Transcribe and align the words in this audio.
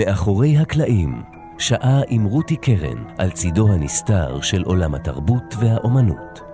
מאחורי 0.00 0.56
הקלעים, 0.58 1.22
שעה 1.58 2.00
עם 2.08 2.24
רותי 2.24 2.56
קרן 2.56 3.04
על 3.18 3.30
צידו 3.30 3.72
הנסתר 3.72 4.40
של 4.40 4.62
עולם 4.62 4.94
התרבות 4.94 5.54
והאומנות. 5.60 6.49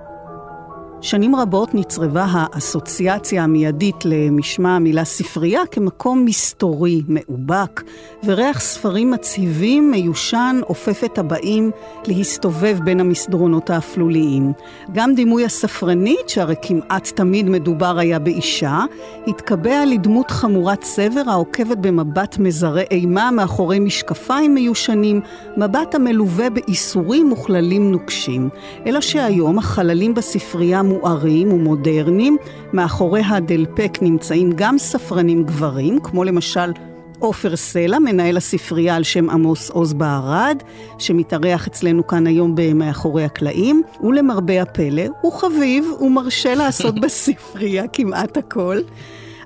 שנים 1.06 1.36
רבות 1.36 1.74
נצרבה 1.74 2.26
האסוציאציה 2.30 3.44
המיידית 3.44 3.96
למשמע 4.04 4.76
המילה 4.76 5.04
ספרייה 5.04 5.60
כמקום 5.70 6.24
מסתורי, 6.24 7.02
מאובק, 7.08 7.82
וריח 8.24 8.60
ספרים 8.60 9.10
מצהיבים, 9.10 9.90
מיושן, 9.90 10.60
אופף 10.62 11.04
את 11.04 11.18
הבאים 11.18 11.70
להסתובב 12.06 12.78
בין 12.84 13.00
המסדרונות 13.00 13.70
האפלוליים. 13.70 14.52
גם 14.92 15.14
דימוי 15.14 15.44
הספרנית, 15.44 16.28
שהרי 16.28 16.54
כמעט 16.62 17.08
תמיד 17.08 17.48
מדובר 17.48 17.98
היה 17.98 18.18
באישה, 18.18 18.84
התקבע 19.26 19.84
לדמות 19.84 20.30
חמורת 20.30 20.84
סבר 20.84 21.22
העוקבת 21.26 21.78
במבט 21.78 22.38
מזרה 22.38 22.82
אימה 22.90 23.30
מאחורי 23.30 23.78
משקפיים 23.78 24.54
מיושנים, 24.54 25.20
מבט 25.56 25.94
המלווה 25.94 26.50
באיסורים 26.50 27.32
וכללים 27.32 27.90
נוקשים. 27.90 28.48
אלא 28.86 29.00
שהיום 29.00 29.58
החללים 29.58 30.14
בספרייה 30.14 30.82
מוארים 30.96 31.52
ומודרניים. 31.52 32.36
מאחורי 32.72 33.22
הדלפק 33.26 33.98
נמצאים 34.02 34.52
גם 34.54 34.78
ספרנים 34.78 35.44
גברים, 35.44 36.00
כמו 36.00 36.24
למשל 36.24 36.72
עופר 37.18 37.56
סלע, 37.56 37.98
מנהל 37.98 38.36
הספרייה 38.36 38.96
על 38.96 39.02
שם 39.02 39.30
עמוס 39.30 39.70
עוז 39.70 39.92
בערד, 39.92 40.62
שמתארח 40.98 41.66
אצלנו 41.66 42.06
כאן 42.06 42.26
היום 42.26 42.52
במאחורי 42.56 43.24
הקלעים, 43.24 43.82
ולמרבה 44.00 44.62
הפלא, 44.62 45.02
הוא 45.20 45.32
חביב, 45.32 45.84
הוא 45.98 46.10
מרשה 46.10 46.54
לעשות 46.54 46.94
בספרייה 47.02 47.88
כמעט 47.88 48.36
הכל. 48.36 48.78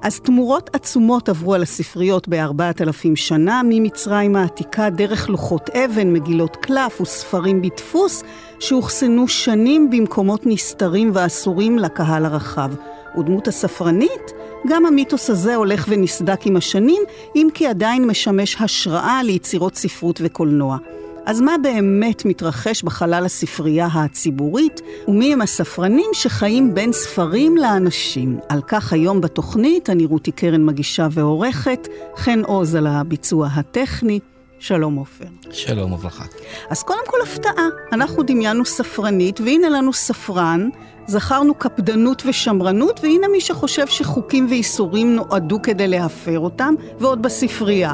אז 0.03 0.20
תמורות 0.20 0.70
עצומות 0.73 1.29
עברו 1.29 1.55
על 1.55 1.62
הספריות 1.62 2.29
בארבעת 2.29 2.83
אלפים 2.83 3.17
שנה, 3.17 3.62
ממצרים 3.65 4.37
העתיקה 4.37 4.91
דרך 4.91 5.29
לוחות 5.29 5.70
אבן, 5.70 6.12
מגילות 6.12 6.56
קלף 6.56 7.01
וספרים 7.01 7.62
בדפוס, 7.62 8.23
שאוחסנו 8.61 9.28
שנים 9.28 9.91
במקומות 9.91 10.47
נסתרים 10.47 11.11
ואסורים 11.15 11.78
לקהל 11.78 12.25
הרחב. 12.25 12.71
ודמות 13.19 13.48
הספרנית, 13.48 14.33
גם 14.69 14.87
המיתוס 14.87 15.31
הזה 15.31 15.55
הולך 15.55 15.87
ונסדק 15.89 16.47
עם 16.47 16.56
השנים, 16.56 17.03
אם 17.37 17.48
כי 17.55 17.67
עדיין 17.67 18.06
משמש 18.06 18.56
השראה 18.61 19.23
ליצירות 19.23 19.77
ספרות 19.77 20.21
וקולנוע. 20.25 20.78
אז 21.27 21.41
מה 21.41 21.55
באמת 21.63 22.25
מתרחש 22.25 22.83
בחלל 22.83 23.25
הספרייה 23.25 23.89
הציבורית, 23.93 24.81
ומי 25.09 25.33
הם 25.33 25.43
הספרנים 25.43 26.11
שחיים 26.12 26.75
בין 26.75 26.93
ספרים 26.93 27.57
לאנשים? 27.57 28.39
על 28.49 28.62
כך 28.62 28.93
היום 28.93 29.21
בתוכנית, 29.21 29.91
אני 29.91 30.07
רותי 30.07 30.33
קרן 30.33 30.65
מגישה 30.65 31.09
ועורכת, 31.11 31.89
חן 32.17 32.41
עוז 32.44 32.75
על 32.75 32.87
הביצוע 32.87 33.49
הטכני. 33.55 34.21
שלום 34.59 34.97
עופר. 34.97 35.25
שלום 35.50 35.93
וברכה. 35.93 36.25
אז 36.71 36.83
קודם 36.83 37.00
כל 37.06 37.17
הפתעה, 37.23 37.69
אנחנו 37.93 38.23
דמיינו 38.23 38.65
ספרנית, 38.65 39.41
והנה 39.41 39.69
לנו 39.69 39.93
ספרן, 39.93 40.69
זכרנו 41.06 41.55
קפדנות 41.55 42.23
ושמרנות, 42.27 43.00
והנה 43.03 43.28
מי 43.28 43.41
שחושב 43.41 43.87
שחוקים 43.87 44.47
ואיסורים 44.50 45.17
נועדו 45.17 45.62
כדי 45.62 45.89
להפר 45.89 46.39
אותם, 46.39 46.75
ועוד 47.00 47.23
בספרייה. 47.23 47.93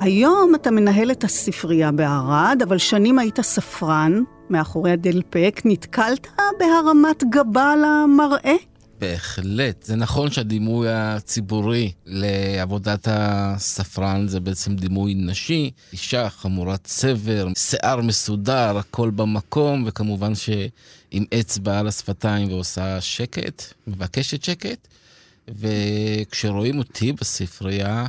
היום 0.00 0.54
אתה 0.54 0.70
מנהל 0.70 1.10
את 1.10 1.24
הספרייה 1.24 1.92
בערד, 1.92 2.60
אבל 2.62 2.78
שנים 2.78 3.18
היית 3.18 3.40
ספרן, 3.40 4.22
מאחורי 4.50 4.90
הדלפק, 4.90 5.62
נתקלת 5.64 6.26
בהרמת 6.58 7.24
גבה 7.30 7.74
למראה? 7.76 8.54
בהחלט. 8.98 9.82
זה 9.82 9.96
נכון 9.96 10.30
שהדימוי 10.30 10.88
הציבורי 10.90 11.92
לעבודת 12.06 13.08
הספרן 13.10 14.28
זה 14.28 14.40
בעצם 14.40 14.76
דימוי 14.76 15.14
נשי. 15.14 15.70
אישה 15.92 16.30
חמורת 16.30 16.84
צבר, 16.84 17.48
שיער 17.56 18.00
מסודר, 18.00 18.78
הכל 18.78 19.10
במקום, 19.10 19.84
וכמובן 19.86 20.34
שעם 20.34 21.24
אצבע 21.40 21.78
על 21.78 21.86
השפתיים 21.86 22.48
ועושה 22.48 23.00
שקט, 23.00 23.62
מבקשת 23.86 24.44
שקט. 24.44 24.88
וכשרואים 25.48 26.78
אותי 26.78 27.12
בספרייה, 27.12 28.06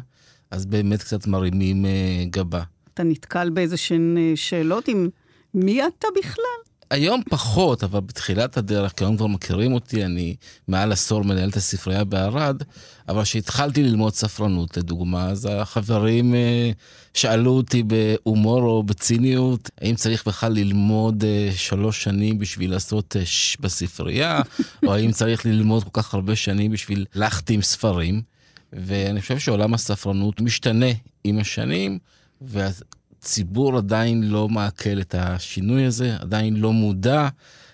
אז 0.51 0.65
באמת 0.65 1.03
קצת 1.03 1.27
מרימים 1.27 1.85
אה, 1.85 2.23
גבה. 2.29 2.63
אתה 2.93 3.03
נתקל 3.03 3.49
באיזה 3.49 3.77
שהן 3.77 4.17
אה, 4.17 4.31
שאלות 4.35 4.87
עם 4.87 5.09
מי 5.53 5.87
אתה 5.87 6.07
בכלל? 6.19 6.67
היום 6.89 7.21
פחות, 7.29 7.83
אבל 7.83 7.99
בתחילת 7.99 8.57
הדרך, 8.57 8.91
כי 8.91 9.03
היום 9.03 9.17
כבר 9.17 9.27
מכירים 9.27 9.73
אותי, 9.73 10.05
אני 10.05 10.35
מעל 10.67 10.91
עשור 10.91 11.23
מנהל 11.23 11.49
את 11.49 11.55
הספרייה 11.55 12.03
בערד, 12.03 12.63
אבל 13.09 13.23
כשהתחלתי 13.23 13.83
ללמוד 13.83 14.13
ספרנות, 14.13 14.77
לדוגמה, 14.77 15.29
אז 15.29 15.47
החברים 15.51 16.35
אה, 16.35 16.71
שאלו 17.13 17.51
אותי 17.51 17.83
בהומור 17.83 18.61
או 18.61 18.83
בציניות, 18.83 19.69
האם 19.81 19.95
צריך 19.95 20.27
בכלל 20.27 20.53
ללמוד 20.53 21.23
אה, 21.23 21.49
שלוש 21.55 22.03
שנים 22.03 22.39
בשביל 22.39 22.71
לעשות 22.71 23.15
אה, 23.15 23.25
ש 23.25 23.57
בספרייה, 23.59 24.41
או 24.85 24.93
האם 24.93 25.11
צריך 25.11 25.45
ללמוד 25.45 25.83
כל 25.83 26.01
כך 26.01 26.13
הרבה 26.13 26.35
שנים 26.35 26.71
בשביל 26.71 27.05
להחתים 27.15 27.61
ספרים. 27.61 28.36
ואני 28.73 29.21
חושב 29.21 29.39
שעולם 29.39 29.73
הספרנות 29.73 30.41
משתנה 30.41 30.85
עם 31.23 31.39
השנים, 31.39 31.99
והציבור 32.41 33.77
עדיין 33.77 34.23
לא 34.23 34.49
מעכל 34.49 35.01
את 35.01 35.15
השינוי 35.17 35.85
הזה, 35.85 36.15
עדיין 36.19 36.55
לא 36.55 36.73
מודע 36.73 37.27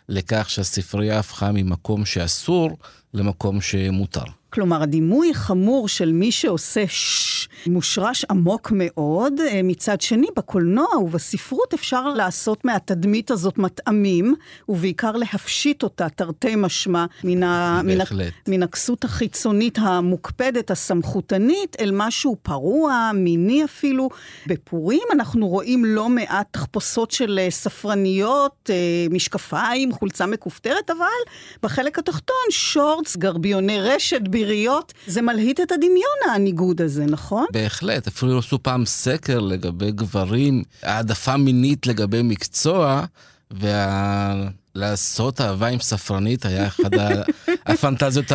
לכך 0.09 0.49
שהספרייה 0.49 1.19
הפכה 1.19 1.51
ממקום 1.51 2.05
שאסור 2.05 2.77
למקום 3.13 3.61
שמותר. 3.61 4.23
כלומר, 4.53 4.83
הדימוי 4.83 5.33
חמור 5.33 5.87
של 5.87 6.11
מי 6.11 6.31
שעושה 6.31 6.83
ששש 6.87 7.67
מושרש 7.67 8.25
עמוק 8.29 8.71
מאוד. 8.75 9.39
אה, 9.39 9.61
מצד 9.63 10.01
שני, 10.01 10.27
בקולנוע 10.35 10.97
ובספרות 10.97 11.73
אפשר 11.73 12.07
לעשות 12.07 12.65
מהתדמית 12.65 13.31
הזאת 13.31 13.57
מטעמים, 13.57 14.35
ובעיקר 14.69 15.11
להפשיט 15.11 15.83
אותה, 15.83 16.09
תרתי 16.09 16.55
משמע, 16.55 17.05
מן, 17.23 17.43
ה... 17.43 17.81
מן, 17.83 18.01
ה... 18.01 18.03
מן 18.47 18.63
הכסות 18.63 19.03
החיצונית 19.03 19.77
המוקפדת, 19.81 20.71
הסמכותנית, 20.71 21.75
אל 21.79 21.91
משהו 21.93 22.37
פרוע, 22.41 23.11
מיני 23.13 23.63
אפילו. 23.63 24.09
בפורים 24.47 25.03
אנחנו 25.11 25.47
רואים 25.47 25.85
לא 25.85 26.09
מעט 26.09 26.47
תחפושות 26.51 27.11
של 27.11 27.39
אה, 27.39 27.51
ספרניות, 27.51 28.69
אה, 28.69 28.75
משקפיים, 29.09 29.91
חולצה 29.91 30.25
מכופתרת, 30.25 30.89
אבל 30.89 31.33
בחלק 31.63 31.99
התחתון, 31.99 32.35
שורטס, 32.49 33.17
גרביוני 33.17 33.81
רשת, 33.81 34.21
ביריות. 34.43 34.93
זה 35.07 35.21
מלהיט 35.21 35.59
את 35.59 35.71
הדמיון, 35.71 36.35
הניגוד 36.35 36.81
הזה, 36.81 37.05
נכון? 37.05 37.45
בהחלט, 37.51 38.07
אפילו 38.07 38.39
עשו 38.39 38.63
פעם 38.63 38.85
סקר 38.85 39.39
לגבי 39.39 39.91
גברים, 39.91 40.63
העדפה 40.83 41.37
מינית 41.37 41.87
לגבי 41.87 42.21
מקצוע, 42.23 43.05
וה... 43.51 44.47
לעשות 44.75 45.41
אהבה 45.41 45.67
עם 45.67 45.79
ספרנית 45.79 46.45
היה 46.45 46.67
אחד 46.67 46.89
הפנטזיות 47.65 48.31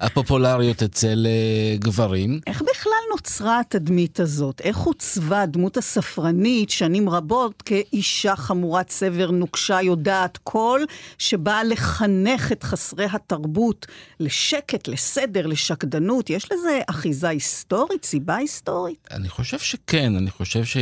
הפופולריות 0.00 0.82
אצל 0.82 1.26
אה, 1.26 1.76
גברים. 1.78 2.40
איך 2.46 2.62
בכלל 2.62 2.92
נוצרה 3.10 3.60
התדמית 3.60 4.20
הזאת? 4.20 4.60
איך 4.64 4.78
עוצבה 4.78 5.46
דמות 5.46 5.76
הספרנית 5.76 6.70
שנים 6.70 7.08
רבות 7.08 7.62
כאישה 7.62 8.36
חמורת 8.36 8.90
סבר 8.90 9.30
נוקשה 9.30 9.82
יודעת 9.82 10.38
כל, 10.44 10.80
שבאה 11.18 11.64
לחנך 11.64 12.52
את 12.52 12.62
חסרי 12.62 13.06
התרבות 13.12 13.86
לשקט, 14.20 14.88
לסדר, 14.88 15.46
לשקדנות? 15.46 16.30
יש 16.30 16.52
לזה 16.52 16.80
אחיזה 16.86 17.28
היסטורית, 17.28 18.04
סיבה 18.04 18.36
היסטורית? 18.36 19.08
אני 19.10 19.28
חושב 19.28 19.58
שכן, 19.58 20.16
אני 20.16 20.30
חושב 20.30 20.64
ש... 20.64 20.76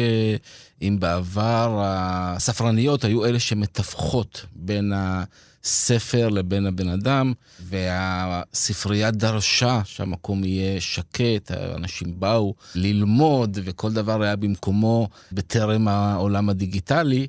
אם 0.82 0.96
בעבר 1.00 1.80
הספרניות 1.84 3.04
היו 3.04 3.24
אלה 3.24 3.38
שמתווכות 3.38 4.46
בין 4.52 4.92
הספר 4.94 6.28
לבין 6.28 6.66
הבן 6.66 6.88
אדם, 6.88 7.32
והספרייה 7.60 9.10
דרשה 9.10 9.80
שהמקום 9.84 10.44
יהיה 10.44 10.80
שקט, 10.80 11.50
אנשים 11.50 12.20
באו 12.20 12.54
ללמוד 12.74 13.58
וכל 13.64 13.92
דבר 13.92 14.22
היה 14.22 14.36
במקומו 14.36 15.08
בטרם 15.32 15.88
העולם 15.88 16.48
הדיגיטלי, 16.48 17.26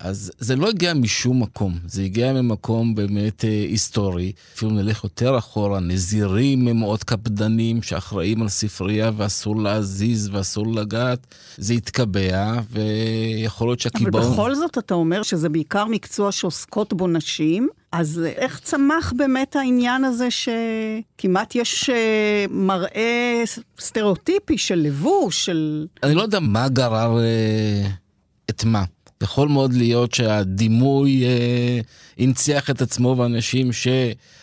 אז 0.00 0.32
זה 0.38 0.56
לא 0.56 0.68
הגיע 0.68 0.94
משום 0.94 1.42
מקום, 1.42 1.78
זה 1.86 2.02
הגיע 2.02 2.32
ממקום 2.32 2.94
באמת 2.94 3.44
אה, 3.44 3.50
היסטורי. 3.50 4.32
אפילו 4.54 4.70
נלך 4.70 5.04
יותר 5.04 5.38
אחורה, 5.38 5.80
נזירים 5.80 6.68
הם 6.68 6.76
מאוד 6.76 7.04
קפדנים 7.04 7.82
שאחראים 7.82 8.42
על 8.42 8.48
ספרייה 8.48 9.10
ואסור 9.16 9.56
להזיז 9.56 10.30
ואסור 10.32 10.66
לגעת. 10.66 11.26
זה 11.56 11.74
התקבע, 11.74 12.60
ויכול 12.70 13.68
להיות 13.68 13.80
שהקיבעון... 13.80 14.22
אבל 14.22 14.32
בכל 14.32 14.54
זאת 14.54 14.78
אתה 14.78 14.94
אומר 14.94 15.22
שזה 15.22 15.48
בעיקר 15.48 15.84
מקצוע 15.84 16.32
שעוסקות 16.32 16.92
בו 16.92 17.06
נשים. 17.06 17.68
אז 17.92 18.22
איך 18.36 18.60
צמח 18.60 19.12
באמת 19.16 19.56
העניין 19.56 20.04
הזה 20.04 20.28
שכמעט 20.30 21.54
יש 21.54 21.90
אה, 21.90 22.44
מראה 22.50 23.42
סטריאוטיפי 23.80 24.58
של 24.58 24.74
לבוש, 24.74 25.44
של... 25.44 25.86
אני 26.02 26.14
לא 26.14 26.22
יודע 26.22 26.40
מה 26.40 26.68
גרר 26.68 27.18
אה, 27.18 27.88
את 28.50 28.64
מה. 28.64 28.84
יכול 29.22 29.48
מאוד 29.48 29.72
להיות 29.72 30.14
שהדימוי 30.14 31.24
אה, 31.24 31.80
הנציח 32.18 32.70
את 32.70 32.82
עצמו 32.82 33.14
ואנשים 33.18 33.72
ש... 33.72 33.88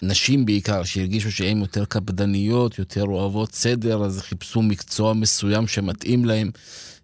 נשים 0.01 0.45
בעיקר, 0.45 0.83
שהרגישו 0.83 1.31
שהן 1.31 1.57
יותר 1.57 1.85
קפדניות, 1.85 2.79
יותר 2.79 3.03
אוהבות 3.03 3.53
סדר, 3.53 4.03
אז 4.03 4.21
חיפשו 4.21 4.62
מקצוע 4.62 5.13
מסוים 5.13 5.68
שמתאים 5.68 6.25
להם. 6.25 6.51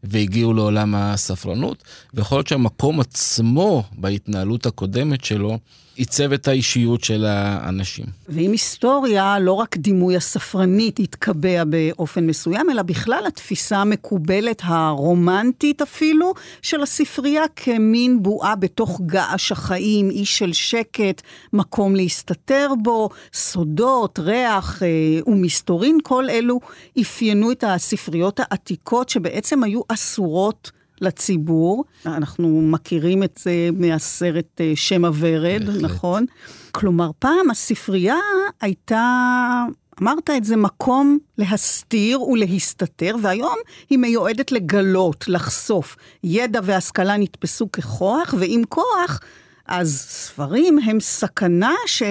והגיעו 0.03 0.53
לעולם 0.53 0.95
הספרנות, 0.95 1.83
ויכול 2.13 2.37
להיות 2.37 2.47
שהמקום 2.47 2.99
עצמו 2.99 3.83
בהתנהלות 3.97 4.65
הקודמת 4.65 5.23
שלו 5.23 5.57
עיצב 5.95 6.33
את 6.33 6.47
האישיות 6.47 7.03
של 7.03 7.25
האנשים. 7.25 8.05
ועם 8.29 8.51
היסטוריה, 8.51 9.39
לא 9.39 9.51
רק 9.51 9.77
דימוי 9.77 10.15
הספרנית 10.15 10.99
התקבע 10.99 11.63
באופן 11.63 12.27
מסוים, 12.27 12.69
אלא 12.69 12.81
בכלל 12.81 13.23
התפיסה 13.27 13.77
המקובלת, 13.77 14.61
הרומנטית 14.63 15.81
אפילו, 15.81 16.33
של 16.61 16.81
הספרייה 16.81 17.43
כמין 17.55 18.23
בועה 18.23 18.55
בתוך 18.55 19.01
געש 19.05 19.51
החיים, 19.51 20.09
אי 20.09 20.25
של 20.25 20.53
שקט, 20.53 21.21
מקום 21.53 21.95
להסתתר 21.95 22.71
בו, 22.83 23.09
סודות, 23.33 24.19
ריח 24.19 24.83
אה, 24.83 24.87
ומסתורין, 25.27 25.97
כל 26.03 26.29
אלו 26.29 26.59
אפיינו 27.01 27.51
את 27.51 27.63
הספריות 27.67 28.39
העתיקות 28.39 29.09
שבעצם 29.09 29.63
היו 29.63 29.81
אסורות. 29.93 30.71
לציבור. 31.01 31.83
אנחנו 32.05 32.61
מכירים 32.61 33.23
את 33.23 33.39
זה 33.43 33.69
מהסרט 33.73 34.61
אה, 34.61 34.71
שם 34.75 35.05
הוורד, 35.05 35.61
נכון? 35.81 36.25
כלומר, 36.71 37.11
פעם 37.19 37.49
הספרייה 37.51 38.15
הייתה, 38.61 39.65
אמרת 40.01 40.29
את 40.29 40.43
זה, 40.43 40.55
מקום 40.55 41.17
להסתיר 41.37 42.21
ולהסתתר, 42.21 43.15
והיום 43.21 43.55
היא 43.89 43.99
מיועדת 43.99 44.51
לגלות, 44.51 45.25
לחשוף. 45.27 45.95
ידע 46.23 46.59
והשכלה 46.63 47.17
נתפסו 47.17 47.71
ככוח, 47.71 48.33
ועם 48.39 48.61
כוח, 48.69 49.19
אז 49.65 50.05
ספרים 50.09 50.79
הם 50.79 50.99
סכנה 50.99 51.73
ש... 51.87 52.03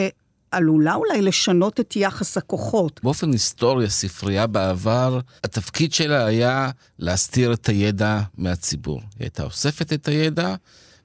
עלולה 0.52 0.94
אולי 0.94 1.22
לשנות 1.22 1.80
את 1.80 1.96
יחס 1.96 2.36
הכוחות. 2.36 3.00
באופן 3.02 3.32
היסטורי, 3.32 3.84
הספרייה 3.84 4.46
בעבר, 4.46 5.20
התפקיד 5.44 5.92
שלה 5.92 6.24
היה 6.24 6.70
להסתיר 6.98 7.52
את 7.52 7.68
הידע 7.68 8.20
מהציבור. 8.38 9.00
היא 9.00 9.08
הייתה 9.20 9.42
אוספת 9.42 9.92
את 9.92 10.08
הידע 10.08 10.54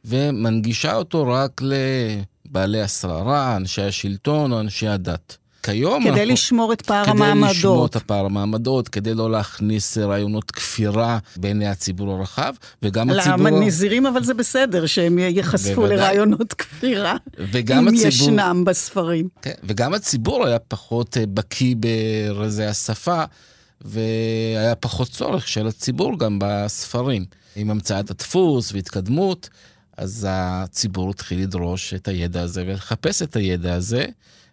ומנגישה 0.06 0.96
אותו 0.96 1.28
רק 1.28 1.62
לבעלי 1.62 2.82
השררה, 2.82 3.56
אנשי 3.56 3.82
השלטון 3.82 4.52
או 4.52 4.60
אנשי 4.60 4.88
הדת. 4.88 5.38
כיום... 5.72 6.02
כדי 6.02 6.10
אנחנו, 6.10 6.34
לשמור 6.34 6.74
את 6.74 6.82
פער 6.82 7.04
כדי 7.04 7.12
המעמדות. 7.12 7.50
כדי 7.50 7.60
לשמור 7.60 7.86
את 7.86 7.96
הפער 7.96 8.26
המעמדות, 8.26 8.90
כדי 8.90 9.14
לא 9.14 9.32
להכניס 9.32 9.98
רעיונות 9.98 10.52
כפירה 10.52 11.18
בעיני 11.36 11.68
הציבור 11.68 12.14
הרחב, 12.14 12.54
וגם 12.84 13.10
הציבור... 13.10 13.38
לנזירים 13.38 14.06
אבל 14.06 14.24
זה 14.24 14.34
בסדר 14.34 14.86
שהם 14.86 15.20
ייחשפו 15.20 15.76
בוודאי. 15.76 15.98
לרעיונות 15.98 16.54
כפירה, 16.54 17.16
אם 17.40 17.88
הציבור... 17.88 18.08
ישנם 18.08 18.64
בספרים. 18.66 19.28
כן, 19.42 19.54
וגם 19.64 19.94
הציבור 19.94 20.46
היה 20.46 20.60
פחות 20.60 21.18
אה, 21.18 21.24
בקיא 21.26 21.76
ברזי 21.80 22.66
השפה, 22.66 23.24
והיה 23.82 24.76
פחות 24.76 25.08
צורך 25.10 25.48
של 25.48 25.68
הציבור 25.68 26.20
גם 26.20 26.40
בספרים. 26.42 27.26
עם 27.56 27.72
המצאת 27.72 28.12
הדפוס 28.12 28.72
והתקדמות, 28.72 29.50
אז 29.98 30.28
הציבור 30.30 31.10
התחיל 31.10 31.42
לדרוש 31.42 31.94
את 31.94 32.08
הידע 32.08 32.42
הזה 32.42 32.64
ולחפש 32.68 33.22
את 33.22 33.36
הידע 33.36 33.74
הזה. 33.74 34.06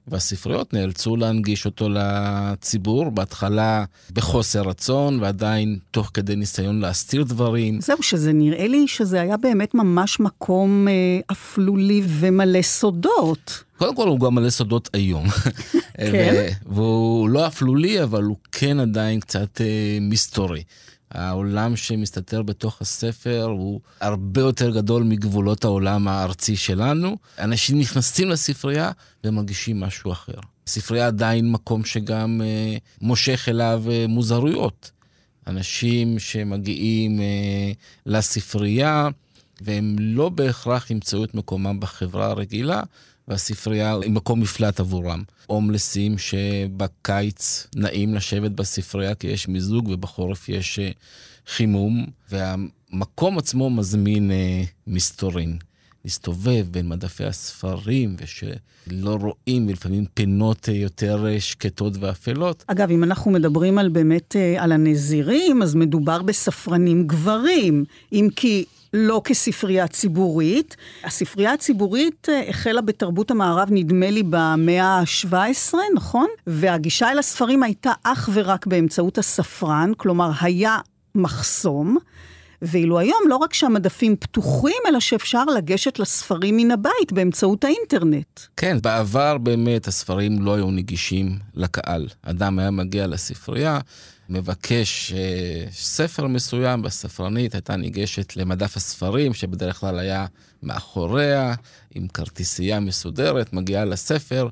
והספריות 0.09 0.75
נאלצו 0.75 1.17
להנגיש 1.17 1.67
אותו 1.67 1.89
לציבור, 1.91 3.11
בהתחלה 3.11 3.85
בחוסר 4.13 4.63
רצון, 4.63 5.21
ועדיין 5.21 5.79
תוך 5.91 6.11
כדי 6.15 6.37
ניסיון 6.37 6.81
להסתיר 6.81 7.25
דברים. 7.25 7.81
זהו, 7.81 8.03
שזה 8.03 8.33
נראה 8.33 8.67
לי 8.67 8.89
שזה 8.89 9.21
היה 9.21 9.37
באמת 9.37 9.75
ממש 9.75 10.21
מקום 10.21 10.89
אה, 10.89 10.93
אפלולי 11.33 12.03
ומלא 12.07 12.63
סודות. 12.63 13.65
קודם 13.79 13.97
כל 13.97 14.09
הוא 14.09 14.21
גם 14.21 14.35
מלא 14.35 14.51
סודות 14.51 14.91
היום. 14.93 15.27
כן. 15.97 16.49
והוא 16.67 17.29
לא 17.29 17.47
אפלולי, 17.47 18.03
אבל 18.03 18.23
הוא 18.23 18.37
כן 18.53 18.81
עדיין 18.81 19.21
קצת 19.21 19.61
אה, 19.61 19.99
מסתורי. 20.01 20.63
העולם 21.11 21.77
שמסתתר 21.77 22.43
בתוך 22.43 22.81
הספר 22.81 23.43
הוא 23.43 23.81
הרבה 24.01 24.41
יותר 24.41 24.71
גדול 24.71 25.03
מגבולות 25.03 25.65
העולם 25.65 26.09
הארצי 26.09 26.57
שלנו. 26.57 27.17
אנשים 27.39 27.79
נכנסים 27.79 28.29
לספרייה 28.29 28.91
ומרגישים 29.25 29.81
משהו 29.81 30.13
אחר. 30.13 30.39
הספרייה 30.67 31.07
עדיין 31.07 31.53
מקום 31.53 31.85
שגם 31.85 32.41
אה, 32.45 32.77
מושך 33.01 33.49
אליו 33.49 33.85
אה, 33.91 34.05
מוזרויות. 34.09 34.91
אנשים 35.47 36.19
שמגיעים 36.19 37.21
אה, 37.21 37.73
לספרייה 38.07 39.09
והם 39.61 39.97
לא 39.99 40.29
בהכרח 40.29 40.91
ימצאו 40.91 41.25
את 41.25 41.35
מקומם 41.35 41.81
בחברה 41.81 42.27
הרגילה, 42.27 42.83
והספרייה 43.29 43.97
היא 44.03 44.11
מקום 44.11 44.41
מפלט 44.41 44.81
עבורם. 44.81 45.23
הומלסים 45.47 46.19
שבקיץ 46.19 47.67
נעים 47.77 48.15
לשבת 48.15 48.51
בספרייה 48.51 49.15
כי 49.15 49.27
יש 49.27 49.49
מיזוג 49.49 49.89
ובחורף 49.89 50.49
יש 50.49 50.79
אה, 50.79 50.91
חימום, 51.47 52.07
והמקום 52.31 53.39
עצמו 53.39 53.71
מזמין 53.71 54.31
אה, 54.31 54.63
מסתורין. 54.87 55.59
להסתובב 56.05 56.67
בין 56.71 56.89
מדפי 56.89 57.25
הספרים 57.25 58.17
ושלא 58.19 59.19
רואים 59.21 59.69
ולפעמים 59.69 60.05
פינות 60.15 60.69
אה, 60.69 60.75
יותר 60.75 61.27
אה, 61.27 61.41
שקטות 61.41 61.93
ואפלות. 62.01 62.65
אגב, 62.67 62.91
אם 62.91 63.05
אנחנו 63.05 63.31
מדברים 63.31 63.79
על 63.79 63.89
באמת 63.89 64.37
על 64.59 64.73
הנזירים, 64.73 65.63
אז 65.63 65.75
מדובר 65.75 66.23
בספרנים 66.23 67.07
גברים, 67.07 67.85
אם 68.13 68.29
כי 68.37 68.65
לא 68.95 69.21
כספרייה 69.25 69.87
ציבורית. 69.89 70.77
הספרייה 71.05 71.53
הציבורית 71.53 72.29
אה, 72.29 72.49
החלה 72.49 72.81
בתרבות 72.81 73.31
המערב, 73.31 73.69
נדמה 73.71 74.11
לי, 74.11 74.23
במאה 74.23 74.85
ה-17, 74.85 75.75
נכון? 75.95 76.27
והגישה 76.47 77.11
אל 77.11 77.19
הספרים 77.19 77.63
הייתה 77.63 77.93
אך 78.03 78.31
ורק 78.33 78.67
באמצעות 78.67 79.19
הספרן, 79.19 79.93
כלומר, 79.97 80.31
היה 80.41 80.79
מחסום. 81.15 81.99
ואילו 82.67 82.99
היום 82.99 83.21
לא 83.29 83.37
רק 83.37 83.55
שהמדפים 83.55 84.17
פתוחים, 84.17 84.77
אלא 84.89 85.01
שאפשר 85.01 85.45
לגשת 85.45 85.99
לספרים 85.99 86.57
מן 86.57 86.71
הבית 86.71 87.13
באמצעות 87.13 87.65
האינטרנט. 87.65 88.41
כן, 88.57 88.79
בעבר 88.83 89.39
באמת 89.39 89.89
הספרים 89.89 90.43
לא 90.43 90.55
היו 90.55 90.71
נגישים 90.71 91.39
לקהל. 91.55 92.09
אדם 92.23 92.59
היה 92.59 92.71
מגיע 92.71 93.07
לספרייה, 93.07 93.79
מבקש 94.29 95.13
אה, 95.13 95.71
ספר 95.73 96.27
מסוים 96.27 96.83
בספרנית, 96.83 97.55
הייתה 97.55 97.77
ניגשת 97.77 98.37
למדף 98.37 98.77
הספרים, 98.77 99.35
שבדרך 99.35 99.81
כלל 99.81 99.99
היה 99.99 100.27
מאחוריה, 100.63 101.55
עם 101.95 102.09
כרטיסייה 102.09 102.81
מסודרת, 102.81 103.53
מגיעה 103.53 103.85
לספר, 103.85 104.49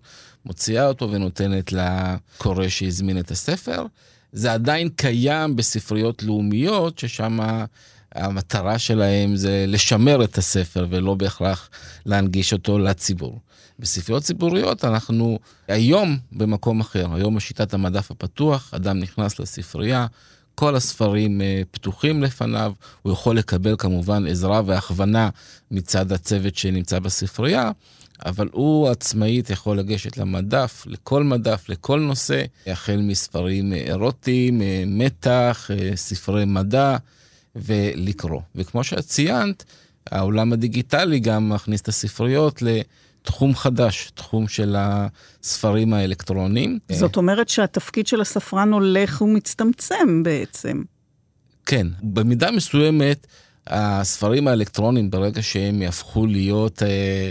מוציאה 0.46 0.86
אותו 0.86 1.10
ונותנת 1.10 1.72
לקורא 1.72 2.68
שהזמין 2.68 3.18
את 3.18 3.30
הספר. 3.30 3.86
זה 4.32 4.52
עדיין 4.52 4.88
קיים 4.88 5.56
בספריות 5.56 6.22
לאומיות, 6.22 6.98
ששם 6.98 7.38
המטרה 8.14 8.78
שלהם 8.78 9.36
זה 9.36 9.64
לשמר 9.68 10.24
את 10.24 10.38
הספר 10.38 10.86
ולא 10.90 11.14
בהכרח 11.14 11.70
להנגיש 12.06 12.52
אותו 12.52 12.78
לציבור. 12.78 13.38
בספריות 13.78 14.22
ציבוריות 14.22 14.84
אנחנו 14.84 15.38
היום 15.68 16.18
במקום 16.32 16.80
אחר, 16.80 17.14
היום 17.14 17.36
בשיטת 17.36 17.74
המדף 17.74 18.10
הפתוח, 18.10 18.74
אדם 18.74 18.98
נכנס 18.98 19.38
לספרייה, 19.40 20.06
כל 20.54 20.76
הספרים 20.76 21.40
אה, 21.40 21.62
פתוחים 21.70 22.22
לפניו, 22.22 22.72
הוא 23.02 23.12
יכול 23.12 23.36
לקבל 23.36 23.74
כמובן 23.78 24.26
עזרה 24.26 24.62
והכוונה 24.66 25.28
מצד 25.70 26.12
הצוות 26.12 26.56
שנמצא 26.56 26.98
בספרייה, 26.98 27.70
אבל 28.26 28.48
הוא 28.52 28.88
עצמאית 28.88 29.50
יכול 29.50 29.78
לגשת 29.78 30.16
למדף, 30.16 30.84
לכל 30.86 31.22
מדף, 31.24 31.68
לכל 31.68 32.00
נושא, 32.00 32.44
החל 32.66 32.96
מספרים 32.96 33.72
אירוטיים, 33.72 34.62
אה, 34.62 34.84
מתח, 34.86 35.70
אה, 35.70 35.96
ספרי 35.96 36.44
מדע, 36.44 36.96
ולקרוא. 37.56 38.40
וכמו 38.54 38.84
שאת 38.84 39.04
ציינת, 39.04 39.64
העולם 40.10 40.52
הדיגיטלי 40.52 41.20
גם 41.20 41.48
מכניס 41.48 41.80
את 41.80 41.88
הספריות 41.88 42.62
לתחום 42.62 43.54
חדש, 43.54 44.10
תחום 44.14 44.48
של 44.48 44.76
הספרים 44.78 45.94
האלקטרוניים. 45.94 46.78
זאת 46.92 47.16
אומרת 47.16 47.48
שהתפקיד 47.48 48.06
של 48.06 48.20
הספרן 48.20 48.72
הולך 48.72 49.22
ומצטמצם 49.22 50.22
בעצם. 50.22 50.82
כן, 51.66 51.86
במידה 52.02 52.50
מסוימת 52.50 53.26
הספרים 53.66 54.48
האלקטרונים, 54.48 55.10
ברגע 55.10 55.42
שהם 55.42 55.82
יהפכו 55.82 56.26
להיות 56.26 56.82
אה, 56.82 57.30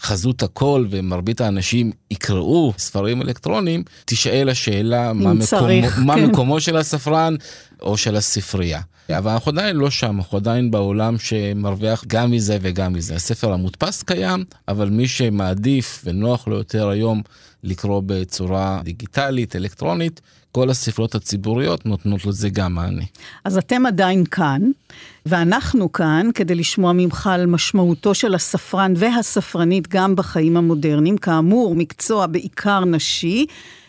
חזות 0.00 0.42
הכל 0.42 0.86
ומרבית 0.90 1.40
האנשים 1.40 1.92
יקראו 2.10 2.72
ספרים 2.78 3.22
אלקטרוניים, 3.22 3.82
תשאל 4.04 4.48
השאלה 4.48 5.12
מה, 5.12 5.32
צריך, 5.40 5.98
מקומו, 5.98 6.12
כן. 6.12 6.20
מה 6.20 6.26
מקומו 6.26 6.60
של 6.60 6.76
הספרן 6.76 7.34
או 7.82 7.96
של 7.96 8.16
הספרייה. 8.16 8.80
אבל 9.10 9.30
אנחנו 9.30 9.52
עדיין 9.52 9.76
לא 9.76 9.90
שם, 9.90 10.16
אנחנו 10.18 10.38
עדיין 10.38 10.70
בעולם 10.70 11.18
שמרוויח 11.18 12.04
גם 12.06 12.30
מזה 12.30 12.58
וגם 12.60 12.92
מזה. 12.92 13.14
הספר 13.14 13.52
המודפס 13.52 14.02
קיים, 14.02 14.44
אבל 14.68 14.88
מי 14.88 15.08
שמעדיף 15.08 16.02
ונוח 16.04 16.48
לו 16.48 16.56
יותר 16.56 16.88
היום 16.88 17.22
לקרוא 17.64 18.02
בצורה 18.06 18.80
דיגיטלית, 18.84 19.56
אלקטרונית, 19.56 20.20
כל 20.52 20.70
הספריות 20.70 21.14
הציבוריות 21.14 21.86
נותנות 21.86 22.26
לזה 22.26 22.48
גם 22.48 22.74
מענה. 22.74 23.02
אז 23.44 23.58
אתם 23.58 23.86
עדיין 23.86 24.24
כאן, 24.24 24.62
ואנחנו 25.26 25.92
כאן 25.92 26.30
כדי 26.34 26.54
לשמוע 26.54 26.92
ממך 26.92 27.26
על 27.26 27.46
משמעותו 27.46 28.14
של 28.14 28.34
הספרן 28.34 28.94
והספרנית 28.96 29.88
גם 29.88 30.16
בחיים 30.16 30.56
המודרניים. 30.56 31.18
כאמור, 31.18 31.74
מקצוע 31.74 32.26
בעיקר 32.26 32.84
נשי. 32.84 33.46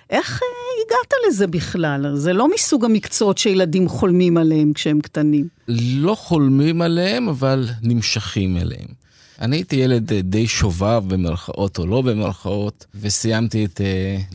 איך 0.10 0.42
אה, 0.44 0.48
הגעת 0.86 1.13
לזה 1.28 1.48
בכלל? 1.48 2.16
זה 2.16 2.34
לא 2.34 2.48
מסוג 2.54 2.86
המקצועות 2.86 3.38
שילדים 3.38 3.89
חולמים 3.89 4.38
עליהם 4.38 4.74
כשהם 4.74 5.01
קטנים. 5.01 5.48
לא 5.68 6.16
חולמים 6.16 6.82
עליהם, 6.82 7.30
אבל 7.30 7.66
נמשכים 7.82 8.58
אליהם. 8.58 9.00
אני 9.42 9.56
הייתי 9.56 9.75
ילד 9.75 10.13
אה, 10.13 10.22
די 10.22 10.48
שובב 10.48 11.04
במרכאות 11.08 11.78
או 11.78 11.86
לא 11.86 12.01
במרכאות, 12.01 12.86
וסיימתי 13.01 13.66
את 13.66 13.82
uh, 13.82 13.84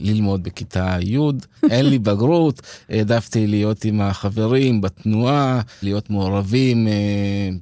ללמוד 0.01 0.43
בכיתה 0.43 0.97
י', 1.01 1.19
אין 1.71 1.87
לי 1.87 1.99
בגרות, 1.99 2.63
העדפתי 2.89 3.47
להיות 3.47 3.85
עם 3.85 4.01
החברים 4.01 4.81
בתנועה, 4.81 5.61
להיות 5.83 6.11
מעורבים 6.11 6.89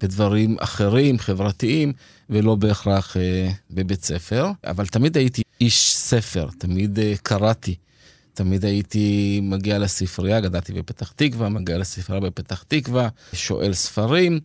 בדברים 0.00 0.56
אחרים, 0.60 1.18
חברתיים, 1.18 1.92
ולא 2.30 2.54
בהכרח 2.54 3.16
בבית 3.70 4.04
ספר, 4.04 4.50
אבל 4.66 4.86
תמיד 4.86 5.16
הייתי 5.16 5.42
איש 5.60 5.94
ספר, 5.96 6.48
תמיד 6.58 6.98
קראתי. 7.22 7.74
תמיד 8.34 8.64
הייתי 8.64 9.40
מגיע 9.42 9.78
לספרייה, 9.78 10.40
גדלתי 10.40 10.72
בפתח 10.72 11.12
תקווה, 11.16 11.48
מגיע 11.48 11.78
לספרייה 11.78 12.20
בפתח 12.20 12.64
תקווה, 12.68 13.08
שואל 13.32 13.72
ספרים, 13.72 14.40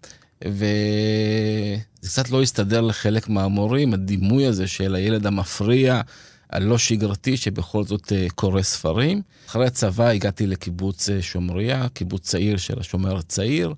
וזה 0.46 1.78
קצת 2.02 2.30
לא 2.30 2.42
הסתדר 2.42 2.82
לחלק 2.82 3.30
מהמורים, 3.30 3.94
הדימוי 3.94 4.46
הזה 4.46 4.68
של 4.68 4.96
הילד 4.96 5.26
המפריע, 5.26 6.02
הלא 6.50 6.78
שגרתי, 6.78 7.38
שבכל 7.38 7.84
זאת 7.84 8.12
אה, 8.12 8.28
קורא 8.36 8.62
ספרים. 8.62 9.22
אחרי 9.48 9.66
הצבא 9.66 10.08
הגעתי 10.08 10.48
לקיבוץ 10.48 11.10
אה, 11.10 11.22
שומריה, 11.22 11.88
קיבוץ 11.94 12.22
צעיר 12.22 12.58
של 12.58 12.80
השומר 12.80 13.18
הצעיר, 13.18 13.74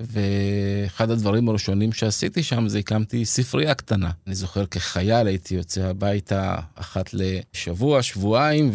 ואחד 0.00 1.10
הדברים 1.10 1.48
הראשונים 1.48 1.92
שעשיתי 1.92 2.42
שם 2.42 2.68
זה 2.68 2.78
הקמתי 2.78 3.24
ספרייה 3.24 3.74
קטנה. 3.74 4.10
אני 4.26 4.34
זוכר 4.34 4.66
כחייל 4.66 5.26
הייתי 5.26 5.54
יוצא 5.54 5.82
הביתה 5.82 6.56
אחת 6.74 7.10
לשבוע, 7.14 8.02
שבועיים. 8.02 8.72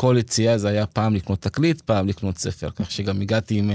כל 0.00 0.16
יציאה 0.18 0.58
זה 0.58 0.68
היה 0.68 0.86
פעם 0.86 1.14
לקנות 1.14 1.40
תקליט, 1.40 1.80
פעם 1.80 2.08
לקנות 2.08 2.38
ספר, 2.38 2.70
כך 2.70 2.90
שגם 2.90 3.20
הגעתי 3.20 3.58
עם 3.58 3.70
uh, 3.70 3.74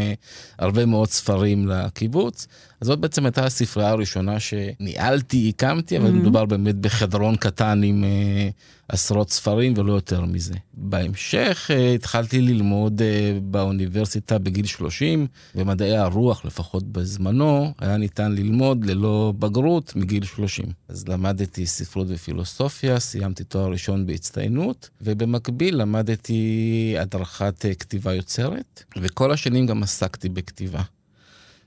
הרבה 0.59 0.85
מאוד 0.85 1.09
ספרים 1.09 1.67
לקיבוץ. 1.67 2.47
אז 2.81 2.87
זאת 2.87 2.99
בעצם 2.99 3.25
הייתה 3.25 3.45
הספרייה 3.45 3.89
הראשונה 3.89 4.37
שניהלתי, 4.39 5.49
הקמתי, 5.49 5.97
אבל 5.97 6.09
mm-hmm. 6.09 6.11
מדובר 6.11 6.45
באמת 6.45 6.75
בחדרון 6.75 7.35
קטן 7.35 7.81
עם 7.83 8.03
uh, 8.03 8.53
עשרות 8.89 9.29
ספרים 9.29 9.73
ולא 9.77 9.93
יותר 9.93 10.25
מזה. 10.25 10.53
בהמשך 10.73 11.71
uh, 11.73 11.95
התחלתי 11.95 12.41
ללמוד 12.41 13.01
uh, 13.01 13.39
באוניברסיטה 13.41 14.37
בגיל 14.37 14.65
30, 14.65 15.27
במדעי 15.55 15.97
הרוח, 15.97 16.45
לפחות 16.45 16.83
בזמנו, 16.83 17.73
היה 17.79 17.97
ניתן 17.97 18.31
ללמוד 18.31 18.85
ללא 18.85 19.33
בגרות 19.39 19.95
מגיל 19.95 20.25
30. 20.25 20.65
אז 20.89 21.07
למדתי 21.07 21.65
ספרות 21.65 22.07
ופילוסופיה, 22.09 22.99
סיימתי 22.99 23.43
תואר 23.43 23.71
ראשון 23.71 24.05
בהצטיינות, 24.05 24.89
ובמקביל 25.01 25.75
למדתי 25.75 26.95
הדרכת 26.99 27.65
uh, 27.65 27.75
כתיבה 27.75 28.13
יוצרת, 28.13 28.83
וכל 28.97 29.31
השנים 29.31 29.65
גם 29.65 29.83
עסקתי 29.83 30.29
בכתיבה. 30.29 30.81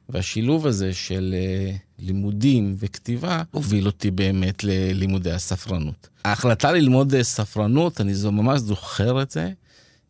והשילוב 0.08 0.66
הזה 0.66 0.94
של 0.94 1.34
uh, 1.34 1.78
לימודים 1.98 2.74
וכתיבה 2.78 3.42
הוביל 3.50 3.86
אותי 3.86 4.10
באמת 4.10 4.64
ללימודי 4.64 5.30
הספרנות. 5.30 6.08
ההחלטה 6.24 6.72
ללמוד 6.72 7.14
uh, 7.14 7.22
ספרנות, 7.22 8.00
אני 8.00 8.14
זו 8.14 8.32
ממש 8.32 8.60
זוכר 8.60 9.22
את 9.22 9.30
זה. 9.30 9.50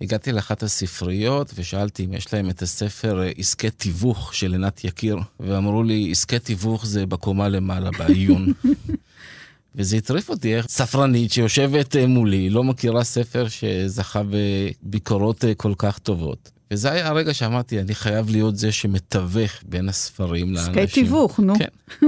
הגעתי 0.00 0.32
לאחת 0.32 0.62
הספריות 0.62 1.52
ושאלתי 1.54 2.04
אם 2.04 2.12
יש 2.12 2.32
להם 2.34 2.50
את 2.50 2.62
הספר 2.62 3.22
uh, 3.22 3.40
עסקי 3.40 3.70
תיווך 3.70 4.34
של 4.34 4.52
עינת 4.52 4.84
יקיר, 4.84 5.16
ואמרו 5.40 5.82
לי, 5.82 6.08
עסקי 6.10 6.38
תיווך 6.38 6.86
זה 6.86 7.06
בקומה 7.06 7.48
למעלה 7.48 7.90
בעיון. 7.90 8.52
וזה 9.74 9.96
הטריף 9.96 10.28
אותי 10.28 10.56
איך 10.56 10.66
ספרנית 10.68 11.32
שיושבת 11.32 11.96
מולי, 11.96 12.50
לא 12.50 12.64
מכירה 12.64 13.04
ספר 13.04 13.46
שזכה 13.48 14.22
בביקורות 14.30 15.44
כל 15.56 15.72
כך 15.78 15.98
טובות. 15.98 16.57
וזה 16.70 16.92
היה 16.92 17.08
הרגע 17.08 17.34
שאמרתי, 17.34 17.80
אני 17.80 17.94
חייב 17.94 18.30
להיות 18.30 18.56
זה 18.56 18.72
שמתווך 18.72 19.52
בין 19.66 19.88
הספרים 19.88 20.54
לאנשים. 20.54 20.78
עסקי 20.78 20.86
תיווך, 20.86 21.40
נו. 21.40 21.54
כן. 21.58 21.68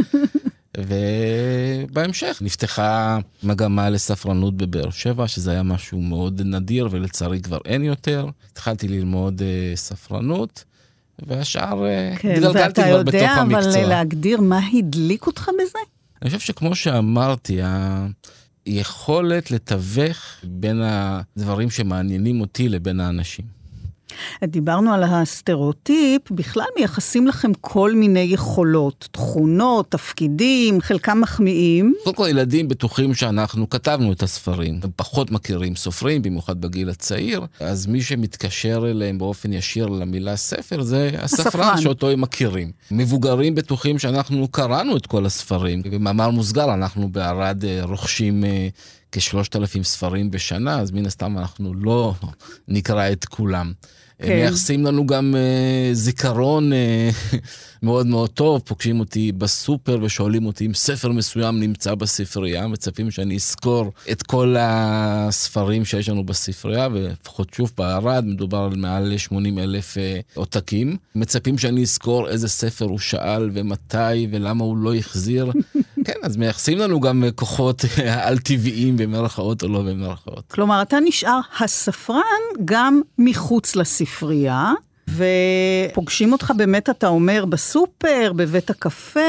ובהמשך 0.78 2.38
נפתחה 2.40 3.18
מגמה 3.42 3.90
לספרנות 3.90 4.56
בבאר 4.56 4.90
שבע, 4.90 5.28
שזה 5.28 5.50
היה 5.50 5.62
משהו 5.62 6.00
מאוד 6.00 6.42
נדיר 6.44 6.88
ולצערי 6.90 7.40
כבר 7.40 7.58
אין 7.64 7.84
יותר. 7.84 8.26
התחלתי 8.52 8.88
ללמוד 8.88 9.40
uh, 9.40 9.76
ספרנות, 9.76 10.64
והשאר 11.26 11.84
uh, 11.84 12.18
כן, 12.18 12.30
התגלגלתי 12.30 12.82
כבר 12.82 13.02
בתוך 13.02 13.22
המקצוע. 13.22 13.58
ואתה 13.58 13.68
יודע, 13.68 13.80
אבל 13.80 13.88
להגדיר 13.88 14.40
מה 14.40 14.60
הדליק 14.72 15.26
אותך 15.26 15.48
בזה? 15.48 15.78
אני 16.22 16.30
חושב 16.30 16.40
שכמו 16.40 16.74
שאמרתי, 16.74 17.60
היכולת 18.66 19.50
לתווך 19.50 20.16
בין 20.44 20.82
הדברים 20.82 21.70
שמעניינים 21.70 22.40
אותי 22.40 22.68
לבין 22.68 23.00
האנשים. 23.00 23.59
דיברנו 24.44 24.92
על 24.92 25.02
הסטריאוטיפ, 25.02 26.30
בכלל 26.30 26.64
מייחסים 26.78 27.26
לכם 27.26 27.52
כל 27.60 27.92
מיני 27.92 28.20
יכולות, 28.20 29.08
תכונות, 29.12 29.90
תפקידים, 29.90 30.80
חלקם 30.80 31.20
מחמיאים. 31.20 31.94
קודם 32.04 32.16
כל, 32.16 32.26
ילדים 32.30 32.68
בטוחים 32.68 33.14
שאנחנו 33.14 33.70
כתבנו 33.70 34.12
את 34.12 34.22
הספרים. 34.22 34.80
הם 34.82 34.90
פחות 34.96 35.30
מכירים 35.30 35.76
סופרים, 35.76 36.22
במיוחד 36.22 36.60
בגיל 36.60 36.90
הצעיר, 36.90 37.46
אז 37.60 37.86
מי 37.86 38.02
שמתקשר 38.02 38.90
אליהם 38.90 39.18
באופן 39.18 39.52
ישיר 39.52 39.86
למילה 39.86 40.36
ספר 40.36 40.82
זה 40.82 41.10
הספרן, 41.18 41.46
הספרן. 41.46 41.80
שאותו 41.80 42.10
הם 42.10 42.20
מכירים. 42.20 42.72
מבוגרים 42.90 43.54
בטוחים 43.54 43.98
שאנחנו 43.98 44.48
קראנו 44.48 44.96
את 44.96 45.06
כל 45.06 45.26
הספרים. 45.26 45.82
במאמר 45.82 46.30
מוסגר, 46.30 46.74
אנחנו 46.74 47.08
בערד 47.08 47.64
אה, 47.64 47.80
רוכשים... 47.84 48.44
אה, 48.44 48.68
כשלושת 49.12 49.56
אלפים 49.56 49.84
ספרים 49.84 50.30
בשנה, 50.30 50.80
אז 50.80 50.90
מן 50.90 51.06
הסתם 51.06 51.38
אנחנו 51.38 51.74
לא 51.74 52.14
נקרא 52.68 53.12
את 53.12 53.24
כולם. 53.24 53.72
כן. 54.22 54.34
מייחסים 54.34 54.86
לנו 54.86 55.06
גם 55.06 55.34
uh, 55.34 55.94
זיכרון 55.94 56.72
uh, 56.72 57.36
מאוד 57.82 58.06
מאוד 58.06 58.30
טוב, 58.30 58.62
פוגשים 58.64 59.00
אותי 59.00 59.32
בסופר 59.32 59.98
ושואלים 60.02 60.46
אותי 60.46 60.66
אם 60.66 60.74
ספר 60.74 61.08
מסוים 61.08 61.60
נמצא 61.60 61.94
בספרייה, 61.94 62.66
מצפים 62.66 63.10
שאני 63.10 63.36
אזכור 63.36 63.92
את 64.10 64.22
כל 64.22 64.56
הספרים 64.58 65.84
שיש 65.84 66.08
לנו 66.08 66.24
בספרייה, 66.24 66.88
ולפחות 66.92 67.54
שוב 67.54 67.72
בערד 67.78 68.24
מדובר 68.24 68.58
על 68.58 68.76
מעל 68.76 69.16
80 69.16 69.58
אלף 69.58 69.96
uh, 69.96 70.00
עותקים. 70.34 70.96
מצפים 71.14 71.58
שאני 71.58 71.82
אזכור 71.82 72.28
איזה 72.28 72.48
ספר 72.48 72.84
הוא 72.84 72.98
שאל 72.98 73.50
ומתי 73.54 74.26
ולמה 74.30 74.64
הוא 74.64 74.76
לא 74.76 74.94
החזיר. 74.94 75.52
כן, 76.06 76.18
אז 76.22 76.36
מייחסים 76.36 76.78
לנו 76.78 77.00
גם 77.00 77.24
כוחות 77.34 77.84
על-טבעיים 78.06 78.96
במרכאות 78.96 79.62
או 79.62 79.68
לא 79.68 79.82
במרכאות. 79.82 80.44
כלומר, 80.50 80.82
אתה 80.82 81.00
נשאר 81.00 81.40
הספרן 81.60 82.20
גם 82.64 83.00
מחוץ 83.18 83.76
לספרייה. 83.76 84.72
ופוגשים 85.16 86.32
אותך 86.32 86.52
באמת, 86.56 86.90
אתה 86.90 87.08
אומר, 87.08 87.44
בסופר, 87.44 88.32
בבית 88.36 88.70
הקפה. 88.70 89.20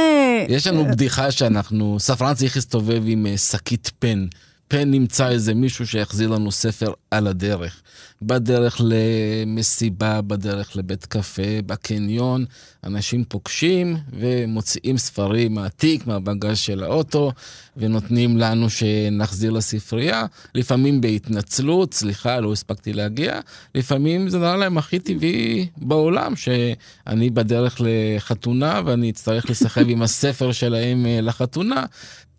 יש 0.50 0.68
לנו 0.68 0.86
בדיחה 0.86 1.32
שאנחנו, 1.32 1.98
ספרן 2.00 2.34
צריך 2.34 2.56
להסתובב 2.56 3.02
עם 3.06 3.28
שקית 3.38 3.92
פן. 4.00 4.26
פן 4.72 4.92
נמצא 4.92 5.30
איזה 5.30 5.54
מישהו 5.54 5.88
שיחזיר 5.88 6.30
לנו 6.30 6.52
ספר 6.52 6.94
על 7.12 7.28
הדרך. 7.28 7.82
בדרך 8.22 8.82
למסיבה, 8.84 10.22
בדרך 10.22 10.76
לבית 10.76 11.06
קפה, 11.06 11.62
בקניון, 11.66 12.46
אנשים 12.84 13.24
פוגשים 13.24 13.98
ומוציאים 14.14 14.98
ספרים 14.98 15.54
מהתיק, 15.54 16.08
מהבגז 16.08 16.58
של 16.58 16.84
האוטו, 16.84 17.32
ונותנים 17.78 18.38
לנו 18.38 18.70
שנחזיר 18.70 19.52
לספרייה. 19.52 20.26
לפעמים 20.56 21.02
בהתנצלות, 21.02 21.94
סליחה, 21.94 22.40
לא 22.40 22.52
הספקתי 22.52 22.94
להגיע. 22.94 23.40
לפעמים 23.76 24.30
זה 24.30 24.40
נראה 24.40 24.58
להם 24.58 24.78
הכי 24.78 25.00
טבעי 25.00 25.68
בעולם, 25.78 26.36
שאני 26.36 27.30
בדרך 27.30 27.82
לחתונה 27.86 28.82
ואני 28.86 29.10
אצטרך 29.10 29.50
לסחב 29.50 29.86
עם 29.90 30.02
הספר 30.02 30.52
שלהם 30.52 31.06
לחתונה. 31.22 31.86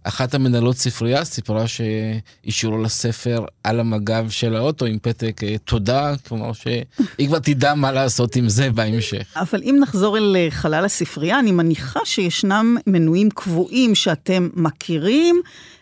אחת 0.04 0.34
המנהלות 0.34 0.76
ספרייה 0.76 1.24
סיפרה 1.24 1.64
שהשאירו 1.66 2.78
לה 2.78 2.88
ספר 2.88 3.44
על 3.64 3.80
המגב 3.80 4.30
של 4.30 4.56
האוטו 4.56 4.84
עם 4.84 4.98
פתק 5.02 5.40
אה, 5.44 5.58
תודה, 5.58 6.14
כלומר 6.28 6.52
שהיא 6.52 7.28
כבר 7.28 7.38
תדע 7.38 7.74
מה 7.74 7.92
לעשות 7.92 8.36
עם 8.36 8.48
זה 8.48 8.70
בהמשך. 8.70 9.36
אבל 9.36 9.60
אם 9.62 9.76
נחזור 9.80 10.18
אל 10.18 10.36
אה, 10.36 10.46
חלל 10.50 10.84
הספרייה, 10.84 11.38
אני 11.38 11.52
מניחה 11.52 12.00
שישנם 12.04 12.76
מנויים 12.86 13.30
קבועים 13.30 13.94
שאתם 13.94 14.48
מכירים, 14.54 15.40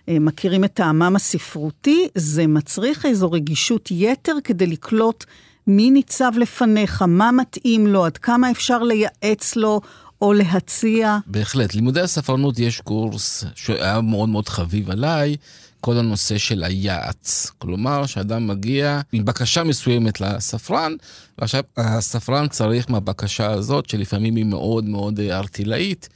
אה, 0.09 0.19
מכירים 0.19 0.65
את 0.65 0.75
טעמם 0.75 1.17
הספרותי, 1.17 2.09
זה 2.15 2.47
מצריך 2.47 3.07
איזו 3.07 3.31
רגישות 3.31 3.89
יתר 3.91 4.35
כדי 4.45 4.67
לקלוט 4.67 5.25
מי 5.67 5.91
ניצב 5.91 6.33
לפניך, 6.37 7.03
מה 7.03 7.33
מתאים 7.33 7.87
לו, 7.87 8.05
עד 8.05 8.19
כמה 8.19 8.51
אפשר 8.51 8.83
לייעץ 8.83 9.57
לו. 9.57 9.81
או 10.23 10.33
להציע? 10.33 11.19
בהחלט. 11.27 11.75
לימודי 11.75 12.01
הספרנות 12.01 12.59
יש 12.59 12.81
קורס 12.81 13.45
שהיה 13.55 14.01
מאוד 14.01 14.29
מאוד 14.29 14.49
חביב 14.49 14.91
עליי, 14.91 15.37
כל 15.81 15.99
הנושא 15.99 16.39
של 16.39 16.65
היעץ. 16.65 17.51
כלומר, 17.59 18.07
שאדם 18.07 18.47
מגיע 18.47 19.01
עם 19.13 19.25
בקשה 19.25 19.65
מסוימת 19.65 20.21
לספרן, 20.21 20.93
ועכשיו 21.39 21.63
הספרן 21.77 22.49
צריך 22.49 22.91
מהבקשה 22.91 23.51
הזאת, 23.51 23.89
שלפעמים 23.89 24.37
היא 24.37 24.45
מאוד 24.45 24.85
מאוד 24.85 25.21
ארטילאית, 25.21 26.09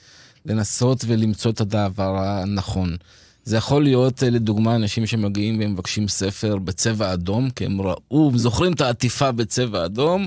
לנסות 0.46 1.04
ולמצוא 1.06 1.50
את 1.50 1.61
הדבר 1.61 2.18
הנכון. 2.18 2.96
זה 3.44 3.56
יכול 3.56 3.82
להיות, 3.82 4.23
לדוגמה, 4.23 4.75
אנשים 4.75 5.06
שמגיעים 5.06 5.61
ומבקשים 5.61 6.08
ספר 6.08 6.56
בצבע 6.56 7.12
אדום, 7.12 7.50
כי 7.50 7.64
הם 7.64 7.80
ראו, 7.80 8.32
זוכרים 8.34 8.73
את 8.73 8.80
העטיפה 8.80 9.32
בצבע 9.32 9.84
אדום, 9.84 10.26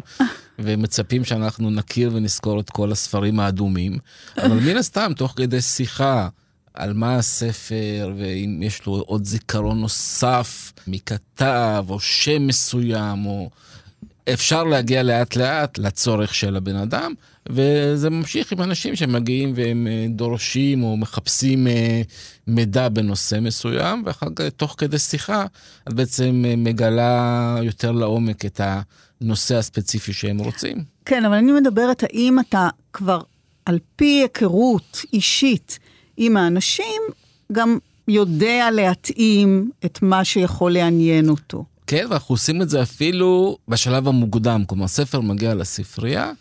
ומצפים 0.60 1.24
שאנחנו 1.24 1.70
נכיר 1.70 2.12
ונזכור 2.14 2.60
את 2.60 2.70
כל 2.70 2.92
הספרים 2.92 3.40
האדומים. 3.40 3.98
אבל 4.38 4.60
מן 4.60 4.78
הסתם, 4.78 5.12
תוך 5.16 5.34
כדי 5.36 5.62
שיחה 5.62 6.30
על 6.74 6.94
מה 6.94 7.16
הספר, 7.16 8.14
ואם 8.18 8.60
יש 8.64 8.86
לו 8.86 8.94
עוד 8.94 9.26
זיכרון 9.26 9.82
נוסף 9.82 10.74
מכתב, 10.88 11.86
או 11.90 12.00
שם 12.00 12.48
מסוים, 12.48 13.26
או... 13.26 13.50
אפשר 14.34 14.64
להגיע 14.64 15.04
לאט 15.04 15.36
לאט 15.36 15.78
לצורך 15.78 16.36
של 16.36 16.56
הבן 16.56 16.76
אדם, 16.76 17.14
וזה 17.50 18.10
ממשיך 18.10 18.52
עם 18.52 18.62
אנשים 18.62 18.96
שמגיעים 18.96 19.54
והם 19.56 19.88
אה, 19.88 20.06
דורשים 20.10 20.84
או 20.84 20.98
מחפשים 20.98 21.68
אה, 21.68 22.02
מידע 22.48 22.90
בנושא 22.90 23.38
מסוים, 23.42 24.04
ואחר 24.06 24.28
כך, 24.36 24.46
תוך 24.58 24.76
כדי 24.78 25.00
שיחה, 25.00 25.46
את 25.88 25.94
בעצם 25.94 26.44
אה, 26.48 26.56
מגלה 26.56 27.58
יותר 27.64 27.92
לעומק 27.92 28.46
את 28.46 28.62
הנושא 29.22 29.56
הספציפי 29.56 30.14
שהם 30.14 30.38
רוצים. 30.38 30.84
כן, 31.06 31.26
אבל 31.26 31.36
אני 31.36 31.52
מדברת, 31.52 32.04
האם 32.04 32.40
אתה 32.40 32.70
כבר, 32.94 33.22
על 33.66 33.80
פי 33.96 34.06
היכרות 34.06 35.02
אישית 35.14 35.80
עם 36.18 36.38
האנשים, 36.38 37.02
גם 37.52 37.78
יודע 38.08 38.72
להתאים 38.72 39.72
את 39.86 40.02
מה 40.02 40.24
שיכול 40.26 40.74
לעניין 40.74 41.30
אותו. 41.30 41.66
כן, 41.88 42.06
ואנחנו 42.10 42.34
עושים 42.34 42.62
את 42.62 42.70
זה 42.70 42.82
אפילו 42.82 43.58
בשלב 43.68 44.08
המוקדם. 44.08 44.64
כלומר, 44.68 44.88
ספר 44.88 45.22
מגיע 45.22 45.56
לספרייה, 45.56 46.32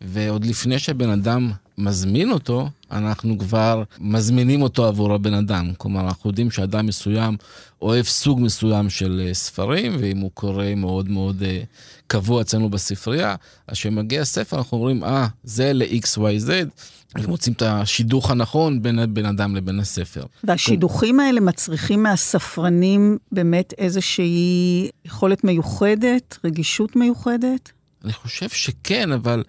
ועוד 0.00 0.44
לפני 0.44 0.78
שהבן 0.78 1.10
אדם 1.10 1.52
מזמין 1.78 2.30
אותו, 2.30 2.68
אנחנו 2.90 3.38
כבר 3.38 3.82
מזמינים 3.98 4.62
אותו 4.62 4.86
עבור 4.86 5.14
הבן 5.14 5.34
אדם. 5.34 5.72
כלומר, 5.78 6.00
אנחנו 6.00 6.30
יודעים 6.30 6.50
שאדם 6.50 6.86
מסוים 6.86 7.36
אוהב 7.82 8.04
סוג 8.04 8.40
מסוים 8.40 8.90
של 8.90 9.22
אה, 9.26 9.34
ספרים, 9.34 9.96
ואם 10.00 10.18
הוא 10.18 10.30
קורא 10.34 10.74
מאוד 10.76 11.08
מאוד 11.08 11.42
אה, 11.42 11.62
קבוע 12.06 12.40
אצלנו 12.40 12.70
בספרייה, 12.70 13.34
אז 13.68 13.74
כשמגיע 13.74 14.24
ספר 14.24 14.58
אנחנו 14.58 14.76
אומרים, 14.76 15.04
אה, 15.04 15.26
ah, 15.26 15.28
זה 15.44 15.72
ל-XYZ, 15.72 16.50
ומוצאים 17.18 17.54
את 17.54 17.62
השידוך 17.62 18.30
הנכון 18.30 18.82
בין 18.82 19.14
בן 19.14 19.26
אדם 19.26 19.56
לבין 19.56 19.80
הספר. 19.80 20.24
והשידוכים 20.44 21.20
האלה 21.20 21.40
מצריכים 21.40 22.02
מהספרנים 22.02 23.18
באמת 23.32 23.74
איזושהי 23.78 24.88
יכולת 25.04 25.44
מיוחדת, 25.44 26.38
רגישות 26.44 26.96
מיוחדת? 26.96 27.72
אני 28.04 28.12
חושב 28.12 28.48
שכן, 28.48 29.12
אבל 29.12 29.44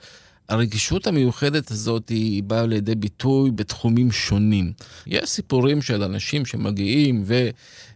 הרגישות 0.50 1.08
המיוחדת 1.08 1.72
הזאת 1.72 2.10
היא 2.10 2.44
באה 2.44 2.66
לידי 2.66 2.96
ביטוי 2.96 3.52
בתחומים 3.52 4.12
שונים. 4.12 4.72
יש 5.08 5.30
סיפורים 5.30 5.82
של 5.82 6.04
אנשים 6.04 6.46
שמגיעים 6.46 7.24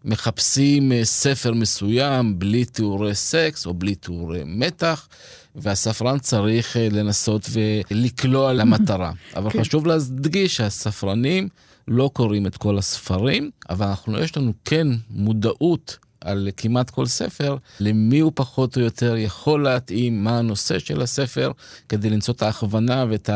ומחפשים 0.06 0.92
אה, 0.92 1.06
ספר 1.06 1.54
מסוים 1.54 2.40
בלי 2.40 2.66
תיאורי 2.66 3.16
סקס 3.16 3.66
או 3.66 3.74
בלי 3.74 3.96
תיאורי 3.96 4.42
מתח. 4.46 5.08
והספרן 5.56 6.20
צריך 6.20 6.78
אה, 6.78 6.88
לנסות 6.92 7.50
ולקלוע 7.52 8.54
למטרה. 8.54 9.12
אבל 9.36 9.50
כן. 9.50 9.62
חשוב 9.62 9.88
להדגיש 9.88 10.56
שהספרנים 10.56 11.48
לא 11.88 12.10
קוראים 12.14 12.48
את 12.48 12.58
כל 12.58 12.78
הספרים, 12.78 13.52
אבל 13.70 13.88
אנחנו, 13.88 14.20
יש 14.20 14.38
לנו 14.38 14.54
כן 14.66 14.88
מודעות 15.10 15.98
על 16.22 16.50
כמעט 16.58 16.90
כל 16.90 17.06
ספר, 17.06 17.56
למי 17.80 18.20
הוא 18.20 18.32
פחות 18.36 18.78
או 18.78 18.82
יותר 18.82 19.18
יכול 19.18 19.64
להתאים, 19.64 20.24
מה 20.24 20.38
הנושא 20.38 20.80
של 20.80 21.02
הספר, 21.02 21.52
כדי 21.90 22.10
למצוא 22.10 22.34
את 22.34 22.42
ההכוונה 22.42 23.06
ואת 23.10 23.30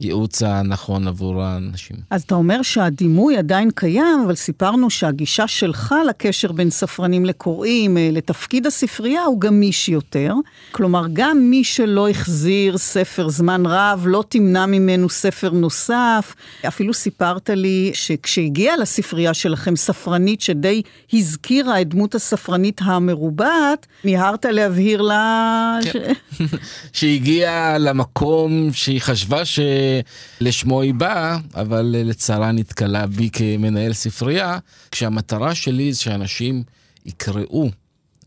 הייעוץ 0.00 0.42
הנכון 0.42 1.08
עבור 1.08 1.42
האנשים. 1.42 1.96
אז 2.10 2.22
אתה 2.22 2.34
אומר 2.34 2.62
שהדימוי 2.62 3.36
עדיין 3.36 3.70
קיים, 3.74 4.22
אבל 4.26 4.34
סיפרנו 4.34 4.90
שהגישה 4.90 5.48
שלך 5.48 5.94
לקשר 6.08 6.52
בין 6.52 6.70
ספרנים 6.70 7.24
לקוראים, 7.24 7.98
אה, 7.98 8.08
לתפקיד 8.12 8.66
הספרייה, 8.66 9.22
הוא 9.22 9.40
גמיש 9.40 9.88
יותר. 9.88 10.34
כלומר, 10.72 11.04
גם 11.12 11.38
מי 11.38 11.64
שלא 11.64 12.08
החזיר 12.08 12.78
ספר 12.78 13.28
זמן 13.28 13.66
רב, 13.66 14.04
לא 14.06 14.24
תמנע 14.28 14.66
ממנו 14.66 15.08
ספר 15.08 15.50
נוסף. 15.50 16.34
אפילו 16.68 16.94
סיפרת 16.94 17.50
לי 17.50 17.90
שכשהגיעה 17.94 18.76
לספרייה 18.76 19.34
שלכם 19.34 19.76
ספרנית 19.76 20.40
שדי 20.40 20.82
הזכירה 21.12 21.80
את 21.80 21.88
דמות 21.88 22.14
הספרנית 22.22 22.80
המרובעת, 22.84 23.86
מיהרת 24.04 24.44
להבהיר 24.44 25.02
לה... 25.02 25.78
כן. 25.92 26.12
ש... 26.32 26.42
שהגיעה 26.98 27.78
למקום 27.78 28.70
שהיא 28.72 29.00
חשבה 29.00 29.42
שלשמו 29.44 30.82
היא 30.82 30.94
באה, 30.94 31.38
אבל 31.54 31.94
לצערה 31.98 32.52
נתקלה 32.52 33.06
בי 33.06 33.30
כמנהל 33.32 33.92
ספרייה, 33.92 34.58
כשהמטרה 34.90 35.54
שלי 35.54 35.92
זה 35.92 36.00
שאנשים 36.00 36.62
יקראו. 37.06 37.70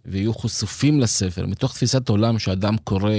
ויהיו 0.08 0.34
חשופים 0.34 0.99
לספר, 0.99 1.45
מתוך 1.45 1.73
תפיסת 1.73 2.10
עולם 2.10 2.39
שאדם 2.39 2.77
קורא 2.77 3.13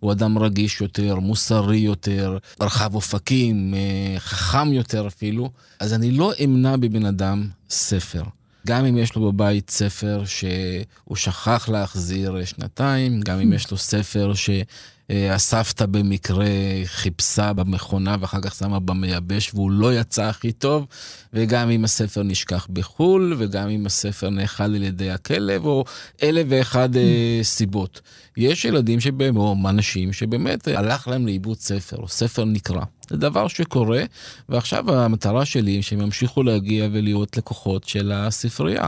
הוא 0.00 0.12
אדם 0.12 0.38
רגיש 0.38 0.80
יותר, 0.80 1.14
מוסרי 1.18 1.78
יותר, 1.78 2.38
רחב 2.60 2.94
אופקים, 2.94 3.74
אה, 3.74 4.20
חכם 4.20 4.72
יותר 4.72 5.06
אפילו, 5.06 5.50
אז 5.80 5.94
אני 5.94 6.10
לא 6.10 6.32
אמנע 6.44 6.76
בבן 6.76 7.04
אדם 7.06 7.48
ספר. 7.70 8.22
גם 8.66 8.84
אם 8.84 8.98
יש 8.98 9.14
לו 9.14 9.32
בבית 9.32 9.70
ספר 9.70 10.22
שהוא 10.24 11.16
שכח 11.16 11.68
להחזיר 11.68 12.44
שנתיים, 12.44 13.20
גם 13.20 13.40
אם 13.40 13.52
יש 13.52 13.70
לו 13.70 13.76
ספר 13.76 14.32
שהסבתא 14.34 15.86
במקרה 15.86 16.46
חיפשה 16.84 17.52
במכונה 17.52 18.16
ואחר 18.20 18.40
כך 18.40 18.54
שמה 18.54 18.80
במייבש 18.80 19.50
והוא 19.54 19.70
לא 19.70 19.94
יצא 19.94 20.24
הכי 20.24 20.52
טוב, 20.52 20.86
וגם 21.32 21.70
אם 21.70 21.84
הספר 21.84 22.22
נשכח 22.22 22.66
בחו"ל, 22.72 23.34
וגם 23.38 23.68
אם 23.68 23.86
הספר 23.86 24.30
נאכל 24.30 24.64
על 24.64 24.82
ידי 24.82 25.10
הכלב, 25.10 25.64
או 25.64 25.84
אלף 26.22 26.46
ואחד 26.50 26.96
אה, 26.96 27.40
סיבות. 27.42 28.00
יש 28.40 28.64
ילדים 28.64 29.00
שבאמת, 29.00 29.36
או 29.36 29.56
אנשים 29.68 30.12
שבאמת 30.12 30.68
הלך 30.68 31.08
להם 31.08 31.26
לאיבוד 31.26 31.58
ספר, 31.58 31.96
או 31.96 32.08
ספר 32.08 32.44
נקרא. 32.44 32.82
זה 33.10 33.16
דבר 33.16 33.48
שקורה, 33.48 34.02
ועכשיו 34.48 34.94
המטרה 34.94 35.44
שלי 35.44 35.70
היא 35.70 35.82
שהם 35.82 36.00
ימשיכו 36.00 36.42
להגיע 36.42 36.88
ולהיות 36.92 37.36
לקוחות 37.36 37.84
של 37.84 38.12
הספרייה. 38.12 38.86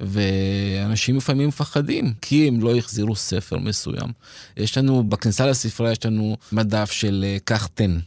ואנשים 0.00 1.16
לפעמים 1.16 1.48
מפחדים, 1.48 2.12
כי 2.22 2.48
הם 2.48 2.60
לא 2.60 2.76
החזירו 2.76 3.16
ספר 3.16 3.58
מסוים. 3.58 4.12
יש 4.56 4.78
לנו, 4.78 5.04
בכניסה 5.04 5.46
לספרייה 5.46 5.92
יש 5.92 6.06
לנו 6.06 6.36
מדף 6.52 6.90
של 6.90 7.24
אה, 7.28 7.36
קח 7.44 7.66
תן. 7.66 7.98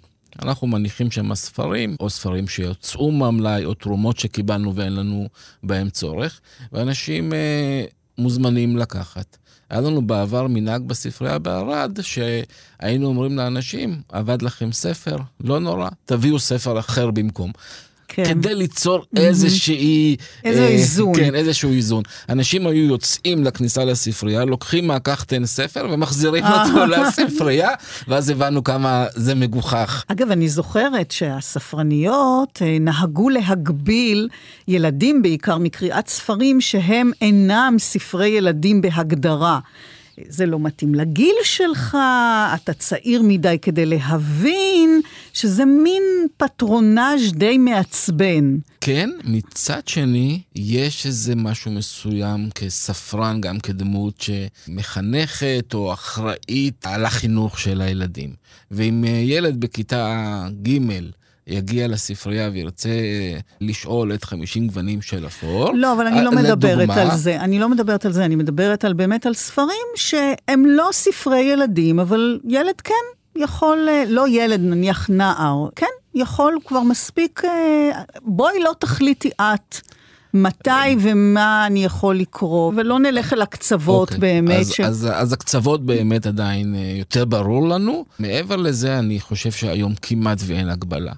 אנחנו 0.42 0.68
מניחים 0.68 1.12
שם 1.12 1.36
ספרים, 1.36 1.96
או 2.00 2.10
ספרים 2.10 2.48
שיוצאו 2.48 3.12
מהמלאי, 3.12 3.66
או 3.66 3.74
תרומות 3.74 4.20
שקיבלנו 4.20 4.76
ואין 4.76 4.96
לנו 4.96 5.28
בהם 5.64 5.90
צורך, 5.90 6.42
ואנשים 6.72 7.34
אה, 7.34 7.84
מוזמנים 8.18 8.78
לקחת. 8.78 9.38
היה 9.72 9.82
לנו 9.82 10.02
בעבר 10.02 10.48
מנהג 10.48 10.82
בספרייה 10.82 11.40
בערד, 11.40 12.00
שהיינו 12.02 13.08
אומרים 13.08 13.38
לאנשים, 13.38 14.02
עבד 14.10 14.42
לכם 14.42 14.72
ספר, 14.72 15.18
לא 15.40 15.60
נורא, 15.60 15.90
תביאו 16.06 16.40
ספר 16.40 16.80
אחר 16.80 17.12
במקום. 17.12 17.52
כן. 18.14 18.24
כדי 18.24 18.56
ליצור 18.56 19.00
mm-hmm. 19.00 19.20
איזושהי... 19.20 20.16
איזה 20.44 20.62
אה, 20.62 20.68
איזון. 20.68 21.14
כן, 21.16 21.36
איזשהו 21.36 21.72
איזון. 21.72 22.04
אנשים 22.30 22.68
היו 22.68 22.86
יוצאים 22.86 23.44
לכניסה 23.44 23.86
לספרייה, 23.86 24.46
לוקחים 24.46 24.88
מהקחתן 24.88 25.46
ספר 25.46 25.88
ומחזירים 25.92 26.44
אותו 26.44 26.86
לספרייה, 26.86 27.70
ואז 28.08 28.30
הבנו 28.30 28.64
כמה 28.64 29.06
זה 29.16 29.36
מגוחך. 29.36 30.04
אגב, 30.08 30.32
אני 30.32 30.50
זוכרת 30.50 31.12
שהספרניות 31.12 32.62
אה, 32.62 32.78
נהגו 32.80 33.30
להגביל 33.30 34.28
ילדים 34.68 35.22
בעיקר 35.22 35.58
מקריאת 35.58 36.08
ספרים 36.08 36.62
שהם 36.62 37.12
אינם 37.22 37.76
ספרי 37.80 38.28
ילדים 38.28 38.82
בהגדרה. 38.82 39.60
זה 40.28 40.46
לא 40.46 40.60
מתאים 40.60 40.96
לגיל 40.96 41.36
שלך, 41.44 41.98
אתה 42.56 42.74
צעיר 42.74 43.22
מדי 43.22 43.58
כדי 43.62 43.86
להבין, 43.86 45.02
שזה 45.34 45.66
מין 45.66 46.04
פטרונאז' 46.38 47.34
די 47.34 47.58
מעצבן. 47.58 48.58
כן, 48.82 49.10
מצד 49.24 49.88
שני, 49.88 50.42
יש 50.56 51.06
איזה 51.06 51.36
משהו 51.36 51.72
מסוים 51.72 52.50
כספרן, 52.56 53.42
גם 53.42 53.60
כדמות 53.60 54.22
שמחנכת 54.22 55.74
או 55.74 55.94
אחראית 55.94 56.86
על 56.86 57.06
החינוך 57.06 57.60
של 57.60 57.82
הילדים. 57.82 58.34
ואם 58.72 59.04
ילד 59.04 59.60
בכיתה 59.60 60.48
ג' 60.62 60.78
יגיע 61.52 61.88
לספרייה 61.88 62.50
וירצה 62.54 62.90
לשאול 63.62 64.14
את 64.14 64.24
50 64.24 64.68
גוונים 64.68 65.02
של 65.02 65.28
אפור. 65.28 65.74
לא, 65.74 65.94
אבל 65.94 66.08
אני 66.08 66.24
לא 66.24 66.32
מדברת 66.32 66.78
לדוגמה... 66.78 67.02
על 67.02 67.18
זה. 67.18 67.42
אני 67.42 67.60
לא 67.60 67.70
מדברת 67.70 68.06
על 68.06 68.12
זה, 68.12 68.26
אני 68.26 68.36
מדברת 68.36 68.86
על 68.86 68.94
באמת 68.94 69.26
על 69.26 69.34
ספרים 69.34 69.88
שהם 69.96 70.66
לא 70.66 70.90
ספרי 70.92 71.40
ילדים, 71.40 72.00
אבל 72.00 72.40
ילד 72.48 72.82
כן 72.84 72.94
יכול, 73.36 73.88
אה, 73.90 74.04
לא 74.08 74.28
ילד, 74.30 74.60
נניח 74.60 75.10
נער, 75.10 75.68
כן, 75.76 75.86
יכול 76.16 76.58
כבר 76.66 76.82
מספיק, 76.82 77.42
אה, 77.46 78.02
בואי 78.22 78.60
לא 78.60 78.72
תחליטי 78.80 79.30
את. 79.42 79.76
מתי 80.34 80.96
ומה 81.00 81.68
אני 81.68 81.86
יכול 81.86 82.18
לקרוא, 82.18 82.74
ולא 82.76 83.00
נלך 83.00 83.34
אל 83.34 83.42
הקצוות 83.42 84.10
okay. 84.10 84.16
אוקיי. 84.16 84.42
באמת. 84.42 84.60
אז, 84.60 84.72
ש... 84.72 84.80
אז, 84.80 85.08
אז 85.14 85.34
הקצוות 85.34 85.86
באמת 85.86 86.26
עדיין 86.26 86.76
אה, 86.76 86.96
יותר 87.00 87.26
ברור 87.26 87.70
לנו. 87.70 88.06
מעבר 88.20 88.56
לזה, 88.56 89.00
אני 89.00 89.20
חושב 89.20 89.52
שהיום 89.52 89.94
כמעט 90.02 90.38
ואין 90.46 90.70
הגבלה. 90.70 91.14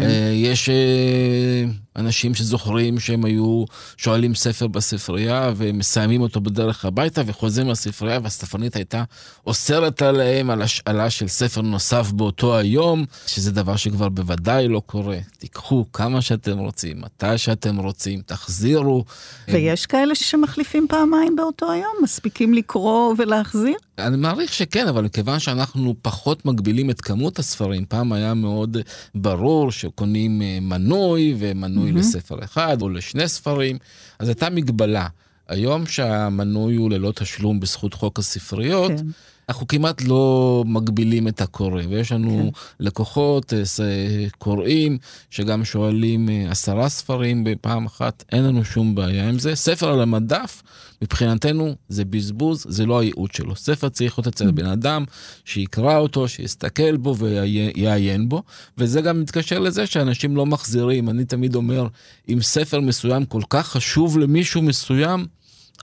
כן. 0.00 0.02
אה, 0.02 0.30
יש 0.34 0.68
אה, 0.68 1.64
אנשים 1.96 2.34
שזוכרים 2.34 2.98
שהם 2.98 3.24
היו 3.24 3.64
שואלים 3.96 4.34
ספר 4.34 4.66
בספרייה 4.66 5.52
ומסיימים 5.56 6.20
אותו 6.20 6.40
בדרך 6.40 6.84
הביתה 6.84 7.22
וחוזרים 7.26 7.68
לספרייה 7.68 8.20
והספרנית 8.22 8.76
הייתה 8.76 9.04
אוסרת 9.46 10.02
עליהם 10.02 10.50
על 10.50 10.62
השאלה 10.62 11.10
של 11.10 11.28
ספר 11.28 11.60
נוסף 11.60 12.12
באותו 12.12 12.56
היום, 12.56 13.04
שזה 13.26 13.52
דבר 13.52 13.76
שכבר 13.76 14.08
בוודאי 14.08 14.68
לא 14.68 14.82
קורה. 14.86 15.18
תיקחו 15.38 15.84
כמה 15.92 16.20
שאתם 16.20 16.58
רוצים, 16.58 17.00
מתי 17.00 17.38
שאתם 17.38 17.76
רוצים, 17.76 18.20
תחזירו. 18.26 19.04
ויש 19.48 19.86
כאלה 19.86 20.14
שמחליפים 20.14 20.86
פעמיים 20.88 21.36
באותו 21.36 21.70
היום? 21.70 21.92
מספיקים 22.02 22.54
לקרוא 22.54 23.14
ולהחזיר? 23.18 23.76
אני 23.98 24.16
מעריך 24.16 24.52
שכן, 24.52 24.88
אבל 24.88 25.04
מכיוון 25.04 25.38
שאנחנו 25.38 25.94
פחות 26.02 26.46
מגבילים 26.46 26.90
את 26.90 27.00
כמות 27.00 27.38
הספרים, 27.38 27.84
פעם 27.88 28.12
היה 28.12 28.34
מאוד 28.34 28.76
ברור 29.14 29.72
שקונים 29.72 30.42
אה, 30.42 30.58
מנוי 30.60 31.34
ומנוי 31.38 31.85
mm-hmm. 31.94 31.98
לספר 31.98 32.44
אחד 32.44 32.82
או 32.82 32.88
לשני 32.88 33.28
ספרים, 33.28 33.78
אז 34.18 34.28
הייתה 34.28 34.50
מגבלה. 34.50 35.06
היום 35.48 35.86
שהמנוי 35.86 36.76
הוא 36.76 36.90
ללא 36.90 37.12
תשלום 37.16 37.60
בזכות 37.60 37.94
חוק 37.94 38.18
הספריות, 38.18 38.92
כן. 38.92 39.06
אנחנו 39.48 39.66
כמעט 39.66 40.02
לא 40.02 40.64
מגבילים 40.66 41.28
את 41.28 41.40
הקורא, 41.40 41.82
ויש 41.88 42.12
לנו 42.12 42.50
כן. 42.52 42.84
לקוחות, 42.84 43.52
אה, 43.52 44.26
קוראים, 44.38 44.98
שגם 45.30 45.64
שואלים 45.64 46.28
אה, 46.28 46.50
עשרה 46.50 46.88
ספרים 46.88 47.44
בפעם 47.44 47.86
אחת, 47.86 48.24
אין 48.32 48.44
לנו 48.44 48.64
שום 48.64 48.94
בעיה 48.94 49.28
עם 49.28 49.38
זה. 49.38 49.54
ספר 49.54 49.92
על 49.92 50.02
המדף, 50.02 50.62
מבחינתנו 51.02 51.74
זה 51.88 52.04
בזבוז, 52.04 52.66
זה 52.68 52.86
לא 52.86 52.98
הייעוד 52.98 53.32
שלו. 53.32 53.56
ספר 53.56 53.88
צריך 53.88 54.18
להיות 54.18 54.26
אצל 54.26 54.48
mm. 54.48 54.52
בן 54.52 54.66
אדם, 54.66 55.04
שיקרא 55.44 55.98
אותו, 55.98 56.28
שיסתכל 56.28 56.96
בו 56.96 57.16
ויעיין 57.16 58.28
בו, 58.28 58.42
וזה 58.78 59.00
גם 59.00 59.20
מתקשר 59.20 59.58
לזה 59.58 59.86
שאנשים 59.86 60.36
לא 60.36 60.46
מחזירים. 60.46 61.08
אני 61.08 61.24
תמיד 61.24 61.54
אומר, 61.54 61.86
אם 62.28 62.38
ספר 62.42 62.80
מסוים 62.80 63.24
כל 63.24 63.42
כך 63.50 63.68
חשוב 63.68 64.18
למישהו 64.18 64.62
מסוים, 64.62 65.26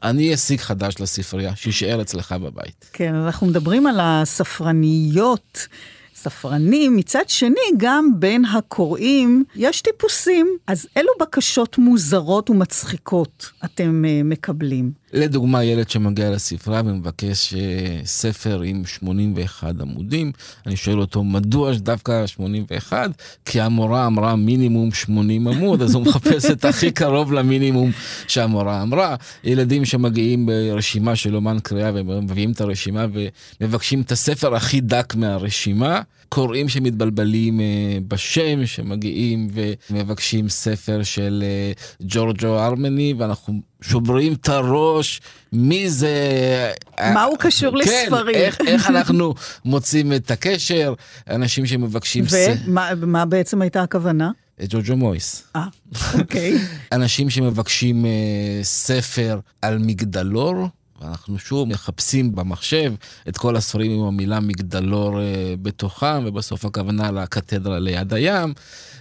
אני 0.03 0.33
אשיג 0.33 0.59
חדש 0.59 0.95
לספרייה, 0.99 1.55
שישאר 1.55 2.01
אצלך 2.01 2.31
בבית. 2.31 2.89
כן, 2.93 3.15
אנחנו 3.15 3.47
מדברים 3.47 3.87
על 3.87 3.99
הספרניות. 4.01 5.67
ספרנים, 6.15 6.95
מצד 6.95 7.23
שני, 7.27 7.69
גם 7.77 8.09
בין 8.19 8.45
הקוראים 8.45 9.43
יש 9.55 9.81
טיפוסים. 9.81 10.47
אז 10.67 10.87
אילו 10.95 11.11
בקשות 11.21 11.77
מוזרות 11.77 12.49
ומצחיקות 12.49 13.51
אתם 13.65 14.03
uh, 14.05 14.23
מקבלים? 14.23 14.91
לדוגמה, 15.13 15.63
ילד 15.63 15.89
שמגיע 15.89 16.31
לספרה 16.31 16.81
ומבקש 16.85 17.53
uh, 17.53 17.57
ספר 18.05 18.61
עם 18.61 18.85
81 18.85 19.75
עמודים, 19.81 20.31
אני 20.65 20.75
שואל 20.75 20.99
אותו, 20.99 21.23
מדוע 21.23 21.73
דווקא 21.73 22.27
81? 22.27 23.09
כי 23.45 23.61
המורה 23.61 24.07
אמרה 24.07 24.35
מינימום 24.35 24.91
80 24.91 25.47
עמוד, 25.47 25.81
אז 25.81 25.95
הוא 25.95 26.03
מחפש 26.03 26.45
את 26.45 26.65
הכי 26.65 26.91
קרוב 26.91 27.33
למינימום 27.33 27.91
שהמורה 28.27 28.81
אמרה. 28.81 29.15
ילדים 29.43 29.85
שמגיעים 29.85 30.45
ברשימה 30.45 31.15
של 31.15 31.35
אומן 31.35 31.59
קריאה 31.59 31.91
ומביאים 31.93 32.51
את 32.51 32.61
הרשימה 32.61 33.05
ומבקשים 33.61 34.01
את 34.01 34.11
הספר 34.11 34.55
הכי 34.55 34.81
דק 34.81 35.15
מהרשימה. 35.15 36.01
קוראים 36.29 36.69
שמתבלבלים 36.69 37.59
uh, 37.59 37.63
בשם, 38.07 38.65
שמגיעים 38.65 39.47
ומבקשים 39.89 40.49
ספר 40.49 41.03
של 41.03 41.43
uh, 41.77 42.03
ג'ורג'ו 42.07 42.59
ארמני, 42.59 43.13
ואנחנו 43.17 43.61
שוברים 43.81 44.33
את 44.33 44.49
הראש, 44.49 45.21
מי 45.53 45.89
זה... 45.89 46.11
מה 46.99 47.23
הוא 47.23 47.37
קשור 47.37 47.71
כן, 47.71 47.77
לספרים? 47.77 48.35
איך, 48.35 48.57
איך 48.67 48.89
אנחנו 48.89 49.33
מוצאים 49.65 50.13
את 50.13 50.31
הקשר, 50.31 50.93
אנשים 51.29 51.65
שמבקשים... 51.65 52.25
ומה 52.65 53.23
ס... 53.25 53.29
בעצם 53.29 53.61
הייתה 53.61 53.81
הכוונה? 53.83 54.31
ג'וג'ו 54.69 54.97
מויס. 54.97 55.43
אה, 55.55 55.65
אוקיי. 56.19 56.53
אנשים 56.91 57.29
שמבקשים 57.29 58.05
uh, 58.05 58.07
ספר 58.63 59.39
על 59.61 59.77
מגדלור. 59.77 60.67
ואנחנו 61.03 61.39
שוב 61.39 61.67
מחפשים 61.67 62.35
במחשב 62.35 62.93
את 63.27 63.37
כל 63.37 63.55
הספרים 63.55 63.91
עם 63.91 64.05
המילה 64.05 64.39
מגדלור 64.39 65.21
אה, 65.21 65.55
בתוכם, 65.61 66.23
ובסוף 66.25 66.65
הכוונה 66.65 67.11
לקתדרה 67.11 67.79
ליד 67.79 68.13
הים. 68.13 68.53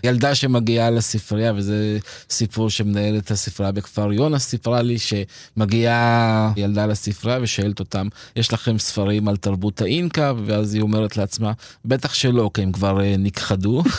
ילדה 0.04 0.34
שמגיעה 0.34 0.90
לספרייה, 0.90 1.52
וזה 1.56 1.98
סיפור 2.30 2.70
שמנהלת 2.70 3.30
הספרייה 3.30 3.72
בכפר 3.72 4.12
יונה 4.12 4.38
סיפרה 4.38 4.82
לי, 4.82 4.96
שמגיעה 4.98 6.52
ילדה 6.56 6.86
לספרייה 6.86 7.38
ושואלת 7.42 7.80
אותם, 7.80 8.08
יש 8.36 8.52
לכם 8.52 8.78
ספרים 8.78 9.28
על 9.28 9.36
תרבות 9.36 9.80
האינקה? 9.80 10.32
ואז 10.46 10.74
היא 10.74 10.82
אומרת 10.82 11.16
לעצמה, 11.16 11.52
בטח 11.84 12.14
שלא, 12.14 12.50
כי 12.54 12.62
הם 12.62 12.72
כבר 12.72 13.00
אה, 13.00 13.14
נכחדו. 13.18 13.82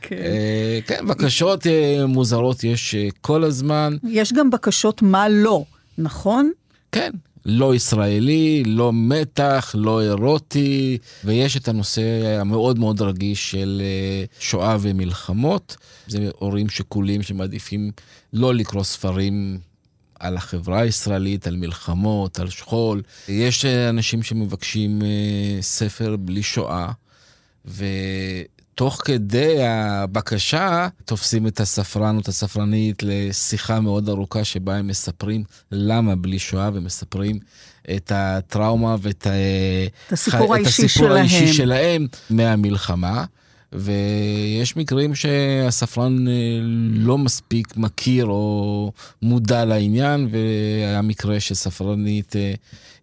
כן. 0.00 0.16
אה, 0.16 0.78
כן, 0.86 1.06
בקשות 1.08 1.66
מוזרות 2.08 2.64
יש 2.64 2.94
כל 3.20 3.44
הזמן. 3.44 3.96
יש 4.08 4.32
גם 4.32 4.50
בקשות 4.50 5.02
מה 5.02 5.28
לא, 5.28 5.64
נכון? 5.98 6.50
כן, 6.94 7.10
לא 7.46 7.74
ישראלי, 7.74 8.62
לא 8.66 8.90
מתח, 8.94 9.74
לא 9.78 10.02
אירוטי, 10.02 10.98
ויש 11.24 11.56
את 11.56 11.68
הנושא 11.68 12.02
המאוד 12.40 12.78
מאוד 12.78 13.00
רגיש 13.00 13.50
של 13.50 13.82
אה, 13.84 14.24
שואה 14.40 14.76
ומלחמות. 14.80 15.76
זה 16.06 16.28
הורים 16.38 16.68
שכולים 16.68 17.22
שמעדיפים 17.22 17.90
לא 18.32 18.54
לקרוא 18.54 18.84
ספרים 18.84 19.58
על 20.20 20.36
החברה 20.36 20.80
הישראלית, 20.80 21.46
על 21.46 21.56
מלחמות, 21.56 22.38
על 22.38 22.50
שכול. 22.50 23.02
יש 23.28 23.64
אנשים 23.64 24.22
שמבקשים 24.22 25.02
אה, 25.02 25.62
ספר 25.62 26.16
בלי 26.16 26.42
שואה, 26.42 26.90
ו... 27.66 27.84
תוך 28.74 29.02
כדי 29.04 29.66
הבקשה, 29.66 30.88
תופסים 31.04 31.46
את 31.46 31.60
הספרן 31.60 32.16
או 32.16 32.20
את 32.20 32.28
הספרנית 32.28 33.02
לשיחה 33.02 33.80
מאוד 33.80 34.08
ארוכה 34.08 34.44
שבה 34.44 34.74
הם 34.76 34.86
מספרים 34.86 35.44
למה 35.72 36.16
בלי 36.16 36.38
שואה 36.38 36.70
ומספרים 36.74 37.38
את 37.96 38.12
הטראומה 38.14 38.96
ואת 39.00 39.26
את 40.06 40.12
הסיפור, 40.12 40.54
ח... 40.54 40.56
האישי, 40.56 40.82
את 40.82 40.86
הסיפור 40.86 41.08
שלהם. 41.08 41.16
האישי 41.16 41.52
שלהם 41.52 42.06
מהמלחמה. 42.30 43.24
ויש 43.74 44.76
מקרים 44.76 45.14
שהספרן 45.14 46.28
אה, 46.28 46.32
לא 46.92 47.18
מספיק 47.18 47.76
מכיר 47.76 48.26
או 48.26 48.92
מודע 49.22 49.64
לעניין, 49.64 50.28
והיה 50.30 51.02
מקרה 51.02 51.40
שספרנית 51.40 52.36
אה, 52.36 52.54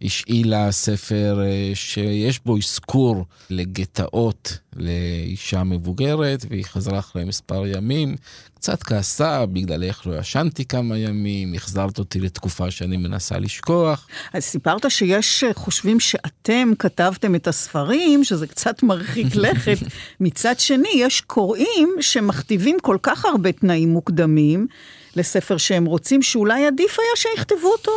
השאילה 0.02 0.72
ספר 0.72 1.42
אה, 1.44 1.72
שיש 1.74 2.40
בו 2.46 2.58
אזכור 2.58 3.26
לגטאות 3.50 4.58
לאישה 4.76 5.64
מבוגרת, 5.64 6.46
והיא 6.50 6.66
חזרה 6.66 7.00
אחרי 7.00 7.24
מספר 7.24 7.68
ימים, 7.68 8.16
קצת 8.62 8.84
כעסה 8.84 9.46
בגלל 9.46 9.84
איך 9.84 10.08
לא 10.08 10.20
ישנתי 10.20 10.66
כמה 10.66 10.98
ימים, 10.98 11.54
החזרת 11.54 12.00
אותי 12.00 12.20
לתקופה 12.20 12.72
שאני 12.72 12.98
מנסה 12.98 13.40
לשכוח. 13.40 14.08
אז 14.34 14.44
סיפרת 14.44 14.92
שיש 14.92 15.44
חושבים 15.54 16.00
שאתם 16.00 16.72
כתבתם 16.80 17.36
את 17.36 17.48
הספרים, 17.48 18.24
שזה 18.24 18.48
קצת 18.48 18.84
מרחיק 18.84 19.28
לכת. 19.44 19.78
מצד 20.20 20.60
שני, 20.60 20.90
יש 20.96 21.22
קוראים 21.22 21.90
שמכתיבים 22.02 22.78
כל 22.82 22.98
כך 23.04 23.26
הרבה 23.26 23.52
תנאים 23.52 23.90
מוקדמים. 23.90 24.68
לספר 25.16 25.58
שהם 25.58 25.86
רוצים, 25.86 26.22
שאולי 26.22 26.66
עדיף 26.66 26.98
היה 27.00 27.16
שיכתבו 27.16 27.72
אותו 27.72 27.92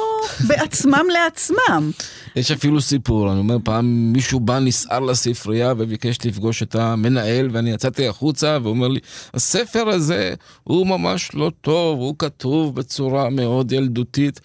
בעצמם 0.46 1.05
לעצמם. 1.12 1.90
יש 2.37 2.50
אפילו 2.50 2.81
סיפור, 2.81 3.31
אני 3.31 3.38
אומר, 3.38 3.57
פעם 3.64 4.12
מישהו 4.12 4.40
בא 4.40 4.59
נסער 4.59 5.00
לספרייה 5.00 5.74
וביקש 5.79 6.18
לפגוש 6.24 6.62
את 6.62 6.74
המנהל, 6.74 7.48
ואני 7.53 7.70
יצאתי 7.70 8.09
החוצה 8.09 8.59
והוא 8.62 8.70
אומר 8.70 8.88
לי, 8.88 9.00
הספר 9.35 9.88
הזה 9.88 10.35
הוא 10.64 10.87
ממש 10.87 11.31
לא 11.35 11.50
טוב, 11.61 11.98
הוא 11.98 12.14
כתוב 12.18 12.74
בצורה 12.74 13.31
מאוד 13.31 13.72
ילדותית, 13.72 14.40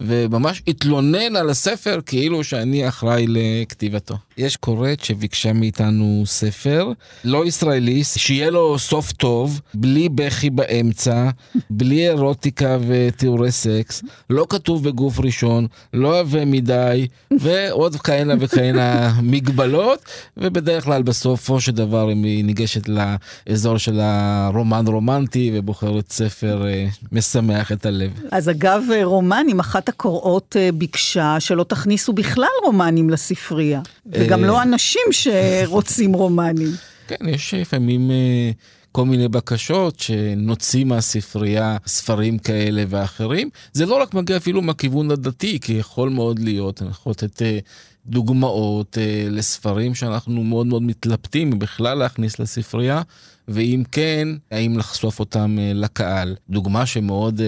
וממש 0.00 0.62
התלונן 0.68 1.36
על 1.36 1.50
הספר 1.50 2.00
כאילו 2.06 2.44
שאני 2.44 2.88
אחראי 2.88 3.26
לכתיבתו. 3.28 4.14
יש 4.38 4.56
קוראת 4.56 5.04
שביקשה 5.04 5.52
מאיתנו 5.52 6.22
ספר, 6.26 6.88
לא 7.24 7.46
ישראלי, 7.46 8.04
שיהיה 8.04 8.50
לו 8.50 8.78
סוף 8.78 9.12
טוב, 9.12 9.60
בלי 9.74 10.08
בכי 10.08 10.50
באמצע, 10.50 11.30
בלי 11.70 12.05
אירוטיקה 12.10 12.78
ותיאורי 12.88 13.52
סקס, 13.52 14.02
לא 14.30 14.46
כתוב 14.48 14.88
בגוף 14.88 15.20
ראשון, 15.20 15.66
לא 15.92 16.18
עבה 16.18 16.44
מדי, 16.44 17.06
ועוד 17.40 17.96
כהנה 17.96 18.34
וכהנה 18.40 19.12
מגבלות, 19.22 20.04
ובדרך 20.36 20.84
כלל 20.84 21.02
בסופו 21.02 21.60
של 21.60 21.72
דבר 21.72 22.08
היא 22.08 22.44
ניגשת 22.44 22.88
לאזור 22.88 23.78
של 23.78 24.00
הרומן 24.00 24.86
רומנטי 24.86 25.50
ובוחרת 25.54 26.12
ספר 26.12 26.66
אה, 26.66 26.86
משמח 27.12 27.72
את 27.72 27.86
הלב. 27.86 28.10
אז 28.30 28.50
אגב 28.50 28.82
רומנים, 29.02 29.60
אחת 29.60 29.88
הקוראות 29.88 30.56
אה, 30.58 30.72
ביקשה 30.72 31.36
שלא 31.40 31.64
תכניסו 31.64 32.12
בכלל 32.12 32.44
רומנים 32.64 33.10
לספרייה. 33.10 33.80
וגם 34.12 34.44
לא 34.44 34.62
אנשים 34.62 35.02
שרוצים 35.10 36.12
רומנים. 36.12 36.70
כן, 37.08 37.28
יש 37.28 37.54
לפעמים 37.54 38.10
אה, 38.10 38.50
כל 38.96 39.04
מיני 39.04 39.28
בקשות 39.28 40.00
שנוציא 40.00 40.84
מהספרייה 40.84 41.76
ספרים 41.86 42.38
כאלה 42.38 42.84
ואחרים. 42.88 43.50
זה 43.72 43.86
לא 43.86 44.02
רק 44.02 44.14
מגיע 44.14 44.36
אפילו 44.36 44.62
מהכיוון 44.62 45.10
הדתי, 45.10 45.60
כי 45.60 45.72
יכול 45.72 46.08
מאוד 46.08 46.38
להיות, 46.38 46.82
אני 46.82 46.90
יכול 46.90 47.10
לתת 47.10 47.42
אה, 47.42 47.58
דוגמאות 48.06 48.98
אה, 48.98 49.26
לספרים 49.30 49.94
שאנחנו 49.94 50.44
מאוד 50.44 50.66
מאוד 50.66 50.82
מתלבטים 50.82 51.58
בכלל 51.58 51.98
להכניס 51.98 52.38
לספרייה, 52.38 53.02
ואם 53.48 53.82
כן, 53.92 54.28
האם 54.50 54.78
לחשוף 54.78 55.20
אותם 55.20 55.56
לקהל. 55.74 56.36
דוגמה 56.50 56.86
שמאוד... 56.86 57.40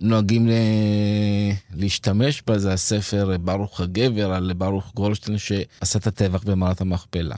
נוהגים 0.00 0.48
להשתמש 1.74 2.42
בה, 2.46 2.58
זה 2.58 2.72
הספר 2.72 3.36
ברוך 3.40 3.80
הגבר 3.80 4.32
על 4.32 4.52
ברוך 4.52 4.92
גולדשטיין 4.94 5.38
שעשה 5.38 5.98
את 5.98 6.06
הטבח 6.06 6.42
במערת 6.42 6.80
המכפלה. 6.80 7.36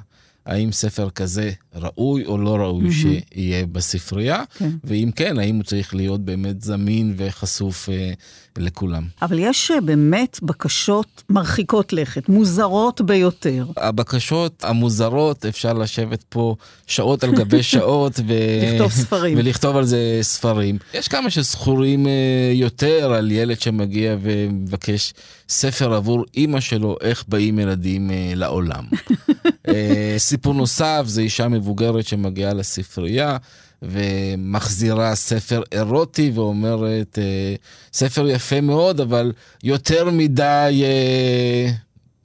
האם 0.51 0.73
ספר 0.73 1.11
כזה 1.11 1.51
ראוי 1.75 2.25
או 2.25 2.39
לא 2.39 2.57
ראוי 2.57 2.89
mm-hmm. 2.89 3.33
שיהיה 3.35 3.67
בספרייה, 3.67 4.43
כן. 4.59 4.71
ואם 4.85 5.11
כן, 5.17 5.39
האם 5.39 5.57
הוא 5.57 5.65
צריך 5.65 5.95
להיות 5.95 6.21
באמת 6.21 6.63
זמין 6.63 7.15
וחשוף 7.17 7.89
אה, 7.89 8.13
לכולם. 8.59 9.05
אבל 9.23 9.39
יש 9.39 9.71
אה, 9.71 9.81
באמת 9.81 10.39
בקשות 10.43 11.23
מרחיקות 11.31 11.93
לכת, 11.93 12.29
מוזרות 12.29 13.01
ביותר. 13.01 13.65
הבקשות 13.77 14.65
המוזרות, 14.65 15.47
אפשר 15.47 15.73
לשבת 15.73 16.25
פה 16.29 16.57
שעות 16.87 17.25
על 17.25 17.33
גבי 17.33 17.63
שעות 17.73 18.21
ו... 18.27 18.33
לכתוב 18.73 18.93
ספרים. 18.93 19.39
ולכתוב 19.39 19.77
על 19.77 19.85
זה 19.85 20.19
ספרים. 20.23 20.79
יש 20.95 21.09
כמה 21.09 21.31
שזכורים 21.31 22.07
אה, 22.07 22.53
יותר 22.55 23.13
על 23.13 23.31
ילד 23.31 23.61
שמגיע 23.61 24.17
ומבקש 24.23 25.15
ספר 25.49 25.95
עבור 25.95 26.25
אימא 26.37 26.61
שלו, 26.61 26.97
איך 27.01 27.25
באים 27.29 27.59
ילדים 27.59 28.11
אה, 28.11 28.33
לעולם. 28.35 28.85
סיפור 30.19 30.55
נוסף 30.55 31.03
זה 31.07 31.21
אישה 31.21 31.49
מבוגרת 31.49 32.07
שמגיעה 32.07 32.55
לספרייה. 32.55 33.37
ומחזירה 33.83 35.15
ספר 35.15 35.63
אירוטי 35.73 36.31
ואומרת, 36.35 37.19
אה, 37.19 37.55
ספר 37.93 38.29
יפה 38.29 38.61
מאוד, 38.61 39.01
אבל 39.01 39.33
יותר 39.65 40.11
מדי... 40.11 40.83
אה, 40.85 41.71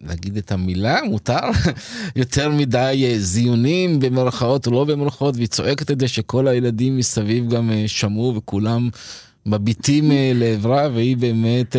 להגיד 0.02 0.38
את 0.38 0.52
המילה, 0.52 1.00
מותר? 1.04 1.40
יותר 2.16 2.50
מדי 2.50 3.06
אה, 3.06 3.20
זיונים 3.20 4.00
במרכאות 4.00 4.68
או 4.68 4.72
לא 4.72 4.84
במרכאות, 4.84 5.36
והיא 5.36 5.48
צועקת 5.48 5.92
את 5.92 6.00
זה 6.00 6.08
שכל 6.08 6.48
הילדים 6.48 6.98
מסביב 6.98 7.50
גם 7.50 7.72
שמעו 7.88 8.34
וכולם 8.36 8.90
מביטים 9.46 10.12
לעברה, 10.34 10.90
והיא 10.94 11.18
באמת 11.18 11.76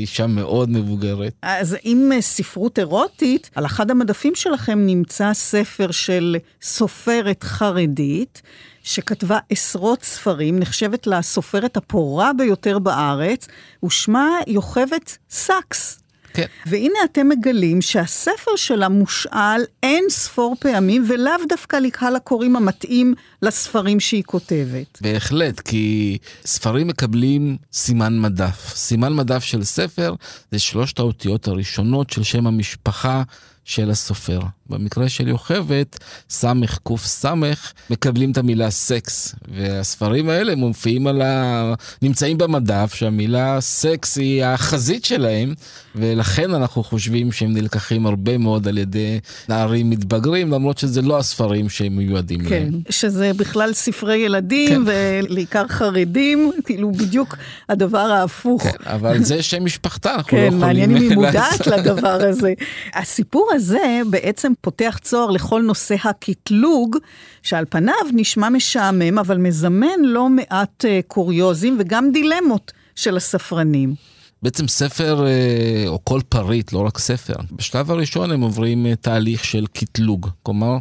אישה 0.00 0.26
מאוד 0.26 0.70
מבוגרת. 0.70 1.32
אז 1.42 1.76
אם 1.84 2.10
ספרות 2.20 2.78
אירוטית, 2.78 3.50
על 3.54 3.66
אחד 3.66 3.90
המדפים 3.90 4.34
שלכם 4.34 4.86
נמצא 4.86 5.34
ספר 5.34 5.90
של 5.90 6.36
סופרת 6.62 7.44
חרדית. 7.44 8.42
שכתבה 8.82 9.38
עשרות 9.50 10.02
ספרים, 10.02 10.58
נחשבת 10.58 11.06
לסופרת 11.06 11.76
הפורה 11.76 12.32
ביותר 12.32 12.78
בארץ, 12.78 13.48
ושמה 13.84 14.28
יוכבד 14.46 15.18
זקס. 15.30 16.00
כן. 16.34 16.46
והנה 16.66 16.98
אתם 17.04 17.28
מגלים 17.28 17.82
שהספר 17.82 18.56
שלה 18.56 18.88
מושאל 18.88 19.62
אין 19.82 20.04
ספור 20.08 20.56
פעמים, 20.60 21.04
ולאו 21.08 21.32
דווקא 21.48 21.76
לקהל 21.76 22.16
הקוראים 22.16 22.56
המתאים 22.56 23.14
לספרים 23.42 24.00
שהיא 24.00 24.22
כותבת. 24.22 24.98
בהחלט, 25.00 25.60
כי 25.60 26.18
ספרים 26.44 26.86
מקבלים 26.86 27.56
סימן 27.72 28.20
מדף. 28.20 28.72
סימן 28.74 29.12
מדף 29.12 29.44
של 29.44 29.64
ספר 29.64 30.14
זה 30.52 30.58
שלושת 30.58 30.98
האותיות 30.98 31.48
הראשונות 31.48 32.10
של 32.10 32.22
שם 32.22 32.46
המשפחה 32.46 33.22
של 33.64 33.90
הסופר. 33.90 34.40
במקרה 34.70 35.08
של 35.08 35.28
יוכבת, 35.28 35.98
סמך 36.30 36.78
קסמך, 36.88 37.72
מקבלים 37.90 38.30
את 38.30 38.38
המילה 38.38 38.70
סקס. 38.70 39.34
והספרים 39.54 40.28
האלה 40.28 40.56
מופיעים 40.56 41.06
על 41.06 41.22
ה... 41.22 41.74
נמצאים 42.02 42.38
במדף, 42.38 42.94
שהמילה 42.94 43.60
סקס 43.60 44.18
היא 44.18 44.44
החזית 44.44 45.04
שלהם, 45.04 45.54
ולכן 45.94 46.54
אנחנו 46.54 46.84
חושבים 46.84 47.32
שהם 47.32 47.52
נלקחים 47.52 48.06
הרבה 48.06 48.38
מאוד 48.38 48.68
על 48.68 48.78
ידי 48.78 49.20
נערים 49.48 49.90
מתבגרים, 49.90 50.50
למרות 50.50 50.78
שזה 50.78 51.02
לא 51.02 51.18
הספרים 51.18 51.68
שהם 51.68 51.96
מיועדים 51.96 52.40
כן, 52.40 52.48
להם. 52.50 52.70
כן, 52.84 52.92
שזה 52.92 53.30
בכלל 53.36 53.72
ספרי 53.72 54.16
ילדים, 54.16 54.68
כן. 54.68 54.92
ולעיקר 55.26 55.68
חרדים, 55.68 56.52
כאילו 56.64 56.92
בדיוק 56.92 57.36
הדבר 57.68 57.98
ההפוך. 57.98 58.62
כן, 58.62 58.70
אבל 58.86 59.22
זה 59.24 59.42
שם 59.42 59.64
משפחתה, 59.64 60.14
אנחנו 60.14 60.30
כן, 60.30 60.36
לא 60.36 60.42
יכולים... 60.42 60.60
כן, 60.60 60.66
מעניין 60.66 60.90
אם 60.90 61.02
היא 61.02 61.14
מודעת 61.20 61.66
לדבר 61.66 62.18
הזה. 62.28 62.52
הסיפור 62.94 63.50
הזה 63.54 64.00
בעצם 64.10 64.52
פותח 64.60 64.98
צוהר 65.02 65.30
לכל 65.30 65.62
נושא 65.62 65.96
הקטלוג, 66.04 66.96
שעל 67.42 67.64
פניו 67.70 67.94
נשמע 68.12 68.48
משעמם, 68.48 69.18
אבל 69.18 69.38
מזמן 69.38 70.00
לא 70.02 70.28
מעט 70.28 70.84
uh, 70.84 71.06
קוריוזים 71.06 71.76
וגם 71.80 72.12
דילמות 72.12 72.72
של 72.96 73.16
הספרנים. 73.16 73.94
בעצם 74.42 74.68
ספר, 74.68 75.26
אה, 75.26 75.84
או 75.86 75.98
כל 76.04 76.20
פריט, 76.28 76.72
לא 76.72 76.78
רק 76.78 76.98
ספר, 76.98 77.34
בשלב 77.52 77.90
הראשון 77.90 78.30
הם 78.30 78.40
עוברים 78.40 78.86
אה, 78.86 78.96
תהליך 78.96 79.44
של 79.44 79.66
קטלוג. 79.72 80.28
כלומר, 80.42 80.76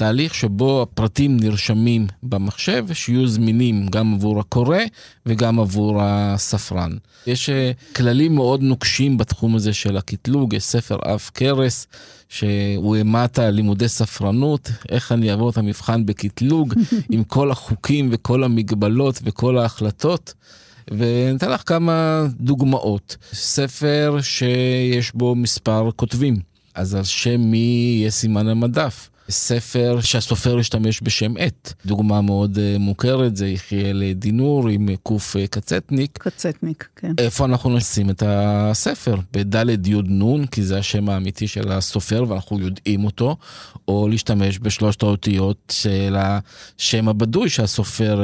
תהליך 0.00 0.34
שבו 0.34 0.82
הפרטים 0.82 1.36
נרשמים 1.40 2.06
במחשב, 2.22 2.86
שיהיו 2.92 3.28
זמינים 3.28 3.86
גם 3.86 4.14
עבור 4.14 4.40
הקורא 4.40 4.78
וגם 5.26 5.60
עבור 5.60 5.98
הספרן. 6.02 6.92
יש 7.26 7.50
כללים 7.96 8.34
מאוד 8.34 8.62
נוקשים 8.62 9.18
בתחום 9.18 9.56
הזה 9.56 9.72
של 9.72 9.96
הקטלוג, 9.96 10.54
יש 10.54 10.64
ספר 10.64 11.14
אף 11.14 11.30
קרס. 11.30 11.86
שהוא 12.28 12.96
אימת 12.96 13.38
לימודי 13.38 13.88
ספרנות, 13.88 14.70
איך 14.88 15.12
אני 15.12 15.30
אעבור 15.30 15.50
את 15.50 15.56
המבחן 15.56 16.06
בקטלוג, 16.06 16.74
עם 17.12 17.24
כל 17.24 17.50
החוקים 17.50 18.08
וכל 18.12 18.44
המגבלות 18.44 19.20
וכל 19.24 19.58
ההחלטות. 19.58 20.34
וניתן 20.90 21.50
לך 21.50 21.62
כמה 21.66 22.26
דוגמאות. 22.40 23.16
ספר 23.32 24.18
שיש 24.22 25.12
בו 25.14 25.34
מספר 25.34 25.90
כותבים, 25.96 26.36
אז 26.74 26.94
על 26.94 27.04
שם 27.04 27.40
מי 27.40 27.96
יהיה 27.98 28.10
סימן 28.10 28.48
המדף. 28.48 29.10
ספר 29.30 29.98
שהסופר 30.00 30.58
השתמש 30.58 31.00
בשם 31.02 31.34
עט. 31.38 31.72
דוגמה 31.86 32.20
מאוד 32.20 32.56
uh, 32.56 32.78
מוכרת 32.78 33.36
זה 33.36 33.48
יחיאל 33.48 34.02
דינור 34.12 34.68
עם 34.68 34.88
קוף 35.02 35.36
uh, 35.36 35.38
קצטניק. 35.50 36.18
קצטניק, 36.18 36.88
כן. 36.96 37.12
איפה 37.18 37.44
אנחנו 37.44 37.76
נשים 37.76 38.10
את 38.10 38.22
הספר? 38.26 39.14
בדלת 39.32 39.86
יוד 39.86 40.06
נון, 40.08 40.46
כי 40.46 40.62
זה 40.62 40.78
השם 40.78 41.08
האמיתי 41.08 41.48
של 41.48 41.72
הסופר 41.72 42.24
ואנחנו 42.28 42.60
יודעים 42.60 43.04
אותו, 43.04 43.36
או 43.88 44.08
להשתמש 44.08 44.58
בשלושת 44.62 45.02
האותיות 45.02 45.72
של 45.76 46.16
השם 46.18 47.08
הבדוי 47.08 47.48
שהסופר 47.48 48.22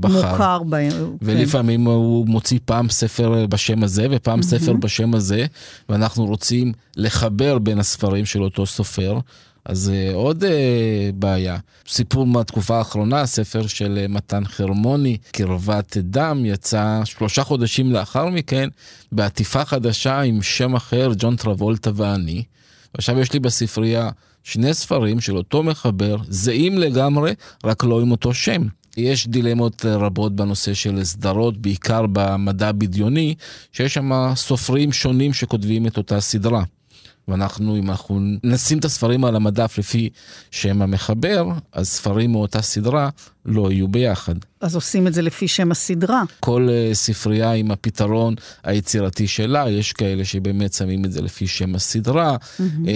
בחר. 0.00 0.32
מוכר 0.32 0.62
בהם, 0.62 0.90
כן. 0.90 1.16
ולפעמים 1.22 1.84
הוא 1.84 2.26
מוציא 2.26 2.58
פעם 2.64 2.88
ספר 2.88 3.46
בשם 3.46 3.82
הזה 3.82 4.06
ופעם 4.10 4.40
mm-hmm. 4.40 4.42
ספר 4.42 4.72
בשם 4.72 5.14
הזה, 5.14 5.46
ואנחנו 5.88 6.26
רוצים 6.26 6.72
לחבר 6.96 7.58
בין 7.58 7.78
הספרים 7.78 8.24
של 8.24 8.42
אותו 8.42 8.66
סופר. 8.66 9.18
אז 9.64 9.92
uh, 9.94 10.14
עוד 10.14 10.44
uh, 10.44 10.46
בעיה. 11.14 11.56
סיפור 11.88 12.26
מהתקופה 12.26 12.78
האחרונה, 12.78 13.26
ספר 13.26 13.66
של 13.66 14.04
uh, 14.04 14.12
מתן 14.12 14.44
חרמוני, 14.44 15.16
קרבת 15.32 15.96
דם, 15.96 16.42
יצא 16.44 17.00
שלושה 17.04 17.44
חודשים 17.44 17.92
לאחר 17.92 18.26
מכן, 18.26 18.68
בעטיפה 19.12 19.64
חדשה 19.64 20.20
עם 20.20 20.42
שם 20.42 20.74
אחר, 20.74 21.10
ג'ון 21.18 21.36
טרבולטה 21.36 21.90
ואני. 21.94 22.42
ועכשיו 22.94 23.20
יש 23.20 23.32
לי 23.32 23.40
בספרייה 23.40 24.10
שני 24.42 24.74
ספרים 24.74 25.20
של 25.20 25.36
אותו 25.36 25.62
מחבר, 25.62 26.16
זהים 26.28 26.78
לגמרי, 26.78 27.34
רק 27.64 27.84
לא 27.84 28.00
עם 28.00 28.10
אותו 28.10 28.34
שם. 28.34 28.62
יש 28.96 29.28
דילמות 29.28 29.84
רבות 29.84 30.36
בנושא 30.36 30.74
של 30.74 31.04
סדרות, 31.04 31.58
בעיקר 31.58 32.06
במדע 32.12 32.72
בדיוני, 32.72 33.34
שיש 33.72 33.94
שם 33.94 34.32
סופרים 34.34 34.92
שונים 34.92 35.32
שכותבים 35.32 35.86
את 35.86 35.96
אותה 35.96 36.20
סדרה. 36.20 36.62
ואנחנו, 37.28 37.76
אם 37.76 37.90
אנחנו 37.90 38.20
נשים 38.44 38.78
את 38.78 38.84
הספרים 38.84 39.24
על 39.24 39.36
המדף 39.36 39.78
לפי 39.78 40.10
שם 40.50 40.82
המחבר, 40.82 41.46
אז 41.72 41.88
ספרים 41.88 42.32
מאותה 42.32 42.62
סדרה 42.62 43.08
לא 43.44 43.72
יהיו 43.72 43.88
ביחד. 43.88 44.34
אז 44.62 44.74
עושים 44.74 45.06
את 45.06 45.14
זה 45.14 45.22
לפי 45.22 45.48
שם 45.48 45.70
הסדרה. 45.70 46.22
כל 46.40 46.68
uh, 46.68 46.94
ספרייה 46.94 47.52
עם 47.52 47.70
הפתרון 47.70 48.34
היצירתי 48.64 49.26
שלה, 49.26 49.70
יש 49.70 49.92
כאלה 49.92 50.24
שבאמת 50.24 50.72
שמים 50.72 51.04
את 51.04 51.12
זה 51.12 51.22
לפי 51.22 51.46
שם 51.46 51.74
הסדרה. 51.74 52.36
Mm-hmm. 52.36 52.60
Uh, 52.62 52.88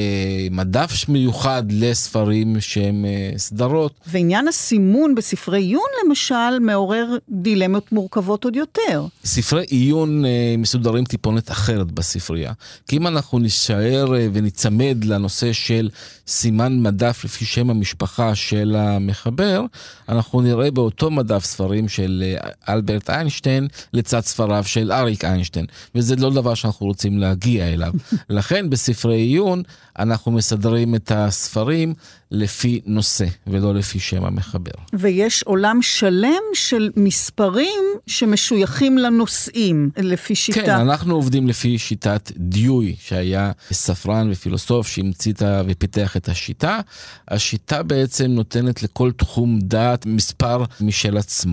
מדף 0.50 1.08
מיוחד 1.08 1.62
לספרים 1.70 2.60
שהם 2.60 3.04
uh, 3.04 3.38
סדרות. 3.38 3.92
ועניין 4.06 4.48
הסימון 4.48 5.14
בספרי 5.14 5.60
עיון, 5.60 5.88
למשל, 6.04 6.58
מעורר 6.60 7.06
דילמות 7.28 7.92
מורכבות 7.92 8.44
עוד 8.44 8.56
יותר. 8.56 9.06
ספרי 9.24 9.64
עיון 9.68 10.24
uh, 10.24 10.28
מסודרים 10.58 11.04
טיפונת 11.04 11.50
אחרת 11.50 11.92
בספרייה. 11.92 12.52
כי 12.88 12.96
אם 12.96 13.06
אנחנו 13.06 13.38
נשאר 13.38 14.06
uh, 14.06 14.30
וניצמד 14.32 15.04
לנושא 15.04 15.52
של 15.52 15.88
סימן 16.26 16.82
מדף 16.82 17.24
לפי 17.24 17.44
שם 17.44 17.70
המשפחה 17.70 18.34
של 18.34 18.76
המחבר, 18.78 19.64
אנחנו 20.08 20.40
נראה 20.40 20.70
באותו 20.70 21.10
מדף 21.10 21.44
ספרים 21.56 21.88
של 21.88 22.24
אה, 22.26 22.50
אלברט 22.74 23.10
איינשטיין 23.10 23.68
לצד 23.92 24.20
ספריו 24.20 24.64
של 24.64 24.92
אריק 24.92 25.24
איינשטיין, 25.24 25.66
וזה 25.94 26.16
לא 26.16 26.30
דבר 26.30 26.54
שאנחנו 26.54 26.86
רוצים 26.86 27.18
להגיע 27.18 27.68
אליו. 27.68 27.92
לכן 28.28 28.70
בספרי 28.70 29.16
עיון 29.16 29.62
אנחנו 29.98 30.32
מסדרים 30.32 30.94
את 30.94 31.12
הספרים 31.14 31.94
לפי 32.30 32.80
נושא 32.86 33.24
ולא 33.46 33.74
לפי 33.74 33.98
שם 33.98 34.24
המחבר. 34.24 34.72
ויש 34.92 35.42
עולם 35.42 35.82
שלם 35.82 36.42
של 36.54 36.90
מספרים 36.96 37.82
שמשויכים 38.06 38.98
לנושאים, 38.98 39.90
לפי 39.96 40.34
שיטה. 40.34 40.60
כן, 40.60 40.70
אנחנו 40.70 41.14
עובדים 41.14 41.48
לפי 41.48 41.78
שיטת 41.78 42.32
דיואי, 42.36 42.96
שהיה 43.00 43.52
ספרן 43.72 44.28
ופילוסוף 44.32 44.88
שהמציא 44.88 45.32
ופיתח 45.66 46.16
את 46.16 46.28
השיטה. 46.28 46.80
השיטה 47.28 47.82
בעצם 47.82 48.26
נותנת 48.26 48.82
לכל 48.82 49.12
תחום 49.12 49.58
דעת 49.62 50.06
מספר 50.06 50.64
משל 50.80 51.16
עצמו. 51.16 51.45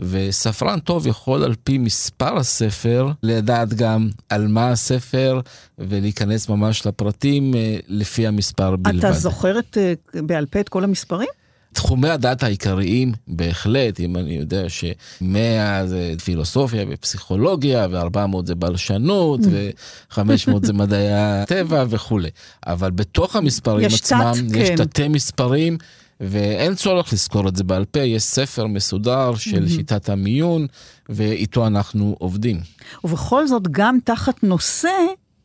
וספרן 0.00 0.78
טוב 0.78 1.06
יכול 1.06 1.44
על 1.44 1.54
פי 1.64 1.78
מספר 1.78 2.36
הספר 2.36 3.12
לדעת 3.22 3.74
גם 3.74 4.08
על 4.28 4.48
מה 4.48 4.70
הספר 4.70 5.40
ולהיכנס 5.78 6.48
ממש 6.48 6.86
לפרטים 6.86 7.54
אה, 7.54 7.76
לפי 7.88 8.26
המספר 8.26 8.76
בלבד. 8.76 8.98
אתה 8.98 9.12
זוכר 9.12 9.58
את, 9.58 9.78
אה, 9.78 10.22
בעל 10.22 10.46
פה 10.46 10.60
את 10.60 10.68
כל 10.68 10.84
המספרים? 10.84 11.28
תחומי 11.72 12.08
הדת 12.08 12.42
העיקריים, 12.42 13.12
בהחלט, 13.28 14.00
אם 14.00 14.16
אני 14.16 14.34
יודע 14.34 14.68
ש-100 14.68 15.86
זה 15.86 16.14
פילוסופיה 16.24 16.84
ופסיכולוגיה, 16.90 17.86
ו-400 17.90 18.46
זה 18.46 18.54
בלשנות, 18.54 19.40
ו-500 19.50 20.66
זה 20.66 20.72
מדעי 20.72 21.08
הטבע 21.12 21.84
וכולי. 21.88 22.30
אבל 22.66 22.90
בתוך 22.90 23.36
המספרים 23.36 23.86
יש 23.86 24.00
עצמם, 24.00 24.32
תת, 24.34 24.56
יש 24.56 24.68
כן. 24.68 24.76
תתי 24.76 25.08
מספרים. 25.08 25.78
ואין 26.20 26.74
צורך 26.74 27.12
לזכור 27.12 27.48
את 27.48 27.56
זה 27.56 27.64
בעל 27.64 27.84
פה, 27.84 28.00
יש 28.00 28.22
ספר 28.22 28.66
מסודר 28.66 29.34
של 29.34 29.64
mm-hmm. 29.64 29.68
שיטת 29.68 30.08
המיון, 30.08 30.66
ואיתו 31.08 31.66
אנחנו 31.66 32.16
עובדים. 32.18 32.60
ובכל 33.04 33.46
זאת, 33.46 33.68
גם 33.70 33.98
תחת 34.04 34.42
נושא 34.42 34.90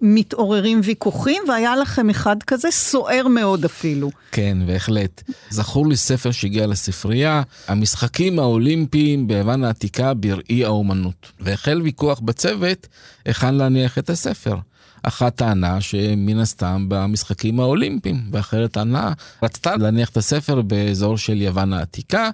מתעוררים 0.01 0.81
ויכוחים, 0.83 1.43
והיה 1.47 1.75
לכם 1.75 2.09
אחד 2.09 2.43
כזה 2.43 2.71
סוער 2.71 3.27
מאוד 3.27 3.65
אפילו. 3.65 4.11
כן, 4.31 4.57
בהחלט. 4.65 5.23
זכור 5.49 5.87
לי 5.87 5.95
ספר 5.95 6.31
שהגיע 6.31 6.67
לספרייה, 6.67 7.41
המשחקים 7.67 8.39
האולימפיים 8.39 9.27
ביוון 9.27 9.63
העתיקה 9.63 10.13
בראי 10.13 10.65
האומנות. 10.65 11.31
והחל 11.39 11.81
ויכוח 11.81 12.19
בצוות 12.19 12.87
היכן 13.25 13.55
להניח 13.55 13.97
את 13.97 14.09
הספר. 14.09 14.55
אחת 15.03 15.35
טענה 15.35 15.81
שמן 15.81 16.39
הסתם 16.39 16.85
במשחקים 16.87 17.59
האולימפיים, 17.59 18.21
ואחרת 18.31 18.71
טענה 18.71 19.13
רצתה 19.43 19.75
להניח 19.75 20.09
את 20.09 20.17
הספר 20.17 20.61
באזור 20.61 21.17
של 21.17 21.41
יוון 21.41 21.73
העתיקה, 21.73 22.29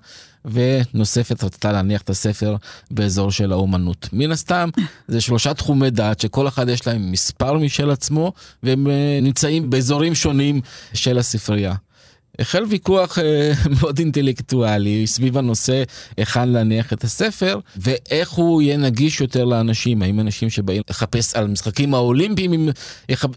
ונוספת 0.46 1.44
רצתה 1.44 1.72
להניח 1.72 2.02
את 2.02 2.10
הספר 2.10 2.56
באזור 2.92 3.32
של 3.32 3.52
האומנות. 3.52 4.10
מן 4.14 4.32
הסתם, 4.32 4.70
זה 5.08 5.22
שלושה 5.22 5.54
תחומי 5.54 5.90
דעת 5.90 6.20
שכל 6.20 6.48
אחד 6.48 6.70
יש 6.70 6.88
להם 6.88 7.12
מספר 7.12 7.54
משל 7.58 7.92
עצמו, 7.92 8.34
והם 8.64 8.88
אה, 8.88 9.20
נמצאים 9.22 9.70
באזורים 9.70 10.16
שונים 10.16 10.62
של 10.94 11.18
הספרייה. 11.18 11.76
החל 12.40 12.64
ויכוח 12.70 13.20
אה, 13.20 13.52
מאוד 13.80 14.00
אינטלקטואלי 14.00 15.08
סביב 15.08 15.38
הנושא 15.38 15.84
היכן 16.18 16.50
להניח 16.50 16.94
את 16.94 17.04
הספר 17.04 17.60
ואיך 17.78 18.30
הוא 18.30 18.62
יהיה 18.62 18.78
נגיש 18.78 19.22
יותר 19.22 19.46
לאנשים, 19.46 20.02
האם 20.02 20.20
אנשים 20.20 20.50
שבאים 20.50 20.82
לחפש 20.90 21.36
על 21.36 21.48
משחקים 21.48 21.94
האולימפיים 21.94 22.54
אם 22.54 22.70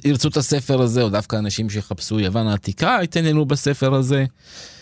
ירצו 0.04 0.28
את 0.28 0.36
הספר 0.36 0.82
הזה 0.82 1.02
או 1.02 1.08
דווקא 1.08 1.36
אנשים 1.36 1.70
שיחפשו 1.70 2.20
יוון 2.20 2.46
העתיקה 2.46 2.98
יתעניינו 3.02 3.44
בספר 3.44 3.94
הזה. 3.94 4.24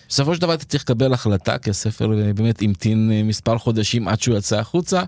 בסופו 0.08 0.34
של 0.34 0.40
דבר 0.40 0.54
אתה 0.54 0.64
צריך 0.64 0.82
לקבל 0.82 1.12
החלטה 1.12 1.58
כי 1.58 1.70
הספר 1.70 2.12
אה, 2.12 2.32
באמת 2.32 2.62
המתין 2.62 3.10
אה, 3.12 3.22
מספר 3.22 3.58
חודשים 3.58 4.08
עד 4.08 4.20
שהוא 4.20 4.36
יצא 4.36 4.58
החוצה. 4.58 5.02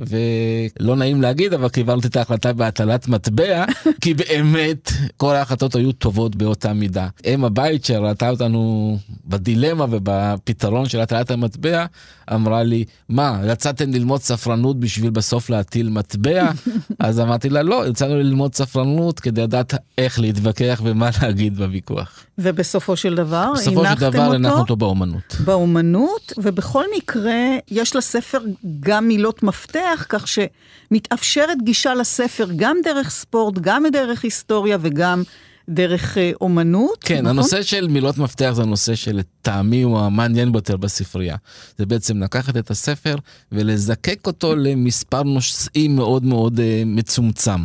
ולא 0.00 0.96
נעים 0.96 1.22
להגיד, 1.22 1.54
אבל 1.54 1.68
קיבלתי 1.68 2.08
את 2.08 2.16
ההחלטה 2.16 2.52
בהטלת 2.52 3.08
מטבע, 3.08 3.64
כי 4.02 4.14
באמת 4.14 4.90
כל 5.16 5.34
ההחלטות 5.34 5.74
היו 5.74 5.92
טובות 5.92 6.36
באותה 6.36 6.72
מידה. 6.72 7.08
אם 7.26 7.44
הבית 7.44 7.84
שראתה 7.84 8.30
אותנו 8.30 8.98
בדילמה 9.26 9.86
ובפתרון 9.90 10.88
של 10.88 11.00
הטלת 11.00 11.30
המטבע, 11.30 11.86
אמרה 12.34 12.62
לי, 12.62 12.84
מה, 13.08 13.40
יצאתם 13.46 13.92
ללמוד 13.92 14.22
ספרנות 14.22 14.80
בשביל 14.80 15.10
בסוף 15.10 15.50
להטיל 15.50 15.88
מטבע? 15.88 16.50
אז 16.98 17.20
אמרתי 17.20 17.48
לה, 17.48 17.62
לא, 17.62 17.88
יצאנו 17.88 18.16
ללמוד 18.16 18.54
ספרנות 18.54 19.20
כדי 19.20 19.42
לדעת 19.42 19.74
איך 19.98 20.20
להתווכח 20.20 20.80
ומה 20.84 21.10
להגיד 21.22 21.56
בוויכוח. 21.56 22.24
ובסופו 22.38 22.96
של 22.96 23.14
דבר, 23.14 23.36
הנחתם 23.36 23.76
אותו? 23.76 23.82
בסופו 23.82 24.00
של 24.00 24.10
דבר 24.10 24.32
הנחנו 24.34 24.60
אותו 24.60 24.76
באומנות. 24.76 25.36
באומנות, 25.44 26.32
ובכל 26.38 26.84
מקרה, 26.96 27.56
יש 27.70 27.96
לספר 27.96 28.38
גם 28.80 29.08
מילות 29.08 29.42
מפתח, 29.42 29.89
כך 30.08 30.24
שמתאפשרת 30.28 31.62
גישה 31.62 31.94
לספר 31.94 32.46
גם 32.56 32.76
דרך 32.84 33.10
ספורט, 33.10 33.58
גם 33.60 33.84
דרך 33.92 34.24
היסטוריה 34.24 34.78
וגם 34.80 35.22
דרך 35.68 36.18
אה, 36.18 36.30
אומנות. 36.40 36.98
כן, 37.00 37.14
נכון? 37.14 37.26
הנושא 37.26 37.62
של 37.62 37.88
מילות 37.88 38.18
מפתח 38.18 38.50
זה 38.54 38.62
הנושא 38.62 38.94
שלטעמי 38.94 39.82
הוא 39.82 39.98
המעניין 39.98 40.52
ביותר 40.52 40.76
בספרייה. 40.76 41.36
זה 41.78 41.86
בעצם 41.86 42.22
לקחת 42.22 42.56
את 42.56 42.70
הספר 42.70 43.16
ולזקק 43.52 44.26
אותו 44.26 44.56
למספר 44.56 45.22
נושאים 45.22 45.96
מאוד 45.96 46.24
מאוד 46.24 46.60
אה, 46.60 46.82
מצומצם. 46.86 47.64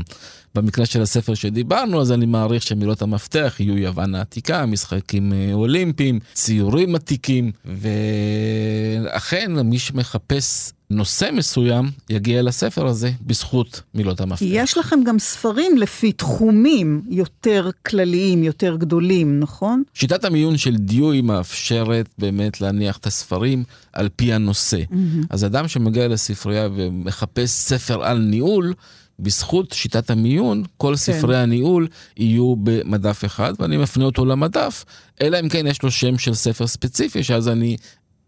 במקרה 0.55 0.85
של 0.85 1.01
הספר 1.01 1.33
שדיברנו, 1.33 2.01
אז 2.01 2.11
אני 2.11 2.25
מעריך 2.25 2.63
שמילות 2.63 3.01
המפתח 3.01 3.55
יהיו 3.59 3.77
יוון 3.77 4.15
העתיקה, 4.15 4.65
משחקים 4.65 5.33
אה, 5.33 5.53
אולימפיים, 5.53 6.19
ציורים 6.33 6.95
עתיקים, 6.95 7.51
ואכן 7.65 9.51
מי 9.51 9.79
שמחפש 9.79 10.71
נושא 10.89 11.29
מסוים 11.33 11.91
יגיע 12.09 12.41
לספר 12.41 12.85
הזה 12.85 13.11
בזכות 13.21 13.81
מילות 13.93 14.21
המפתח. 14.21 14.45
יש 14.49 14.77
לכם 14.77 14.99
גם 15.05 15.19
ספרים 15.19 15.77
לפי 15.77 16.11
תחומים 16.11 17.01
יותר 17.09 17.69
כלליים, 17.85 18.43
יותר 18.43 18.75
גדולים, 18.75 19.39
נכון? 19.39 19.83
שיטת 19.93 20.25
המיון 20.25 20.57
של 20.57 20.75
דיואי 20.75 21.21
מאפשרת 21.21 22.09
באמת 22.17 22.61
להניח 22.61 22.97
את 22.97 23.05
הספרים 23.05 23.63
על 23.93 24.09
פי 24.15 24.33
הנושא. 24.33 24.77
Mm-hmm. 24.77 25.25
אז 25.29 25.45
אדם 25.45 25.67
שמגיע 25.67 26.07
לספרייה 26.07 26.69
ומחפש 26.75 27.49
ספר 27.49 28.03
על 28.03 28.17
ניהול, 28.17 28.73
בזכות 29.19 29.71
שיטת 29.71 30.09
המיון, 30.09 30.63
כל 30.77 30.89
כן. 30.89 30.95
ספרי 30.95 31.37
הניהול 31.37 31.87
יהיו 32.17 32.55
במדף 32.55 33.25
אחד, 33.25 33.53
ואני 33.59 33.77
מפנה 33.77 34.05
אותו 34.05 34.25
למדף, 34.25 34.85
אלא 35.21 35.39
אם 35.39 35.49
כן 35.49 35.67
יש 35.67 35.83
לו 35.83 35.91
שם 35.91 36.17
של 36.17 36.33
ספר 36.33 36.67
ספציפי, 36.67 37.23
שאז 37.23 37.49
אני 37.49 37.77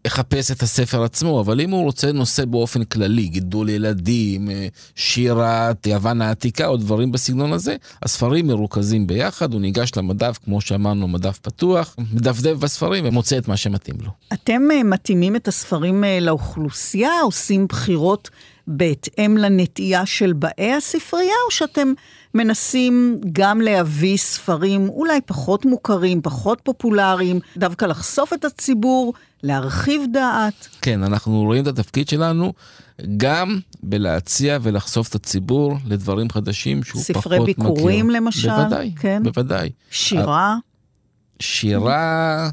אחפש 0.06 0.50
את 0.50 0.62
הספר 0.62 1.02
עצמו, 1.02 1.40
אבל 1.40 1.60
אם 1.60 1.70
הוא 1.70 1.84
רוצה 1.84 2.12
נושא 2.12 2.44
באופן 2.44 2.84
כללי, 2.84 3.28
גידול 3.28 3.68
ילדים, 3.68 4.50
אה, 4.50 4.66
שירת 4.94 5.86
יוון 5.86 6.22
העתיקה 6.22 6.66
או 6.66 6.76
דברים 6.76 7.12
בסגנון 7.12 7.52
הזה, 7.52 7.76
הספרים 8.02 8.46
מרוכזים 8.46 9.06
ביחד, 9.06 9.52
הוא 9.52 9.60
ניגש 9.60 9.90
למדף, 9.96 10.38
כמו 10.44 10.60
שאמרנו, 10.60 11.08
מדף 11.08 11.38
פתוח, 11.38 11.96
מדפדף 12.12 12.56
בספרים 12.56 13.04
ומוצא 13.06 13.38
את 13.38 13.48
מה 13.48 13.56
שמתאים 13.56 13.96
לו. 14.04 14.10
אתם 14.32 14.62
אה, 14.72 14.82
מתאימים 14.82 15.36
את 15.36 15.48
הספרים 15.48 16.04
אה, 16.04 16.20
לאוכלוסייה, 16.20 17.20
עושים 17.22 17.66
בחירות 17.66 18.30
בהתאם 18.66 19.36
לנטייה 19.36 20.06
של 20.06 20.32
באי 20.32 20.72
הספרייה, 20.72 21.34
או 21.46 21.50
שאתם 21.50 21.92
מנסים 22.34 23.20
גם 23.32 23.60
להביא 23.60 24.16
ספרים 24.16 24.88
אולי 24.88 25.20
פחות 25.26 25.64
מוכרים, 25.64 26.22
פחות 26.22 26.60
פופולריים, 26.62 27.40
דווקא 27.56 27.84
לחשוף 27.84 28.32
את 28.32 28.44
הציבור, 28.44 29.14
להרחיב 29.42 30.02
דעת? 30.12 30.68
כן, 30.82 31.02
אנחנו 31.02 31.42
רואים 31.42 31.62
את 31.62 31.66
התפקיד 31.66 32.08
שלנו 32.08 32.52
גם 33.16 33.58
בלהציע 33.82 34.58
ולחשוף 34.62 35.08
את 35.08 35.14
הציבור 35.14 35.76
לדברים 35.86 36.30
חדשים 36.30 36.82
שהוא 36.82 37.02
פחות 37.02 37.16
מכיר. 37.16 37.22
ספרי 37.22 37.44
ביקורים 37.44 38.10
למשל? 38.10 38.50
בוודאי, 38.50 38.92
כן. 39.00 39.22
בוודאי. 39.22 39.70
שירה? 39.90 40.56
שירה... 41.40 42.50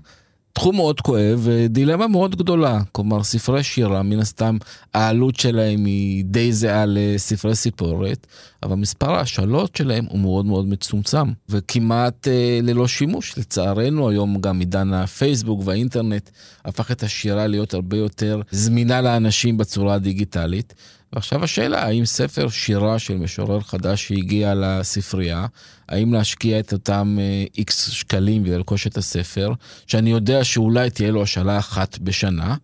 תחום 0.56 0.76
מאוד 0.76 1.02
כואב 1.02 1.40
ודילמה 1.44 2.08
מאוד 2.08 2.36
גדולה. 2.36 2.80
כלומר, 2.92 3.24
ספרי 3.24 3.64
שירה, 3.64 4.04
מן 4.04 4.20
הסתם, 4.20 4.58
העלות 4.94 5.36
שלהם 5.36 5.86
היא 5.86 6.26
די 6.26 6.54
זהה 6.54 6.86
לספרי 6.88 7.56
סיפורת, 7.56 8.28
אבל 8.64 8.76
מספר 8.76 9.12
ההשאלות 9.16 9.76
שלהם 9.76 10.06
הוא 10.10 10.20
מאוד 10.20 10.46
מאוד 10.46 10.68
מצומצם, 10.68 11.32
וכמעט 11.50 12.28
אה, 12.28 12.60
ללא 12.64 12.88
שימוש. 12.88 13.38
לצערנו, 13.38 14.10
היום 14.10 14.42
גם 14.42 14.60
עידן 14.60 14.94
הפייסבוק 14.94 15.62
והאינטרנט 15.66 16.30
הפך 16.66 16.92
את 16.92 17.04
השירה 17.04 17.48
להיות 17.48 17.74
הרבה 17.74 17.98
יותר 17.98 18.42
זמינה 18.52 19.02
לאנשים 19.02 19.58
בצורה 19.58 19.94
הדיגיטלית. 19.94 20.74
ועכשיו 21.16 21.44
השאלה, 21.44 21.86
האם 21.86 22.06
ספר 22.06 22.50
שירה 22.50 23.00
של 23.00 23.18
משורר 23.18 23.60
חדש 23.60 24.08
שהגיע 24.08 24.54
לספרייה, 24.56 25.46
האם 25.90 26.14
להשקיע 26.14 26.60
את 26.60 26.74
אותם 26.74 27.18
איקס 27.58 27.88
אה, 27.90 27.94
שקלים 27.94 28.44
ולרכוש 28.46 28.88
את 28.88 28.98
הספר, 28.98 29.54
שאני 29.88 30.10
יודע 30.10 30.44
שאולי 30.44 30.90
תהיה 30.90 31.12
לו 31.12 31.24
השאלה 31.24 31.58
אחת 31.58 32.00
בשנה, 32.00 32.56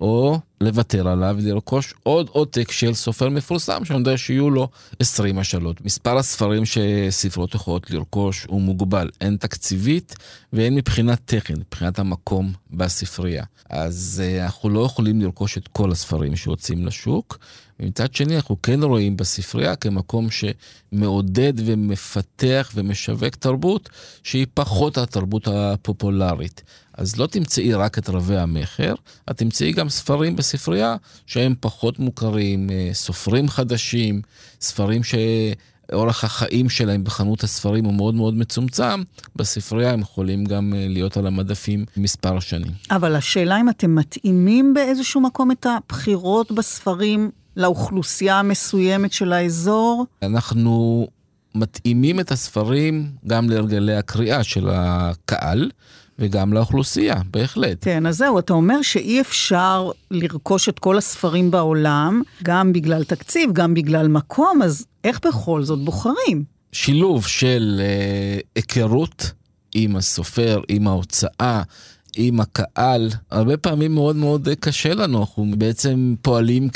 או 0.00 0.38
לוותר 0.60 1.08
עליו 1.08 1.36
ולרכוש 1.38 1.94
עוד 2.02 2.28
עותק 2.32 2.70
של 2.70 2.94
סופר 2.94 3.28
מפורסם, 3.28 3.84
שאני 3.84 3.98
יודע 3.98 4.16
שיהיו 4.16 4.50
לו 4.50 4.68
20 5.00 5.38
השאלות. 5.38 5.84
מספר 5.84 6.16
הספרים 6.16 6.62
שספרות 6.64 7.54
יכולות 7.54 7.90
לרכוש 7.90 8.46
הוא 8.48 8.60
מוגבל, 8.60 9.10
הן 9.20 9.36
תקציבית 9.36 10.16
והן 10.52 10.74
מבחינת 10.74 11.20
טכן, 11.24 11.54
מבחינת 11.54 11.98
המקום 11.98 12.52
בספרייה. 12.70 13.44
אז 13.70 14.22
uh, 14.24 14.44
אנחנו 14.44 14.68
לא 14.68 14.80
יכולים 14.80 15.20
לרכוש 15.20 15.58
את 15.58 15.68
כל 15.68 15.92
הספרים 15.92 16.36
שיוצאים 16.36 16.86
לשוק. 16.86 17.38
ומצד 17.80 18.14
שני, 18.14 18.36
אנחנו 18.36 18.62
כן 18.62 18.82
רואים 18.82 19.16
בספרייה 19.16 19.76
כמקום 19.76 20.28
שמעודד 20.30 21.52
ומפתח 21.56 22.70
ומשווק 22.74 23.34
תרבות 23.34 23.88
שהיא 24.22 24.46
פחות 24.54 24.98
התרבות 24.98 25.48
הפופולרית. 25.48 26.62
אז 26.98 27.16
לא 27.16 27.26
תמצאי 27.26 27.74
רק 27.74 27.98
את 27.98 28.08
רבי 28.08 28.36
המכר, 28.36 28.94
את 29.30 29.36
תמצאי 29.36 29.72
גם 29.72 29.88
ספרים 29.88 30.36
בספרייה 30.36 30.96
שהם 31.26 31.54
פחות 31.60 31.98
מוכרים, 31.98 32.70
אה, 32.70 32.90
סופרים 32.92 33.48
חדשים, 33.48 34.22
ספרים 34.60 35.00
שאורך 35.04 36.24
החיים 36.24 36.68
שלהם 36.68 37.04
בחנות 37.04 37.42
הספרים 37.44 37.84
הוא 37.84 37.94
מאוד 37.94 38.14
מאוד 38.14 38.34
מצומצם, 38.34 39.02
בספרייה 39.36 39.92
הם 39.92 40.00
יכולים 40.00 40.44
גם 40.44 40.74
אה, 40.76 40.86
להיות 40.88 41.16
על 41.16 41.26
המדפים 41.26 41.84
מספר 41.96 42.40
שנים. 42.40 42.72
אבל 42.90 43.16
השאלה 43.16 43.60
אם 43.60 43.68
אתם 43.68 43.94
מתאימים 43.94 44.74
באיזשהו 44.74 45.20
מקום 45.20 45.50
את 45.50 45.66
הבחירות 45.66 46.52
בספרים 46.52 47.30
לאוכלוסייה 47.58 48.38
המסוימת 48.38 49.12
של 49.12 49.32
האזור? 49.32 50.06
אנחנו 50.22 51.06
מתאימים 51.54 52.20
את 52.20 52.32
הספרים 52.32 53.10
גם 53.26 53.50
להרגלי 53.50 53.94
הקריאה 53.94 54.44
של 54.44 54.68
הקהל. 54.72 55.70
וגם 56.20 56.52
לאוכלוסייה, 56.52 57.14
בהחלט. 57.30 57.78
כן, 57.80 58.06
אז 58.06 58.16
זהו, 58.16 58.38
אתה 58.38 58.52
אומר 58.52 58.82
שאי 58.82 59.20
אפשר 59.20 59.90
לרכוש 60.10 60.68
את 60.68 60.78
כל 60.78 60.98
הספרים 60.98 61.50
בעולם, 61.50 62.22
גם 62.42 62.72
בגלל 62.72 63.04
תקציב, 63.04 63.52
גם 63.52 63.74
בגלל 63.74 64.08
מקום, 64.08 64.62
אז 64.62 64.86
איך 65.04 65.20
בכל 65.26 65.62
זאת 65.62 65.78
בוחרים? 65.84 66.44
שילוב 66.72 67.26
של 67.26 67.80
אה, 67.80 68.38
היכרות 68.54 69.32
עם 69.74 69.96
הסופר, 69.96 70.60
עם 70.68 70.86
ההוצאה, 70.86 71.62
עם 72.16 72.40
הקהל, 72.40 73.08
הרבה 73.30 73.56
פעמים 73.56 73.94
מאוד 73.94 74.16
מאוד 74.16 74.48
קשה 74.60 74.94
לנו, 74.94 75.20
אנחנו 75.20 75.46
בעצם 75.58 76.14
פועלים 76.22 76.68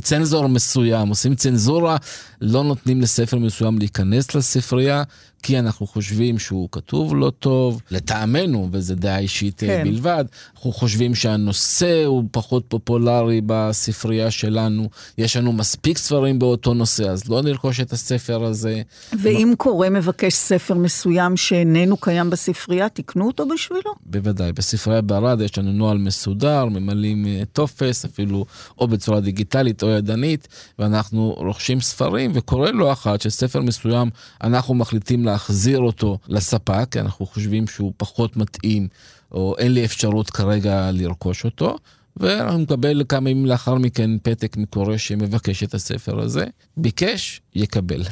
כצנזור 0.00 0.46
מסוים, 0.48 1.08
עושים 1.08 1.34
צנזורה, 1.34 1.96
לא 2.40 2.64
נותנים 2.64 3.00
לספר 3.00 3.38
מסוים 3.38 3.78
להיכנס 3.78 4.34
לספרייה, 4.34 5.02
כי 5.44 5.58
אנחנו 5.58 5.86
חושבים 5.86 6.38
שהוא 6.38 6.68
כתוב 6.72 7.16
לא 7.16 7.32
טוב, 7.38 7.82
לטעמנו, 7.90 8.68
וזו 8.72 8.94
דעה 8.94 9.18
אישית 9.18 9.62
אה, 9.62 9.68
כן. 9.68 9.84
בלבד, 9.84 10.24
אנחנו 10.56 10.72
חושבים 10.72 11.14
שהנושא 11.14 12.04
הוא 12.04 12.24
פחות 12.30 12.64
פופולרי 12.68 13.40
בספרייה 13.46 14.30
שלנו, 14.30 14.88
יש 15.18 15.36
לנו 15.36 15.52
מספיק 15.52 15.98
ספרים 15.98 16.38
באותו 16.38 16.74
נושא, 16.74 17.04
אז 17.04 17.28
לא 17.28 17.42
נרכוש 17.42 17.80
את 17.80 17.92
הספר 17.92 18.44
הזה. 18.44 18.82
ואם 19.22 19.48
לא... 19.50 19.56
קורא 19.56 19.88
מבקש 19.88 20.34
ספר 20.34 20.74
מסוים 20.74 21.36
שאיננו 21.36 21.96
קיים 21.96 22.30
בספרייה, 22.30 22.88
תקנו 22.88 23.26
אותו 23.26 23.48
בשבילו? 23.48 23.94
בוודאי, 24.06 24.52
בספרייה 24.52 25.00
בערד 25.00 25.40
יש 25.40 25.58
לנו 25.58 25.72
נוהל 25.72 25.98
מסודר, 25.98 26.64
ממלאים 26.64 27.26
אה, 27.26 27.42
טופס, 27.52 28.04
אפילו 28.04 28.44
או 28.78 28.88
בצורה 28.88 29.20
דיגיטלית 29.20 29.82
או 29.82 29.88
ידנית, 29.88 30.48
ואנחנו 30.78 31.34
רוכשים 31.36 31.80
ספרים, 31.80 32.30
וקורה 32.34 32.72
לא 32.72 32.92
אחת 32.92 33.20
שספר 33.20 33.62
מסוים, 33.62 34.10
אנחנו 34.42 34.74
מחליטים 34.74 35.24
להחזיר 35.34 35.78
אותו 35.78 36.18
לספק, 36.28 36.86
כי 36.90 37.00
אנחנו 37.00 37.26
חושבים 37.26 37.66
שהוא 37.66 37.92
פחות 37.96 38.36
מתאים, 38.36 38.88
או 39.32 39.54
אין 39.58 39.72
לי 39.72 39.84
אפשרות 39.84 40.30
כרגע 40.30 40.90
לרכוש 40.92 41.44
אותו. 41.44 41.76
ואנחנו 42.16 42.58
נקבל 42.58 43.02
כמה 43.08 43.30
ימים 43.30 43.46
לאחר 43.46 43.74
מכן 43.74 44.10
פתק 44.22 44.56
מקורא 44.56 44.96
שמבקש 44.96 45.62
את 45.62 45.74
הספר 45.74 46.20
הזה. 46.20 46.44
ביקש, 46.76 47.40
יקבל. 47.54 48.02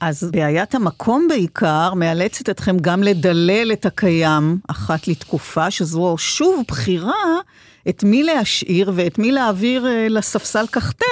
אז 0.00 0.30
בעיית 0.32 0.74
המקום 0.74 1.26
בעיקר 1.28 1.94
מאלצת 1.94 2.50
אתכם 2.50 2.76
גם 2.78 3.02
לדלל 3.02 3.72
את 3.72 3.86
הקיים 3.86 4.58
אחת 4.68 5.08
לתקופה, 5.08 5.70
שזו 5.70 6.14
שוב 6.18 6.64
בחירה 6.68 7.40
את 7.88 8.04
מי 8.04 8.22
להשאיר 8.22 8.92
ואת 8.94 9.18
מי 9.18 9.32
להעביר 9.32 9.86
אה, 9.86 10.08
לספסל 10.08 10.64
קחטן. 10.70 11.06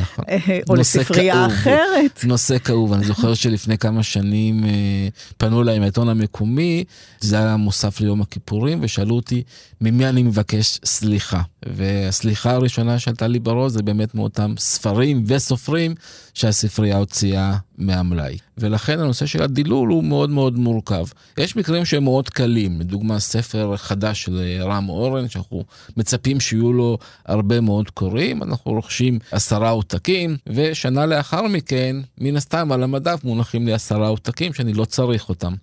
נכון. 0.00 0.24
אה, 0.28 0.58
או 0.68 0.74
לספרייה 0.74 1.34
כאוב, 1.34 1.52
אחרת. 1.52 2.24
נושא 2.24 2.58
כאוב. 2.58 2.92
אני 2.92 3.04
זוכר 3.04 3.34
שלפני 3.34 3.78
כמה 3.78 4.02
שנים 4.02 4.64
אה, 4.64 5.08
פנו 5.36 5.62
אליי 5.62 5.78
מהעיתון 5.78 6.08
המקומי, 6.08 6.84
זה 7.20 7.38
היה 7.38 7.56
מוסף 7.56 8.00
ליום 8.00 8.20
הכיפורים, 8.20 8.78
ושאלו 8.82 9.16
אותי, 9.16 9.42
ממי 9.80 10.08
אני 10.08 10.22
מבקש 10.22 10.80
סליחה? 10.84 11.40
והסליחה 11.66 12.50
הראשונה 12.50 12.98
שעלתה 12.98 13.26
לי 13.26 13.38
בראש 13.38 13.72
זה 13.72 13.82
באמת 13.82 14.14
מאותם 14.14 14.54
ספרים 14.58 15.24
וסופרים 15.26 15.94
שהספרייה 16.38 16.96
הוציאה 16.96 17.56
מהמלאי. 17.78 18.38
ולכן 18.58 19.00
הנושא 19.00 19.26
של 19.26 19.42
הדילול 19.42 19.88
הוא 19.88 20.04
מאוד 20.04 20.30
מאוד 20.30 20.58
מורכב. 20.58 21.04
יש 21.38 21.56
מקרים 21.56 21.84
שהם 21.84 22.04
מאוד 22.04 22.28
קלים, 22.28 22.80
לדוגמה 22.80 23.18
ספר 23.18 23.76
חדש 23.76 24.22
של 24.22 24.60
רם 24.62 24.88
אורן, 24.88 25.28
שאנחנו 25.28 25.64
מצפים 25.96 26.40
שיהיו 26.40 26.72
לו 26.72 26.98
הרבה 27.26 27.60
מאוד 27.60 27.90
קוראים, 27.90 28.42
אנחנו 28.42 28.72
רוכשים 28.72 29.18
עשרה 29.32 29.70
עותקים, 29.70 30.36
ושנה 30.46 31.06
לאחר 31.06 31.42
מכן, 31.42 31.96
מן 32.18 32.36
הסתם 32.36 32.72
על 32.72 32.82
המדף 32.82 33.20
מונחים 33.24 33.66
לי 33.66 33.72
עשרה 33.72 34.08
עותקים 34.08 34.54
שאני 34.54 34.72
לא 34.72 34.84
צריך 34.84 35.28
אותם. 35.28 35.54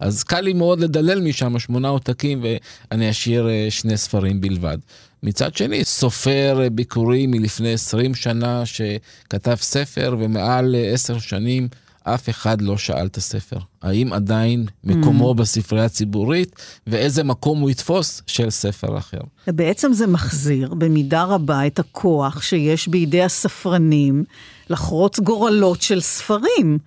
אז 0.00 0.22
קל 0.22 0.40
לי 0.40 0.52
מאוד 0.52 0.80
לדלל 0.80 1.20
משם 1.20 1.58
שמונה 1.58 1.88
עותקים 1.88 2.44
ואני 2.90 3.10
אשאיר 3.10 3.48
אה, 3.48 3.66
שני 3.70 3.96
ספרים 3.96 4.40
בלבד. 4.40 4.78
מצד 5.26 5.56
שני, 5.56 5.84
סופר 5.84 6.68
ביקורי 6.72 7.26
מלפני 7.26 7.72
20 7.72 8.14
שנה 8.14 8.62
שכתב 8.66 9.56
ספר 9.60 10.16
ומעל 10.18 10.74
10 10.92 11.18
שנים 11.18 11.68
אף 12.02 12.28
אחד 12.28 12.62
לא 12.62 12.78
שאל 12.78 13.06
את 13.06 13.16
הספר. 13.16 13.58
האם 13.82 14.12
עדיין 14.12 14.66
מקומו 14.84 15.30
mm. 15.30 15.34
בספרייה 15.34 15.84
הציבורית 15.84 16.56
ואיזה 16.86 17.24
מקום 17.24 17.60
הוא 17.60 17.70
יתפוס 17.70 18.22
של 18.26 18.50
ספר 18.50 18.98
אחר. 18.98 19.18
בעצם 19.46 19.92
זה 19.92 20.06
מחזיר 20.06 20.74
במידה 20.74 21.22
רבה 21.22 21.66
את 21.66 21.78
הכוח 21.78 22.42
שיש 22.42 22.88
בידי 22.88 23.22
הספרנים 23.22 24.24
לחרוץ 24.70 25.20
גורלות 25.20 25.82
של 25.82 26.00
ספרים. 26.00 26.78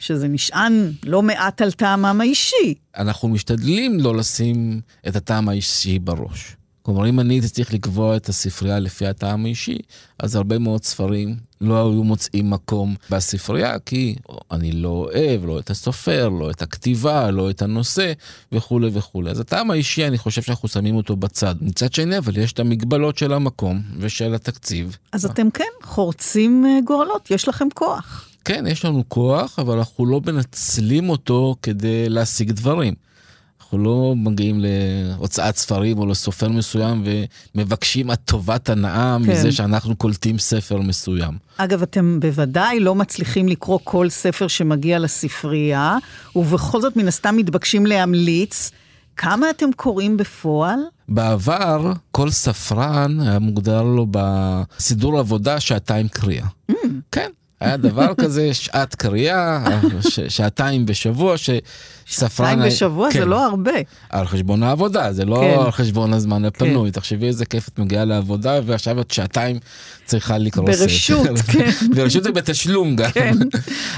שזה 0.00 0.28
נשען 0.28 0.92
לא 1.04 1.22
מעט 1.22 1.62
על 1.62 1.72
טעמם 1.72 2.20
האישי. 2.20 2.74
אנחנו 2.96 3.28
משתדלים 3.28 4.00
לא 4.00 4.16
לשים 4.16 4.80
את 5.08 5.16
הטעם 5.16 5.48
האישי 5.48 5.98
בראש. 5.98 6.56
כלומר, 6.86 7.08
אם 7.08 7.20
אני 7.20 7.34
הייתי 7.34 7.48
צריך 7.48 7.74
לקבוע 7.74 8.16
את 8.16 8.28
הספרייה 8.28 8.78
לפי 8.78 9.06
הטעם 9.06 9.44
האישי, 9.44 9.78
אז 10.18 10.36
הרבה 10.36 10.58
מאוד 10.58 10.84
ספרים 10.84 11.36
לא 11.60 11.74
היו 11.74 12.04
מוצאים 12.04 12.50
מקום 12.50 12.94
בספרייה, 13.10 13.78
כי 13.78 14.16
אני 14.50 14.72
לא 14.72 14.88
אוהב 14.88 15.44
לא 15.44 15.58
את 15.58 15.70
הסופר, 15.70 16.28
לא 16.28 16.50
את 16.50 16.62
הכתיבה, 16.62 17.30
לא 17.30 17.50
את 17.50 17.62
הנושא, 17.62 18.12
וכולי 18.52 18.90
וכולי. 18.92 19.30
אז 19.30 19.40
הטעם 19.40 19.70
האישי, 19.70 20.06
אני 20.06 20.18
חושב 20.18 20.42
שאנחנו 20.42 20.68
שמים 20.68 20.96
אותו 20.96 21.16
בצד. 21.16 21.54
מצד 21.60 21.92
שני, 21.92 22.18
אבל 22.18 22.36
יש 22.36 22.52
את 22.52 22.60
המגבלות 22.60 23.18
של 23.18 23.32
המקום 23.32 23.82
ושל 23.98 24.34
התקציב. 24.34 24.96
אז 25.12 25.24
אתם 25.24 25.50
כן 25.50 25.64
חורצים 25.82 26.66
אה, 26.66 26.78
גורלות, 26.84 27.30
יש 27.30 27.48
לכם 27.48 27.68
כוח. 27.74 28.28
כן, 28.44 28.64
יש 28.68 28.84
לנו 28.84 29.04
כוח, 29.08 29.58
אבל 29.58 29.78
אנחנו 29.78 30.06
לא 30.06 30.20
מנצלים 30.26 31.08
אותו 31.08 31.56
כדי 31.62 32.08
להשיג 32.08 32.50
דברים. 32.50 32.94
אנחנו 33.66 33.78
לא 33.78 34.14
מגיעים 34.16 34.60
להוצאת 34.60 35.56
ספרים 35.56 35.98
או 35.98 36.06
לסופר 36.06 36.48
מסוים 36.48 37.04
ומבקשים 37.54 38.12
את 38.12 38.18
טובת 38.24 38.68
הנאה 38.68 39.16
כן. 39.24 39.30
מזה 39.30 39.52
שאנחנו 39.52 39.96
קולטים 39.96 40.38
ספר 40.38 40.80
מסוים. 40.80 41.34
אגב, 41.56 41.82
אתם 41.82 42.20
בוודאי 42.20 42.80
לא 42.80 42.94
מצליחים 42.94 43.48
לקרוא 43.48 43.78
כל 43.84 44.08
ספר 44.08 44.48
שמגיע 44.48 44.98
לספרייה, 44.98 45.96
ובכל 46.36 46.80
זאת 46.80 46.96
מן 46.96 47.08
הסתם 47.08 47.36
מתבקשים 47.36 47.86
להמליץ. 47.86 48.70
כמה 49.16 49.50
אתם 49.50 49.72
קוראים 49.76 50.16
בפועל? 50.16 50.78
בעבר, 51.08 51.92
כל 52.10 52.30
ספרן 52.30 53.20
היה 53.20 53.38
מוגדר 53.38 53.82
לו 53.82 54.06
בסידור 54.10 55.18
עבודה 55.18 55.60
שעתיים 55.60 56.08
קריאה. 56.08 56.46
Mm. 56.70 56.74
כן. 57.12 57.30
היה 57.60 57.76
דבר 57.76 58.14
כזה, 58.20 58.54
שעת 58.54 58.94
קריאה, 58.94 59.64
שעתיים 60.28 60.86
בשבוע, 60.86 61.36
שספרן... 61.36 61.58
שעתיים 62.08 62.62
בשבוע 62.62 63.08
כן, 63.12 63.18
זה 63.18 63.24
לא 63.24 63.46
הרבה. 63.46 63.72
על 64.10 64.26
חשבון 64.26 64.62
העבודה, 64.62 65.12
זה 65.12 65.24
לא 65.24 65.36
כן. 65.40 65.64
על 65.64 65.70
חשבון 65.70 66.12
הזמן 66.12 66.44
הפנוי. 66.44 66.90
כן. 66.90 67.00
תחשבי 67.00 67.26
איזה 67.26 67.46
כיף 67.46 67.68
את 67.68 67.78
מגיעה 67.78 68.04
לעבודה, 68.04 68.60
ועכשיו 68.66 69.00
את 69.00 69.10
שעתיים 69.10 69.58
צריכה 70.04 70.38
לקרוא 70.38 70.72
ספר. 70.72 70.84
ברשות, 70.84 71.38
כן. 71.52 71.70
ברשות 71.94 72.24
זה 72.24 72.32
בתשלום 72.32 72.96
גם. 72.96 73.10
כן. 73.10 73.36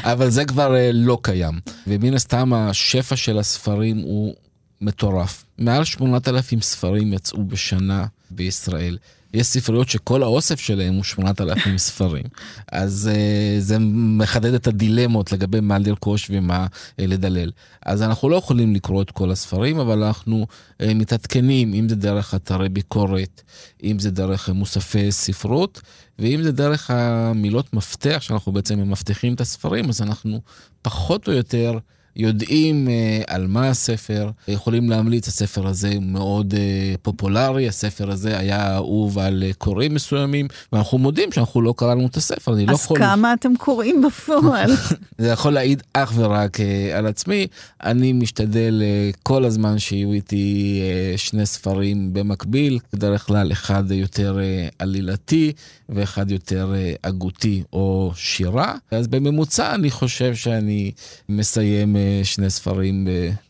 אבל 0.02 0.30
זה 0.30 0.44
כבר 0.44 0.76
אה, 0.76 0.90
לא 0.92 1.18
קיים. 1.22 1.61
ומן 1.86 2.14
הסתם 2.14 2.52
השפע 2.52 3.16
של 3.16 3.38
הספרים 3.38 3.98
הוא 3.98 4.34
מטורף. 4.80 5.44
מעל 5.59 5.84
8,000 5.84 6.61
ספרים 6.61 7.12
יצאו 7.12 7.44
בשנה 7.44 8.06
בישראל. 8.30 8.98
יש 9.34 9.46
ספריות 9.46 9.88
שכל 9.88 10.22
האוסף 10.22 10.60
שלהם 10.60 10.94
הוא 10.94 11.04
8,000 11.04 11.78
ספרים. 11.88 12.24
אז 12.72 13.10
uh, 13.12 13.60
זה 13.60 13.76
מחדד 13.90 14.54
את 14.54 14.66
הדילמות 14.66 15.32
לגבי 15.32 15.60
מה 15.60 15.78
לרכוש 15.78 16.30
ומה 16.30 16.66
uh, 16.66 16.92
לדלל. 16.98 17.50
אז 17.86 18.02
אנחנו 18.02 18.28
לא 18.28 18.36
יכולים 18.36 18.74
לקרוא 18.74 19.02
את 19.02 19.10
כל 19.10 19.30
הספרים, 19.30 19.78
אבל 19.78 20.02
אנחנו 20.02 20.46
uh, 20.82 20.84
מתעדכנים, 20.94 21.74
אם 21.74 21.88
זה 21.88 21.96
דרך 21.96 22.34
אתרי 22.34 22.68
ביקורת, 22.68 23.42
אם 23.84 23.98
זה 23.98 24.10
דרך 24.10 24.48
מוספי 24.48 25.12
ספרות, 25.12 25.80
ואם 26.18 26.42
זה 26.42 26.52
דרך 26.52 26.90
המילות 26.90 27.74
מפתח, 27.74 28.18
שאנחנו 28.20 28.52
בעצם 28.52 28.90
מבטיחים 28.90 29.34
את 29.34 29.40
הספרים, 29.40 29.88
אז 29.88 30.02
אנחנו 30.02 30.40
פחות 30.82 31.28
או 31.28 31.32
יותר... 31.32 31.78
יודעים 32.18 32.88
uh, 32.88 33.24
על 33.26 33.46
מה 33.46 33.68
הספר, 33.68 34.30
יכולים 34.48 34.90
להמליץ, 34.90 35.28
הספר 35.28 35.66
הזה 35.66 35.92
מאוד 36.00 36.54
uh, 36.54 36.98
פופולרי, 37.02 37.68
הספר 37.68 38.10
הזה 38.10 38.38
היה 38.38 38.74
אהוב 38.74 39.18
על 39.18 39.44
uh, 39.50 39.54
קוראים 39.54 39.94
מסוימים, 39.94 40.48
ואנחנו 40.72 40.98
מודים 40.98 41.32
שאנחנו 41.32 41.62
לא 41.62 41.74
קראנו 41.76 42.06
את 42.06 42.16
הספר, 42.16 42.54
אני 42.54 42.66
לא 42.66 42.72
יכול... 42.72 42.96
אז 42.96 43.02
כמה 43.02 43.34
אתם 43.34 43.56
קוראים 43.56 44.02
בפועל? 44.02 44.70
זה 45.18 45.28
יכול 45.28 45.52
להעיד 45.52 45.82
אך 45.92 46.12
ורק 46.16 46.56
uh, 46.56 46.62
על 46.96 47.06
עצמי. 47.06 47.46
אני 47.82 48.12
משתדל 48.12 48.82
uh, 48.82 49.16
כל 49.22 49.44
הזמן 49.44 49.78
שיהיו 49.78 50.12
איתי 50.12 50.80
uh, 51.14 51.18
שני 51.18 51.46
ספרים 51.46 52.12
במקביל, 52.12 52.78
בדרך 52.92 53.26
כלל 53.26 53.52
אחד 53.52 53.90
יותר 53.90 54.38
uh, 54.38 54.74
עלילתי 54.78 55.52
ואחד 55.88 56.30
יותר 56.30 56.72
uh, 56.74 56.98
הגותי 57.08 57.62
או 57.72 58.12
שירה. 58.14 58.74
אז 58.90 59.06
בממוצע 59.08 59.74
אני 59.74 59.90
חושב 59.90 60.34
שאני 60.34 60.90
מסיים... 61.28 61.96
Uh, 61.96 62.07
שני 62.24 62.50
ספרים 62.50 63.09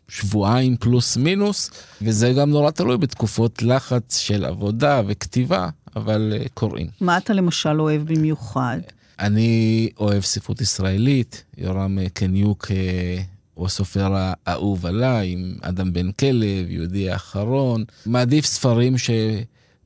בשבועיים 0.09 0.77
פלוס 0.77 1.17
מינוס, 1.17 1.71
וזה 2.03 2.33
גם 2.33 2.51
נורא 2.51 2.71
תלוי 2.71 2.99
בתקופות 2.99 3.63
לחץ 3.63 4.19
של 4.19 4.45
עבודה 4.45 5.03
וכתיבה, 5.07 5.69
אבל 5.97 6.33
אה, 6.37 6.47
קוראים. 6.55 6.87
מה 7.01 7.17
אתה 7.19 7.33
למשל 7.33 7.81
אוהב 7.81 8.03
במיוחד? 8.13 8.79
אני 9.19 9.89
אוהב 10.01 10.23
ספרות 10.23 10.61
ישראלית, 10.61 11.45
יורם 11.59 11.99
אה, 11.99 12.09
קניוק 12.09 12.67
אה, 12.71 13.23
הוא 13.55 13.67
הסופר 13.67 14.13
האהוב 14.15 14.87
עליי, 14.87 15.31
עם 15.33 15.55
אדם 15.61 15.93
בן 15.93 16.13
כלב, 16.13 16.71
יהודי 16.71 17.11
האחרון. 17.11 17.85
מעדיף 18.07 18.47
ספרים 18.47 18.99
ש... 18.99 19.11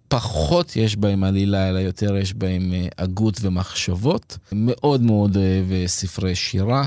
פחות 0.09 0.77
יש 0.77 0.97
בהם 0.97 1.25
עלילה, 1.25 1.68
אלא 1.68 1.79
יותר 1.79 2.16
יש 2.16 2.35
בהם 2.35 2.73
הגות 2.99 3.39
ומחשבות. 3.43 4.39
מאוד 4.53 5.03
מאוד 5.03 5.37
אוהב 5.37 5.87
ספרי 5.87 6.35
שירה, 6.35 6.87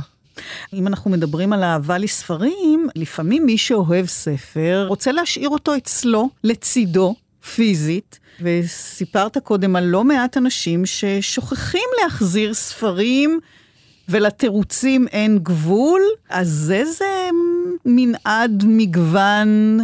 אם 0.74 0.88
אנחנו 0.88 1.12
מדברים 1.12 1.54
על 1.54 1.64
אהבה 1.64 1.98
לספרים, 1.98 2.88
לפעמים 2.96 3.46
מי 3.46 3.58
שאוהב 3.58 4.06
ספר 4.06 4.86
רוצה 4.88 5.12
להשאיר 5.12 5.50
אותו 5.50 5.78
אצלו, 5.78 6.30
לצידו, 6.44 7.16
פיזית. 7.56 8.20
וסיפרת 8.42 9.38
קודם 9.38 9.76
על 9.76 9.84
לא 9.84 10.04
מעט 10.04 10.38
אנשים 10.38 10.86
ששוכחים 10.86 11.90
להחזיר 12.02 12.54
ספרים 12.54 13.40
ולתירוצים 14.10 15.08
אין 15.08 15.40
גבול, 15.40 16.02
אז 16.30 16.74
איזה 16.76 17.30
מנעד 17.86 18.64
מגוון 18.68 19.80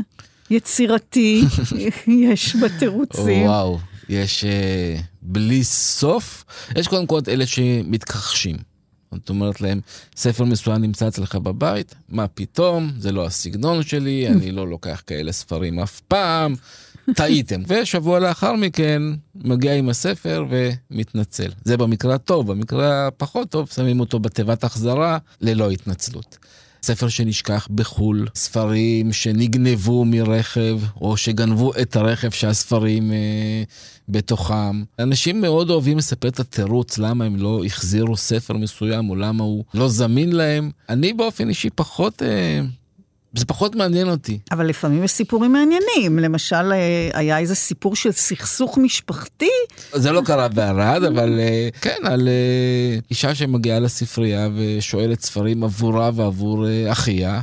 יצירתי 0.50 1.44
יש 2.08 2.56
בתירוצים. 2.56 3.46
וואו, 3.46 3.80
יש 4.10 4.44
uh, 4.44 5.02
בלי 5.22 5.64
סוף. 5.64 6.46
יש 6.76 6.88
קודם 6.88 7.08
כל 7.08 7.20
את 7.20 7.30
אלה 7.30 7.46
שמתכחשים. 7.46 8.71
את 9.16 9.30
אומרת 9.30 9.62
להם, 9.62 9.80
ספר 10.16 10.44
מסוים 10.44 10.82
נמצא 10.82 11.08
אצלך 11.08 11.36
בבית, 11.36 11.96
מה 12.10 12.28
פתאום, 12.28 12.92
זה 12.98 13.12
לא 13.12 13.26
הסגנון 13.26 13.84
שלי, 13.84 14.28
אני 14.28 14.52
לא 14.52 14.68
לוקח 14.68 15.04
כאלה 15.08 15.32
ספרים 15.32 15.80
אף 15.80 16.00
פעם, 16.00 16.56
טעיתם. 17.16 17.62
ושבוע 17.68 18.20
לאחר 18.20 18.54
מכן 18.54 19.02
מגיע 19.36 19.74
עם 19.74 19.90
הספר 19.90 20.46
ומתנצל. 20.50 21.52
זה 21.64 21.78
במקרה 21.78 22.16
הטוב, 22.16 22.52
במקרה 22.52 23.08
הפחות 23.08 23.50
טוב, 23.50 23.70
שמים 23.70 24.00
אותו 24.00 24.20
בתיבת 24.20 24.64
החזרה 24.64 25.18
ללא 25.42 25.72
התנצלות. 25.72 26.38
ספר 26.86 27.10
שנשכח 27.10 27.68
בחו"ל, 27.76 28.28
ספרים 28.36 29.14
שנגנבו 29.14 30.06
מרכב, 30.06 30.80
או 31.02 31.18
שגנבו 31.18 31.72
את 31.82 31.96
הרכב 31.96 32.32
שהספרים 32.32 33.12
אה, 33.12 33.64
בתוכם. 34.10 34.84
אנשים 35.00 35.42
מאוד 35.42 35.70
אוהבים 35.70 35.98
לספר 35.98 36.28
את 36.28 36.40
התירוץ 36.40 36.98
למה 36.98 37.26
הם 37.26 37.36
לא 37.36 37.62
החזירו 37.66 38.18
ספר 38.18 38.54
מסוים, 38.54 39.10
או 39.10 39.16
למה 39.16 39.44
הוא 39.44 39.64
לא 39.74 39.88
זמין 39.88 40.32
להם. 40.32 40.72
אני 40.90 41.14
באופן 41.14 41.50
אישי 41.50 41.70
פחות... 41.70 42.22
אה, 42.24 42.62
זה 43.34 43.46
פחות 43.46 43.76
מעניין 43.76 44.10
אותי. 44.10 44.40
אבל 44.52 44.68
לפעמים 44.68 45.04
יש 45.04 45.12
סיפורים 45.12 45.54
מעניינים. 45.54 46.20
למשל, 46.20 46.72
אה, 46.72 47.10
היה 47.14 47.38
איזה 47.38 47.56
סיפור 47.56 47.96
של 47.96 48.12
סכסוך 48.12 48.78
משפחתי. 48.78 49.50
זה 49.94 50.12
לא 50.12 50.22
קרה 50.26 50.48
בערד, 50.48 51.04
אבל 51.04 51.40
אה, 51.40 51.70
כן, 51.82 51.98
על 52.04 52.28
אה, 52.28 53.00
אישה 53.10 53.36
שמגיעה 53.36 53.80
לספרייה 53.80 54.50
ושואלת 54.56 55.22
ספרים 55.22 55.64
עבורה 55.64 56.12
ועבור 56.14 56.66
אחיה. 56.92 57.42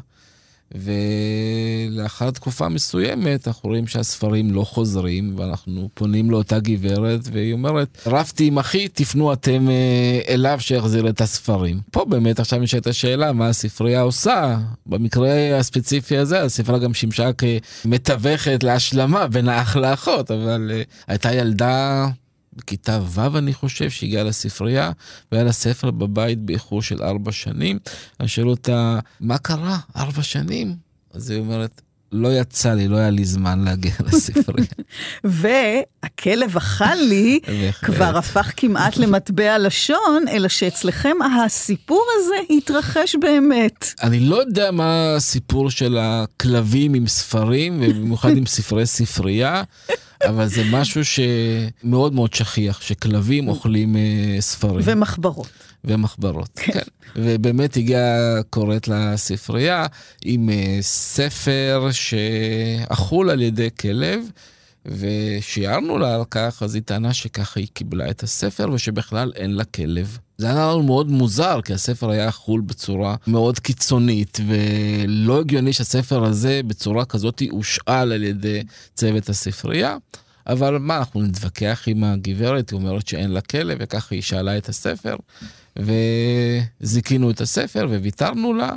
ולאחר 0.74 2.30
תקופה 2.30 2.68
מסוימת 2.68 3.48
אנחנו 3.48 3.68
רואים 3.68 3.86
שהספרים 3.86 4.50
לא 4.50 4.62
חוזרים 4.62 5.34
ואנחנו 5.36 5.88
פונים 5.94 6.30
לאותה 6.30 6.58
גברת 6.58 7.20
והיא 7.32 7.52
אומרת 7.52 7.98
רבתי 8.06 8.46
עם 8.46 8.58
אחי 8.58 8.88
תפנו 8.88 9.32
אתם 9.32 9.70
אה, 9.70 10.20
אליו 10.28 10.56
שיחזיר 10.60 11.08
את 11.08 11.20
הספרים. 11.20 11.80
פה 11.90 12.04
באמת 12.04 12.40
עכשיו 12.40 12.58
נשאלת 12.58 12.86
השאלה 12.86 13.32
מה 13.32 13.48
הספרייה 13.48 14.00
עושה 14.00 14.58
במקרה 14.86 15.58
הספציפי 15.58 16.16
הזה 16.16 16.42
הספרייה 16.42 16.80
גם 16.80 16.94
שימשה 16.94 17.30
כמתווכת 17.32 18.62
להשלמה 18.62 19.26
בין 19.26 19.48
האח 19.48 19.76
לאחות 19.76 20.30
אבל 20.30 20.70
uh, 20.70 21.04
הייתה 21.06 21.32
ילדה 21.32 22.08
בכיתה 22.58 23.00
ו' 23.04 23.38
אני 23.38 23.54
חושב, 23.54 23.90
שהגיעה 23.90 24.24
לספרייה, 24.24 24.90
והיה 25.32 25.44
לה 25.44 25.52
ספר 25.52 25.90
בבית 25.90 26.38
באיחור 26.38 26.82
של 26.82 27.02
ארבע 27.02 27.32
שנים. 27.32 27.78
אני 28.20 28.28
שואל 28.28 28.48
אותה, 28.48 28.98
מה 29.20 29.38
קרה? 29.38 29.78
ארבע 29.96 30.22
שנים? 30.22 30.76
אז 31.14 31.30
היא 31.30 31.38
אומרת, 31.38 31.80
לא 32.12 32.40
יצא 32.40 32.74
לי, 32.74 32.88
לא 32.88 32.96
היה 32.96 33.10
לי 33.10 33.24
זמן 33.24 33.64
להגיע 33.64 33.92
לספרייה. 34.06 34.68
והכלב 35.24 36.56
אכל 36.56 36.94
לי 36.94 37.40
כבר 37.86 38.18
הפך 38.18 38.52
כמעט 38.56 38.96
למטבע 38.96 39.58
לשון, 39.58 40.24
אלא 40.30 40.48
שאצלכם 40.48 41.16
הסיפור 41.44 42.04
הזה 42.18 42.34
התרחש 42.50 43.16
באמת. 43.20 43.94
אני 44.02 44.20
לא 44.20 44.36
יודע 44.36 44.70
מה 44.70 45.14
הסיפור 45.16 45.70
של 45.70 45.98
הכלבים 46.00 46.94
עם 46.94 47.06
ספרים, 47.06 47.82
ובמיוחד 47.82 48.36
עם 48.36 48.46
ספרי 48.46 48.86
ספרייה. 48.86 49.62
אבל 50.24 50.46
זה 50.46 50.62
משהו 50.70 51.02
שמאוד 51.04 52.14
מאוד 52.14 52.34
שכיח, 52.34 52.80
שכלבים 52.80 53.48
אוכלים 53.48 53.96
uh, 53.96 54.40
ספרים. 54.40 54.80
ומחברות. 54.84 55.48
ומחברות, 55.84 56.50
כן. 56.54 56.72
כן. 56.72 56.80
ובאמת 57.16 57.76
הגיעה 57.76 58.42
קוראת 58.50 58.88
לספרייה 58.88 59.86
עם 60.24 60.48
uh, 60.48 60.82
ספר 60.82 61.88
שאכול 61.92 63.30
על 63.30 63.42
ידי 63.42 63.68
כלב. 63.80 64.20
ושיערנו 64.86 65.98
לה 65.98 66.14
על 66.14 66.24
כך, 66.30 66.62
אז 66.62 66.74
היא 66.74 66.82
טענה 66.82 67.14
שככה 67.14 67.60
היא 67.60 67.68
קיבלה 67.74 68.10
את 68.10 68.22
הספר 68.22 68.70
ושבכלל 68.72 69.32
אין 69.36 69.50
לה 69.50 69.64
כלב. 69.64 70.18
זה 70.40 70.46
היה 70.46 70.66
לנו 70.66 70.82
מאוד 70.82 71.10
מוזר, 71.10 71.60
כי 71.64 71.72
הספר 71.72 72.10
היה 72.10 72.30
חול 72.30 72.60
בצורה 72.60 73.16
מאוד 73.26 73.58
קיצונית, 73.58 74.40
ולא 74.46 75.40
הגיוני 75.40 75.72
שהספר 75.72 76.24
הזה 76.24 76.60
בצורה 76.66 77.04
כזאת 77.04 77.42
הושאל 77.50 78.12
על 78.12 78.22
ידי 78.22 78.62
צוות 78.94 79.28
הספרייה. 79.28 79.96
אבל 80.46 80.78
מה, 80.78 80.98
אנחנו 80.98 81.22
נתווכח 81.22 81.84
עם 81.86 82.04
הגברת, 82.04 82.70
היא 82.70 82.76
אומרת 82.76 83.08
שאין 83.08 83.30
לה 83.30 83.40
כלב, 83.40 83.78
וככה 83.80 84.14
היא 84.14 84.22
שאלה 84.22 84.58
את 84.58 84.68
הספר, 84.68 85.16
וזיכינו 86.80 87.30
את 87.30 87.40
הספר 87.40 87.86
וויתרנו 87.90 88.54
לה. 88.54 88.72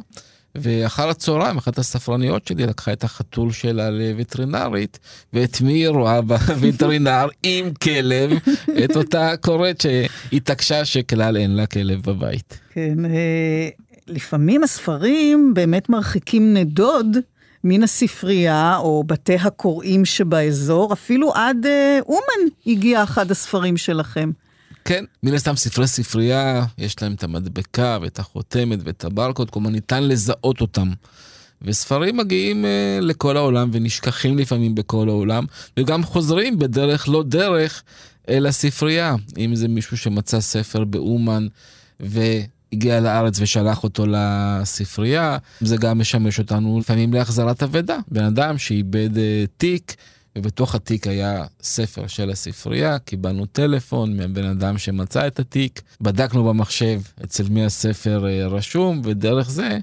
ואחר 0.56 1.10
הצהריים, 1.10 1.58
אחת 1.58 1.78
הספרניות 1.78 2.48
שלי 2.48 2.66
לקחה 2.66 2.94
את 2.94 3.04
החתול 3.04 3.52
שלה 3.52 3.90
לווטרינרית, 3.90 5.00
ואת 5.34 5.62
מי 5.62 5.74
היא 5.74 5.90
רואה 5.90 6.22
בווטרינר 6.22 7.28
עם 7.44 7.74
כלב? 7.74 8.32
את 8.84 8.96
אותה 8.96 9.34
קוראת 9.42 9.82
שהתעקשה 9.82 10.86
שכלל 10.86 11.38
אין 11.38 11.56
לה 11.56 11.66
כלב 11.66 12.02
בבית. 12.02 12.60
כן, 12.74 13.06
אה, 13.06 13.70
לפעמים 14.08 14.64
הספרים 14.64 15.54
באמת 15.54 15.90
מרחיקים 15.90 16.54
נדוד. 16.54 17.18
מן 17.64 17.84
הספרייה 17.84 18.78
או 18.78 19.04
בתי 19.08 19.36
הקוראים 19.36 20.06
שבאזור, 20.06 20.94
אפילו 20.94 21.34
עד 21.34 21.66
אה, 21.66 22.00
אומן 22.08 22.50
הגיע 22.68 23.04
אחד 23.04 23.32
הספרים 23.32 23.78
שלכם. 23.78 24.32
כן, 24.86 25.06
מן 25.24 25.34
הסתם 25.34 25.56
ספרי 25.56 25.88
ספרייה, 25.88 26.66
יש 26.78 27.02
להם 27.02 27.14
את 27.14 27.24
המדבקה 27.24 27.98
ואת 28.02 28.20
החותמת 28.20 28.80
ואת 28.84 29.04
הברקוד, 29.06 29.50
כלומר 29.50 29.70
ניתן 29.70 30.04
לזהות 30.04 30.62
אותם. 30.62 30.92
וספרים 31.62 32.18
מגיעים 32.18 32.66
uh, 32.66 33.04
לכל 33.04 33.38
העולם 33.38 33.70
ונשכחים 33.74 34.38
לפעמים 34.38 34.76
בכל 34.76 35.10
העולם, 35.10 35.46
וגם 35.78 36.04
חוזרים 36.04 36.60
בדרך 36.60 37.10
לא 37.10 37.24
דרך 37.24 37.84
אל 38.30 38.46
הספרייה. 38.46 39.16
אם 39.38 39.56
זה 39.56 39.68
מישהו 39.68 39.98
שמצא 39.98 40.42
ספר 40.42 40.84
באומן 40.84 41.48
והגיע 42.00 43.00
לארץ 43.00 43.40
ושלח 43.42 43.84
אותו 43.84 44.06
לספרייה, 44.08 45.38
זה 45.62 45.78
גם 45.78 46.00
משמש 46.00 46.40
אותנו 46.40 46.80
לפעמים 46.80 47.14
להחזרת 47.14 47.64
אבדה. 47.64 47.98
בן 48.08 48.24
אדם 48.24 48.58
שאיבד 48.58 49.16
uh, 49.16 49.20
תיק, 49.58 49.96
ובתוך 50.38 50.76
התיק 50.76 51.08
היה 51.08 51.46
ספר 51.62 52.08
של 52.08 52.30
הספרייה, 52.30 53.00
קיבלנו 53.00 53.46
טלפון 53.46 54.18
מהבן 54.18 54.46
אדם 54.46 54.78
שמצא 54.78 55.28
את 55.28 55.40
התיק, 55.40 55.82
בדקנו 56.02 56.44
במחשב 56.44 57.02
אצל 57.24 57.44
מי 57.50 57.66
הספר 57.66 58.26
uh, 58.26 58.50
רשום, 58.50 59.02
ודרך 59.04 59.50
זה 59.50 59.80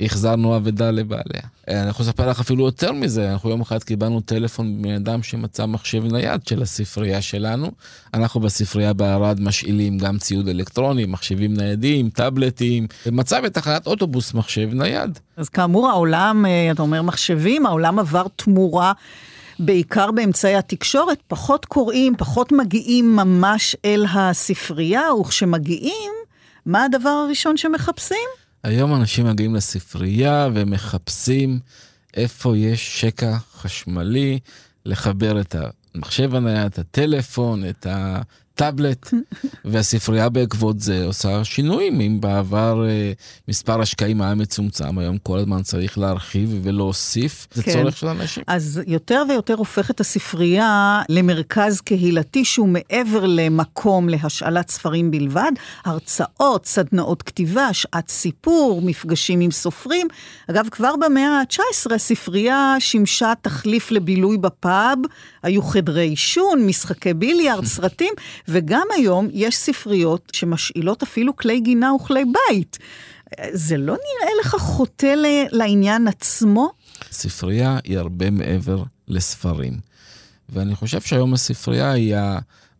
החזרנו 0.00 0.56
אבדה 0.56 0.90
לבעליה. 0.90 1.42
אה, 1.68 1.80
אני 1.82 1.90
יכול 1.90 2.06
לספר 2.06 2.28
לך 2.30 2.40
אפילו 2.40 2.64
יותר 2.64 2.92
מזה, 2.92 3.32
אנחנו 3.32 3.50
יום 3.50 3.60
אחד 3.60 3.82
קיבלנו 3.82 4.20
טלפון 4.20 4.78
מבן 4.78 4.94
אדם 4.94 5.22
שמצא 5.22 5.66
מחשב 5.66 6.04
נייד 6.04 6.46
של 6.46 6.62
הספרייה 6.62 7.22
שלנו. 7.22 7.70
אנחנו 8.14 8.40
בספרייה 8.40 8.92
בערד 8.92 9.40
משאילים 9.40 9.98
גם 9.98 10.18
ציוד 10.18 10.48
אלקטרוני, 10.48 11.06
מחשבים 11.06 11.54
ניידים, 11.54 12.10
טאבלטים, 12.10 12.86
ומצא 13.06 13.40
בתחנת 13.40 13.86
אוטובוס 13.86 14.34
מחשב 14.34 14.68
נייד. 14.72 15.18
אז 15.36 15.48
כאמור 15.48 15.88
העולם, 15.88 16.46
אה, 16.46 16.70
אתה 16.70 16.82
אומר 16.82 17.02
מחשבים, 17.02 17.66
העולם 17.66 17.98
עבר 17.98 18.26
תמורה. 18.36 18.92
בעיקר 19.62 20.10
באמצעי 20.10 20.56
התקשורת, 20.56 21.22
פחות 21.28 21.64
קוראים, 21.64 22.16
פחות 22.16 22.52
מגיעים 22.52 23.16
ממש 23.16 23.76
אל 23.84 24.04
הספרייה, 24.14 25.14
וכשמגיעים, 25.14 26.12
מה 26.66 26.84
הדבר 26.84 27.08
הראשון 27.08 27.56
שמחפשים? 27.56 28.28
היום 28.64 28.94
אנשים 28.94 29.26
מגיעים 29.26 29.54
לספרייה 29.54 30.48
ומחפשים 30.54 31.58
איפה 32.16 32.56
יש 32.56 33.00
שקע 33.00 33.36
חשמלי 33.52 34.38
לחבר 34.86 35.40
את 35.40 35.56
המחשב 35.94 36.34
הנייד, 36.34 36.66
את 36.66 36.78
הטלפון, 36.78 37.68
את 37.68 37.86
ה... 37.86 38.20
טאבלט, 38.60 39.10
והספרייה 39.64 40.28
בעקבות 40.28 40.80
זה 40.80 41.04
עושה 41.04 41.44
שינויים. 41.44 42.00
אם 42.00 42.20
בעבר 42.20 42.84
אה, 42.88 43.12
מספר 43.48 43.80
השקעים 43.80 44.22
היה 44.22 44.34
מצומצם, 44.34 44.98
היום 44.98 45.18
כל 45.18 45.38
הזמן 45.38 45.62
צריך 45.62 45.98
להרחיב 45.98 46.60
ולהוסיף, 46.62 47.46
זה 47.52 47.62
כן. 47.62 47.72
צורך 47.72 47.96
של 47.96 48.06
אנשים. 48.06 48.44
אז 48.46 48.80
יותר 48.86 49.22
ויותר 49.28 49.54
הופכת 49.54 50.00
הספרייה 50.00 51.02
למרכז 51.08 51.80
קהילתי 51.80 52.44
שהוא 52.44 52.68
מעבר 52.68 53.26
למקום 53.26 54.08
להשאלת 54.08 54.70
ספרים 54.70 55.10
בלבד, 55.10 55.52
הרצאות, 55.84 56.66
סדנאות 56.66 57.22
כתיבה, 57.22 57.72
שעת 57.72 58.08
סיפור, 58.08 58.82
מפגשים 58.82 59.40
עם 59.40 59.50
סופרים. 59.50 60.08
אגב, 60.50 60.68
כבר 60.70 60.94
במאה 60.96 61.40
ה-19 61.40 61.94
הספרייה 61.94 62.76
שימשה 62.78 63.32
תחליף 63.42 63.90
לבילוי 63.90 64.38
בפאב, 64.38 64.98
היו 65.42 65.62
חדרי 65.62 66.08
עישון, 66.08 66.66
משחקי 66.66 67.14
ביליארד, 67.14 67.64
סרטים. 67.76 68.14
וגם 68.50 68.86
היום 68.96 69.28
יש 69.32 69.56
ספריות 69.56 70.32
שמשאילות 70.32 71.02
אפילו 71.02 71.36
כלי 71.36 71.60
גינה 71.60 71.92
וכלי 71.94 72.24
בית. 72.24 72.78
זה 73.52 73.76
לא 73.76 73.92
נראה 73.92 74.30
לך 74.40 74.56
חוטא 74.58 75.14
לעניין 75.50 76.08
עצמו? 76.08 76.70
ספרייה 77.10 77.78
היא 77.84 77.98
הרבה 77.98 78.30
מעבר 78.30 78.82
לספרים. 79.08 79.78
ואני 80.48 80.74
חושב 80.74 81.00
שהיום 81.00 81.34
הספרייה 81.34 81.92
היא 81.92 82.16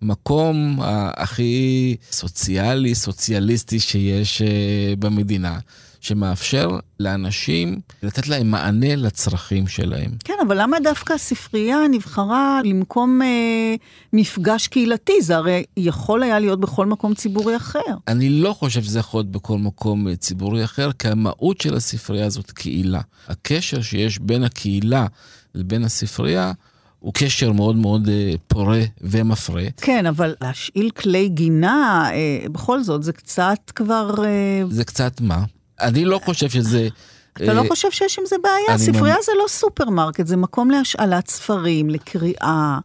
המקום 0.03 0.79
הכי 1.17 1.97
סוציאלי, 2.13 2.95
סוציאליסטי 2.95 3.81
שיש 3.81 4.43
אה, 4.43 4.95
במדינה. 4.99 5.59
שמאפשר 6.01 6.69
לאנשים 7.01 7.81
לתת 8.03 8.29
להם 8.29 8.51
מענה 8.51 8.97
לצרכים 8.97 9.67
שלהם. 9.67 10.11
כן, 10.25 10.35
אבל 10.47 10.63
למה 10.63 10.77
דווקא 10.81 11.13
הספרייה 11.13 11.79
נבחרה 11.91 12.61
למקום 12.65 13.23
אה, 13.23 13.75
מפגש 14.13 14.67
קהילתי? 14.67 15.23
זה 15.23 15.37
הרי 15.37 15.65
יכול 15.77 16.23
היה 16.23 16.39
להיות 16.39 16.61
בכל 16.61 16.87
מקום 16.87 17.15
ציבורי 17.15 17.57
אחר. 17.57 17.81
אני 18.09 18.29
לא 18.29 18.53
חושב 18.53 18.83
שזה 18.83 18.99
יכול 18.99 19.19
להיות 19.19 19.31
בכל 19.31 19.59
מקום 19.59 20.09
אה, 20.09 20.17
ציבורי 20.17 20.65
אחר, 20.65 20.93
כי 20.93 21.09
המהות 21.09 21.61
של 21.61 21.75
הספרייה 21.75 22.27
הזאת 22.27 22.51
קהילה. 22.51 23.01
הקשר 23.29 23.83
שיש 23.83 24.19
בין 24.19 24.45
הקהילה 24.45 25.07
לבין 25.55 25.85
הספרייה, 25.85 26.53
הוא 27.01 27.13
קשר 27.15 27.53
מאוד 27.53 27.77
מאוד 27.77 28.09
אה, 28.09 28.33
פורה 28.47 28.81
ומפרה. 29.01 29.65
כן, 29.77 30.07
אבל 30.07 30.35
להשאיל 30.41 30.91
כלי 30.91 31.29
גינה, 31.29 32.11
אה, 32.13 32.49
בכל 32.53 32.83
זאת, 32.83 33.03
זה 33.03 33.13
קצת 33.13 33.71
כבר... 33.75 34.15
אה... 34.25 34.63
זה 34.71 34.85
קצת 34.85 35.21
מה? 35.21 35.45
אני 35.81 36.05
לא 36.05 36.21
חושב 36.25 36.49
שזה... 36.49 36.89
אתה 37.33 37.53
לא 37.53 37.63
אה, 37.63 37.69
חושב 37.69 37.91
שיש 37.91 38.19
עם 38.19 38.25
זה 38.27 38.37
בעיה? 38.43 38.79
ספרייה 38.79 39.17
זה 39.25 39.33
לא 39.39 39.45
סופרמרקט, 39.49 40.27
זה 40.27 40.37
מקום 40.37 40.71
להשאלת 40.71 41.29
ספרים, 41.29 41.91
לקריאה. 41.91 42.79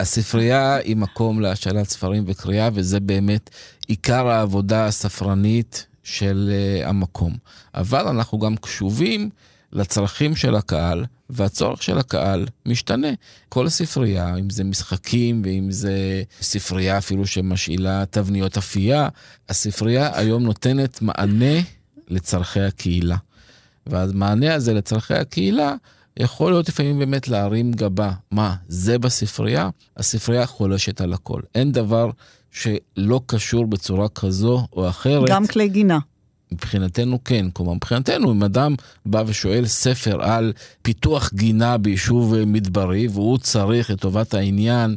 הספרייה 0.00 0.76
היא 0.76 0.96
מקום 0.96 1.40
להשאלת 1.40 1.88
ספרים 1.88 2.24
וקריאה, 2.26 2.68
וזה 2.74 3.00
באמת 3.00 3.50
עיקר 3.88 4.28
העבודה 4.28 4.86
הספרנית 4.86 5.86
של 6.02 6.50
uh, 6.50 6.88
המקום. 6.88 7.36
אבל 7.74 8.08
אנחנו 8.08 8.38
גם 8.38 8.56
קשובים 8.56 9.30
לצרכים 9.72 10.36
של 10.36 10.54
הקהל, 10.54 11.04
והצורך 11.30 11.82
של 11.82 11.98
הקהל 11.98 12.46
משתנה. 12.66 13.08
כל 13.48 13.66
הספרייה, 13.66 14.36
אם 14.36 14.50
זה 14.50 14.64
משחקים 14.64 15.42
ואם 15.44 15.70
זה 15.70 16.22
ספרייה 16.40 16.98
אפילו 16.98 17.26
שמשאילה 17.26 18.04
תבניות 18.10 18.56
אפייה, 18.56 19.08
הספרייה 19.48 20.10
היום 20.14 20.42
נותנת 20.42 21.02
מענה 21.02 21.60
לצורכי 22.08 22.60
הקהילה. 22.60 23.16
והמענה 23.86 24.54
הזה 24.54 24.74
לצורכי 24.74 25.14
הקהילה 25.14 25.74
יכול 26.16 26.52
להיות 26.52 26.68
לפעמים 26.68 26.98
באמת 26.98 27.28
להרים 27.28 27.72
גבה. 27.72 28.12
מה, 28.30 28.54
זה 28.68 28.98
בספרייה? 28.98 29.70
הספרייה 29.96 30.46
חולשת 30.46 31.00
על 31.00 31.12
הכל. 31.12 31.40
אין 31.54 31.72
דבר 31.72 32.10
שלא 32.50 33.20
קשור 33.26 33.66
בצורה 33.66 34.08
כזו 34.08 34.66
או 34.72 34.88
אחרת. 34.88 35.28
גם 35.28 35.46
כלי 35.46 35.68
גינה. 35.68 35.98
מבחינתנו 36.52 37.24
כן, 37.24 37.46
כלומר 37.52 37.74
מבחינתנו 37.74 38.32
אם 38.32 38.44
אדם 38.44 38.74
בא 39.06 39.22
ושואל 39.26 39.66
ספר 39.66 40.22
על 40.22 40.52
פיתוח 40.82 41.30
גינה 41.34 41.78
ביישוב 41.78 42.44
מדברי 42.44 43.08
והוא 43.08 43.38
צריך 43.38 43.90
לטובת 43.90 44.34
העניין 44.34 44.96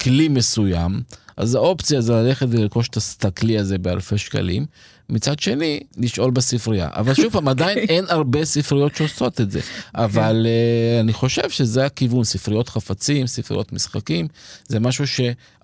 כלי 0.00 0.28
מסוים, 0.28 1.00
אז 1.36 1.54
האופציה 1.54 2.00
זה 2.00 2.12
ללכת 2.12 2.46
ולרכוש 2.50 2.88
את 2.88 3.24
הכלי 3.24 3.58
הזה 3.58 3.78
באלפי 3.78 4.18
שקלים, 4.18 4.66
מצד 5.10 5.38
שני, 5.38 5.80
לשאול 5.96 6.30
בספרייה. 6.30 6.88
אבל 6.92 7.14
שוב 7.14 7.32
פעם, 7.32 7.48
עדיין 7.48 7.78
אין 7.88 8.04
הרבה 8.08 8.44
ספריות 8.44 8.96
שעושות 8.96 9.40
את 9.40 9.50
זה. 9.50 9.60
אבל 9.94 10.46
uh, 10.46 11.00
אני 11.00 11.12
חושב 11.12 11.50
שזה 11.50 11.86
הכיוון, 11.86 12.24
ספריות 12.24 12.68
חפצים, 12.68 13.26
ספריות 13.26 13.72
משחקים, 13.72 14.28
זה 14.68 14.80
משהו 14.80 15.06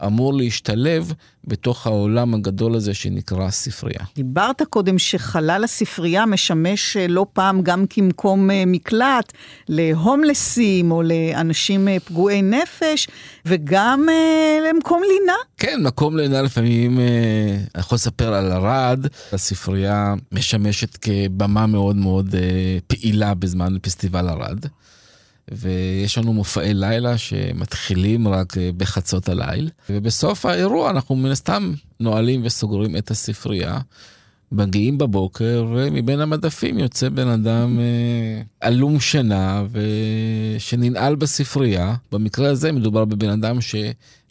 שאמור 0.00 0.34
להשתלב 0.34 1.12
בתוך 1.44 1.86
העולם 1.86 2.34
הגדול 2.34 2.74
הזה 2.74 2.94
שנקרא 2.94 3.50
ספרייה. 3.50 4.00
דיברת 4.14 4.62
קודם 4.62 4.98
שחלל 4.98 5.64
הספרייה 5.64 6.26
משמש 6.26 6.96
אה, 6.96 7.06
לא 7.08 7.26
פעם 7.32 7.62
גם 7.62 7.84
כמקום 7.90 8.50
אה, 8.50 8.62
מקלט 8.66 9.32
להומלסים 9.68 10.90
או 10.90 11.02
לאנשים 11.02 11.88
פגועי 12.04 12.42
נפש, 12.42 13.08
וגם 13.46 14.06
למקום 14.68 15.02
לינה. 15.02 15.36
כן, 15.56 15.82
מקום 15.82 16.16
לינה 16.16 16.42
לפעמים, 16.42 17.00
אני 17.00 17.80
יכול 17.80 17.96
לספר 17.96 18.34
על 18.34 18.52
ערד. 18.52 19.06
הספרייה 19.32 20.14
משמשת 20.32 20.96
כבמה 20.96 21.66
מאוד 21.66 21.96
מאוד 21.96 22.34
אה, 22.34 22.78
פעילה 22.86 23.34
בזמן 23.34 23.76
פסטיבל 23.82 24.28
ערד. 24.28 24.66
ויש 25.50 26.18
לנו 26.18 26.32
מופעי 26.32 26.74
לילה 26.74 27.18
שמתחילים 27.18 28.28
רק 28.28 28.58
אה, 28.58 28.70
בחצות 28.76 29.28
הליל, 29.28 29.70
ובסוף 29.90 30.46
האירוע 30.46 30.90
אנחנו 30.90 31.16
מן 31.16 31.30
הסתם 31.30 31.72
נועלים 32.00 32.40
וסוגרים 32.44 32.96
את 32.96 33.10
הספרייה. 33.10 33.78
מגיעים 34.52 34.98
בבוקר 34.98 35.66
ומבין 35.74 36.20
המדפים 36.20 36.78
יוצא 36.78 37.08
בן 37.08 37.28
אדם 37.28 37.78
אה, 37.80 38.42
עלום 38.60 39.00
שינה 39.00 39.64
ושננעל 39.72 41.14
בספרייה. 41.14 41.94
במקרה 42.12 42.50
הזה 42.50 42.72
מדובר 42.72 43.04
בבן 43.04 43.28
אדם 43.28 43.60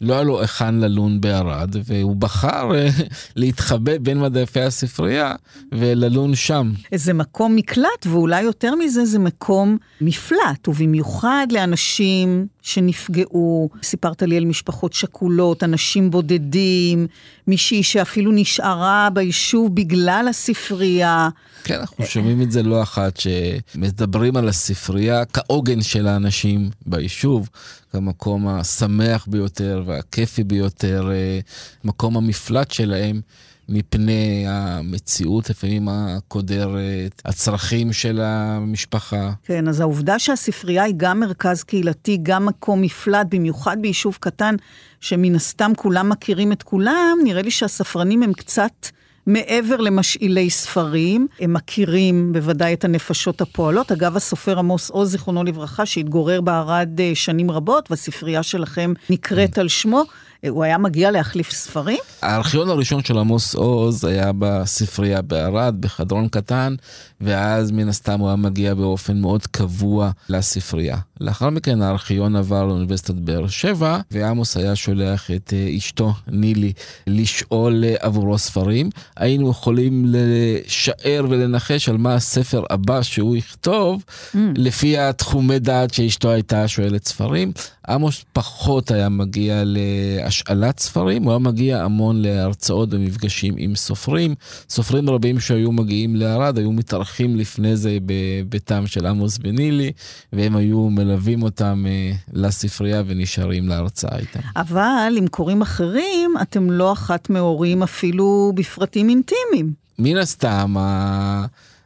שלא 0.00 0.14
היה 0.14 0.22
לו 0.22 0.40
היכן 0.40 0.74
ללון 0.74 1.20
בערד 1.20 1.76
והוא 1.84 2.16
בחר 2.16 2.74
אה, 2.74 2.88
להתחבא 3.36 3.98
בין 3.98 4.20
מדפי 4.20 4.60
הספרייה 4.60 5.34
וללון 5.72 6.34
שם. 6.34 6.72
זה 6.94 7.12
מקום 7.12 7.56
מקלט 7.56 8.06
ואולי 8.06 8.42
יותר 8.42 8.74
מזה 8.74 9.04
זה 9.04 9.18
מקום 9.18 9.78
מפלט 10.00 10.68
ובמיוחד 10.68 11.46
לאנשים 11.50 12.46
שנפגעו. 12.62 13.68
סיפרת 13.82 14.22
לי 14.22 14.36
על 14.36 14.44
משפחות 14.44 14.92
שכולות, 14.92 15.62
אנשים 15.62 16.10
בודדים, 16.10 17.06
מישהי 17.46 17.82
שאפילו 17.82 18.32
נשארה 18.34 19.08
ביישוב 19.12 19.74
בגלל 19.74 20.26
הספרייה. 20.30 21.28
כן, 21.64 21.80
אנחנו 21.80 22.06
שומעים 22.06 22.42
את 22.42 22.52
זה 22.52 22.62
לא 22.62 22.82
אחת, 22.82 23.20
שמדברים 23.20 24.36
על 24.36 24.48
הספרייה 24.48 25.24
כעוגן 25.24 25.82
של 25.82 26.06
האנשים 26.06 26.70
ביישוב. 26.86 27.48
כמקום 27.96 28.48
השמח 28.48 29.26
ביותר 29.30 29.82
והכיפי 29.86 30.44
ביותר, 30.44 31.10
אה, 31.12 31.40
מקום 31.84 32.16
המפלט 32.16 32.70
שלהם. 32.70 33.20
מפני 33.68 34.44
המציאות 34.48 35.50
לפעמים 35.50 35.88
הקודרת, 35.88 37.22
הצרכים 37.24 37.92
של 37.92 38.20
המשפחה. 38.22 39.32
כן, 39.42 39.68
אז 39.68 39.80
העובדה 39.80 40.18
שהספרייה 40.18 40.82
היא 40.82 40.94
גם 40.96 41.20
מרכז 41.20 41.62
קהילתי, 41.62 42.18
גם 42.22 42.46
מקום 42.46 42.82
מפלט, 42.82 43.26
במיוחד 43.30 43.76
ביישוב 43.80 44.16
קטן, 44.20 44.54
שמן 45.00 45.34
הסתם 45.34 45.72
כולם 45.76 46.08
מכירים 46.08 46.52
את 46.52 46.62
כולם, 46.62 47.18
נראה 47.24 47.42
לי 47.42 47.50
שהספרנים 47.50 48.22
הם 48.22 48.32
קצת... 48.32 48.86
מעבר 49.26 49.76
למשאילי 49.76 50.50
ספרים, 50.50 51.26
הם 51.40 51.52
מכירים 51.52 52.32
בוודאי 52.32 52.74
את 52.74 52.84
הנפשות 52.84 53.40
הפועלות. 53.40 53.92
אגב, 53.92 54.16
הסופר 54.16 54.58
עמוס 54.58 54.90
עוז, 54.90 55.10
זיכרונו 55.10 55.44
לברכה, 55.44 55.86
שהתגורר 55.86 56.40
בערד 56.40 57.00
אה, 57.00 57.10
שנים 57.14 57.50
רבות, 57.50 57.90
והספרייה 57.90 58.42
שלכם 58.42 58.92
נקראת 59.10 59.58
על 59.58 59.68
שמו. 59.68 60.04
הוא 60.48 60.64
היה 60.64 60.78
מגיע 60.78 61.10
להחליף 61.10 61.50
ספרים? 61.50 61.98
הארכיון 62.22 62.68
הראשון 62.68 63.04
של 63.04 63.18
עמוס 63.18 63.54
עוז 63.54 64.04
היה 64.04 64.32
בספרייה 64.38 65.22
בערד, 65.22 65.76
בחדרון 65.80 66.28
קטן, 66.28 66.74
ואז 67.20 67.70
מן 67.70 67.88
הסתם 67.88 68.20
הוא 68.20 68.28
היה 68.28 68.36
מגיע 68.36 68.74
באופן 68.74 69.20
מאוד 69.20 69.46
קבוע 69.46 70.10
לספרייה. 70.28 70.96
לאחר 71.20 71.50
מכן 71.50 71.82
הארכיון 71.82 72.36
עבר 72.36 72.64
לאוניברסיטת 72.64 73.14
באר 73.14 73.48
שבע, 73.48 73.98
ועמוס 74.10 74.56
היה 74.56 74.76
שולח 74.76 75.30
את 75.30 75.52
אה, 75.56 75.76
אשתו 75.76 76.12
נילי 76.26 76.72
לשאול 77.06 77.84
אה, 77.84 77.94
עבורו 78.00 78.38
ספרים. 78.38 78.90
היינו 79.16 79.50
יכולים 79.50 80.04
לשער 80.08 81.26
ולנחש 81.30 81.88
על 81.88 81.96
מה 81.96 82.14
הספר 82.14 82.62
הבא 82.70 83.02
שהוא 83.02 83.36
יכתוב, 83.36 84.04
mm. 84.08 84.38
לפי 84.56 84.98
התחומי 84.98 85.58
דעת 85.58 85.94
שאשתו 85.94 86.30
הייתה 86.30 86.68
שואלת 86.68 87.04
ספרים. 87.08 87.52
עמוס 87.88 88.24
פחות 88.32 88.90
היה 88.90 89.08
מגיע 89.08 89.62
להשאלת 89.64 90.80
ספרים, 90.80 91.22
הוא 91.22 91.32
היה 91.32 91.38
מגיע 91.38 91.82
המון 91.82 92.22
להרצאות 92.22 92.88
ומפגשים 92.92 93.54
עם 93.58 93.74
סופרים. 93.74 94.34
סופרים 94.70 95.10
רבים 95.10 95.40
שהיו 95.40 95.72
מגיעים 95.72 96.16
לערד 96.16 96.58
היו 96.58 96.72
מתארחים 96.72 97.36
לפני 97.36 97.76
זה 97.76 97.98
בביתם 98.06 98.86
של 98.86 99.06
עמוס 99.06 99.38
ונילי, 99.42 99.92
והם 100.32 100.56
היו 100.56 100.90
מלווים 101.06 101.42
אותם 101.42 101.84
אה, 101.88 102.12
לספרייה 102.32 103.02
ונשארים 103.06 103.68
להרצאה 103.68 104.18
איתם. 104.18 104.40
אבל 104.56 105.14
עם 105.18 105.28
קוראים 105.28 105.62
אחרים, 105.62 106.34
אתם 106.42 106.70
לא 106.70 106.92
אחת 106.92 107.30
מהורים 107.30 107.82
אפילו 107.82 108.52
בפרטים 108.54 109.08
אינטימיים. 109.08 109.72
מן 109.98 110.16
הסתם, 110.16 110.74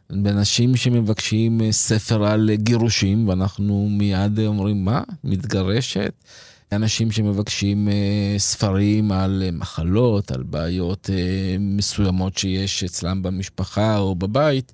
באנשים 0.09 0.75
שמבקשים 0.75 1.61
אה, 1.61 1.71
ספר 1.71 2.25
על 2.25 2.49
גירושים, 2.53 3.27
ואנחנו 3.27 3.87
מיד 3.91 4.39
אומרים, 4.39 4.85
מה? 4.85 5.01
מתגרשת? 5.23 6.13
אנשים 6.71 7.11
שמבקשים 7.11 7.87
אה, 7.87 8.35
ספרים 8.37 9.11
על 9.11 9.43
מחלות, 9.53 10.31
על 10.31 10.43
בעיות 10.43 11.09
מסוימות 11.59 12.37
שיש 12.37 12.83
אצלם 12.83 13.23
במשפחה 13.23 13.97
או 13.97 14.15
בבית. 14.15 14.71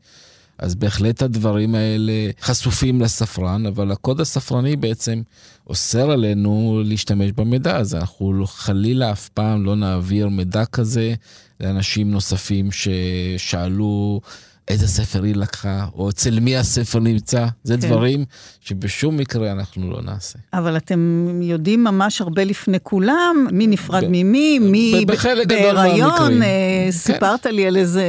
אז 0.60 0.76
בהחלט 0.76 1.22
הדברים 1.22 1.76
האלה 1.76 2.30
חשופים 2.41 3.01
לספרן, 3.01 3.66
אבל 3.66 3.91
הקוד 3.91 4.22
הספרני 4.22 4.76
בעצם 4.76 5.22
אוסר 5.68 6.12
עלינו 6.12 6.82
להשתמש 6.86 7.32
במידע 7.32 7.78
הזה. 7.78 7.97
אנחנו 7.97 8.43
חלילה 8.47 9.12
אף 9.12 9.30
פעם 9.30 9.66
לא 9.66 9.76
נעביר 9.76 10.28
מידע 10.28 10.66
כזה 10.66 11.14
לאנשים 11.60 12.12
נוספים 12.12 12.70
ששאלו 12.72 14.22
איזה 14.68 14.88
ספר 14.88 15.24
היא 15.24 15.36
לקחה, 15.36 15.86
או 15.93 16.09
אצל 16.09 16.39
מי 16.39 16.57
הספר 16.57 16.99
נמצא. 16.99 17.45
זה 17.63 17.78
כן. 17.78 17.88
דברים 17.88 18.26
שבשום 18.61 19.18
מקרה 19.18 19.51
אנחנו 19.51 19.91
לא 19.91 20.01
נעשה. 20.01 20.39
אבל 20.53 20.78
אתם 20.78 21.30
יודעים 21.43 21.84
ממש 21.84 22.22
הרבה 22.22 22.43
לפני 22.43 22.78
כולם, 22.84 23.47
מי 23.51 23.68
נפרד 23.68 24.03
ב- 24.03 24.07
ממי, 24.07 24.59
מי 24.59 25.05
בהיריון. 25.47 26.41
אה, 26.41 26.84
כן. 26.86 26.91
סיפרת 26.91 27.45
לי 27.45 27.68
על 27.68 27.78
איזה 27.78 28.05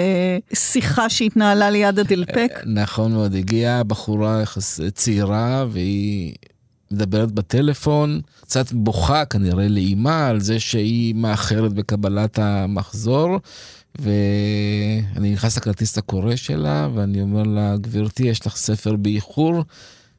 שיחה 0.54 1.10
שהתנהלה 1.10 1.70
ליד 1.70 1.98
הדלפק. 1.98 2.50
אה, 2.56 2.60
נכון 2.66 3.12
מאוד, 3.12 3.34
הגיעה 3.34 3.84
בחורה 3.84 4.42
צעירה, 4.94 5.64
והיא... 5.70 6.34
מדברת 6.90 7.32
בטלפון, 7.32 8.20
קצת 8.40 8.72
בוכה 8.72 9.24
כנראה 9.24 9.68
לאימה 9.68 10.26
על 10.26 10.40
זה 10.40 10.60
שהיא 10.60 11.14
מאחרת 11.14 11.72
בקבלת 11.72 12.38
המחזור, 12.38 13.38
ואני 13.98 15.32
נכנס 15.32 15.56
לכרטיס 15.56 15.98
הקורא 15.98 16.36
שלה, 16.36 16.88
ואני 16.94 17.22
אומר 17.22 17.42
לה, 17.42 17.76
גברתי, 17.76 18.22
יש 18.22 18.46
לך 18.46 18.56
ספר 18.56 18.96
באיחור? 18.96 19.64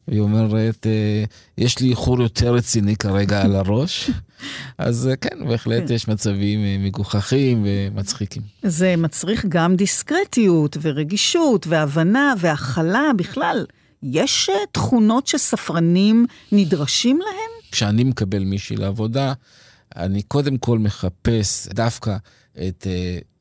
והיא 0.09 0.21
אומרת, 0.21 0.88
אה, 0.88 1.23
יש 1.57 1.80
לי 1.80 1.89
איחור 1.89 2.21
יותר 2.21 2.53
רציני 2.53 2.95
כרגע 2.95 3.41
על 3.41 3.55
הראש. 3.55 4.09
אז 4.77 5.07
אה, 5.07 5.15
כן, 5.15 5.47
בהחלט 5.47 5.88
כן. 5.88 5.93
יש 5.93 6.07
מצבים 6.07 6.59
אה, 6.59 6.75
מגוחכים 6.80 7.65
ומצחיקים. 7.65 8.41
זה 8.63 8.95
מצריך 8.97 9.45
גם 9.49 9.75
דיסקרטיות 9.75 10.77
ורגישות 10.82 11.67
והבנה 11.67 12.34
והכלה 12.39 13.11
בכלל. 13.17 13.65
יש 14.03 14.49
תכונות 14.71 15.27
שספרנים 15.27 16.25
נדרשים 16.51 17.19
להן? 17.19 17.71
כשאני 17.71 18.03
מקבל 18.03 18.43
מישהי 18.43 18.75
לעבודה, 18.75 19.34
אני 19.95 20.21
קודם 20.21 20.57
כל 20.57 20.80
מחפש 20.80 21.67
דווקא 21.67 22.17
את 22.67 22.88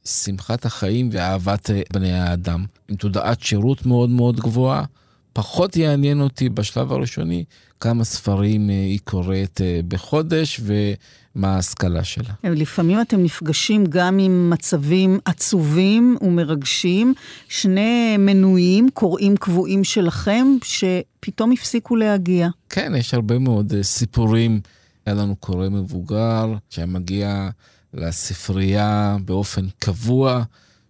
שמחת 0.09 0.65
החיים 0.65 1.09
ואהבת 1.13 1.71
אה, 1.71 1.81
בני 1.93 2.13
האדם. 2.13 2.65
עם 2.89 2.97
תודעת 2.97 3.41
שירות 3.41 3.87
מאוד 3.87 4.11
מאוד 4.11 4.41
גבוהה. 4.41 4.85
פחות 5.33 5.77
יעניין 5.77 6.21
אותי 6.21 6.49
בשלב 6.49 6.93
הראשוני 6.93 7.45
כמה 7.81 8.05
ספרים 8.05 8.71
אה, 8.71 8.75
היא 8.75 8.99
קוראת 9.05 9.61
אה, 9.61 9.81
בחודש 9.89 10.61
ומה 10.63 11.55
ההשכלה 11.55 12.05
שלה. 12.05 12.35
לפעמים 12.45 13.01
אתם 13.01 13.23
נפגשים 13.23 13.85
גם 13.87 14.19
עם 14.19 14.51
מצבים 14.51 15.19
עצובים 15.25 16.17
ומרגשים, 16.21 17.15
שני 17.49 18.17
מנויים, 18.17 18.89
קוראים 18.95 19.37
קבועים 19.37 19.85
שלכם, 19.85 20.47
שפתאום 20.65 21.53
הפסיקו 21.53 21.97
להגיע. 21.97 22.49
כן, 22.69 22.93
יש 22.97 23.15
הרבה 23.15 23.39
מאוד 23.39 23.73
סיפורים. 23.83 24.61
היה 25.07 25.15
לנו 25.15 25.37
קורא 25.37 25.69
מבוגר 25.69 26.55
שהיה 26.71 26.87
מגיע 26.87 27.51
לספרייה 27.95 29.17
באופן 29.25 29.67
קבוע 29.79 30.43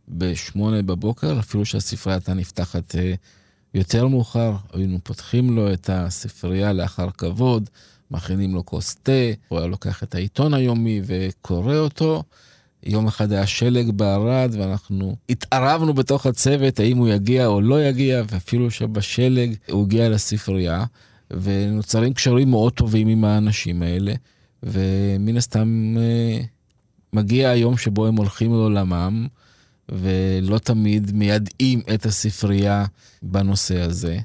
בשמונה 0.08 0.82
בבוקר, 0.82 1.38
אפילו 1.38 1.64
שהספרייה 1.64 2.16
הייתה 2.16 2.34
נפתחת 2.34 2.94
אה, 2.94 3.14
יותר 3.74 4.06
מאוחר, 4.06 4.56
היינו 4.72 4.98
פותחים 5.02 5.56
לו 5.56 5.72
את 5.72 5.90
הספרייה 5.92 6.72
לאחר 6.72 7.10
כבוד, 7.10 7.70
מכינים 8.10 8.54
לו 8.54 8.66
כוס 8.66 8.94
תה, 9.02 9.12
הוא 9.48 9.58
היה 9.58 9.68
לוקח 9.68 10.02
את 10.02 10.14
העיתון 10.14 10.54
היומי 10.54 11.00
וקורא 11.04 11.76
אותו. 11.76 12.22
יום 12.82 13.06
אחד 13.06 13.32
היה 13.32 13.46
שלג 13.46 13.90
בערד, 13.90 14.54
ואנחנו 14.58 15.16
התערבנו 15.28 15.94
בתוך 15.94 16.26
הצוות, 16.26 16.80
האם 16.80 16.96
הוא 16.96 17.08
יגיע 17.08 17.46
או 17.46 17.60
לא 17.60 17.84
יגיע, 17.84 18.22
ואפילו 18.30 18.70
שבשלג 18.70 19.54
הוא 19.70 19.84
הגיע 19.84 20.08
לספרייה, 20.08 20.84
ונוצרים 21.30 22.14
קשרים 22.14 22.50
מאוד 22.50 22.72
טובים 22.72 23.08
עם 23.08 23.24
האנשים 23.24 23.82
האלה, 23.82 24.12
ומן 24.62 25.36
הסתם 25.36 25.96
אה, 25.98 26.40
מגיע 27.12 27.50
היום 27.50 27.76
שבו 27.76 28.06
הם 28.06 28.16
הולכים 28.16 28.50
לעולמם, 28.52 29.26
ולא 29.88 30.58
תמיד 30.58 31.12
מיידעים 31.12 31.80
את 31.94 32.06
הספרייה 32.06 32.84
בנושא 33.22 33.80
הזה. 33.80 34.18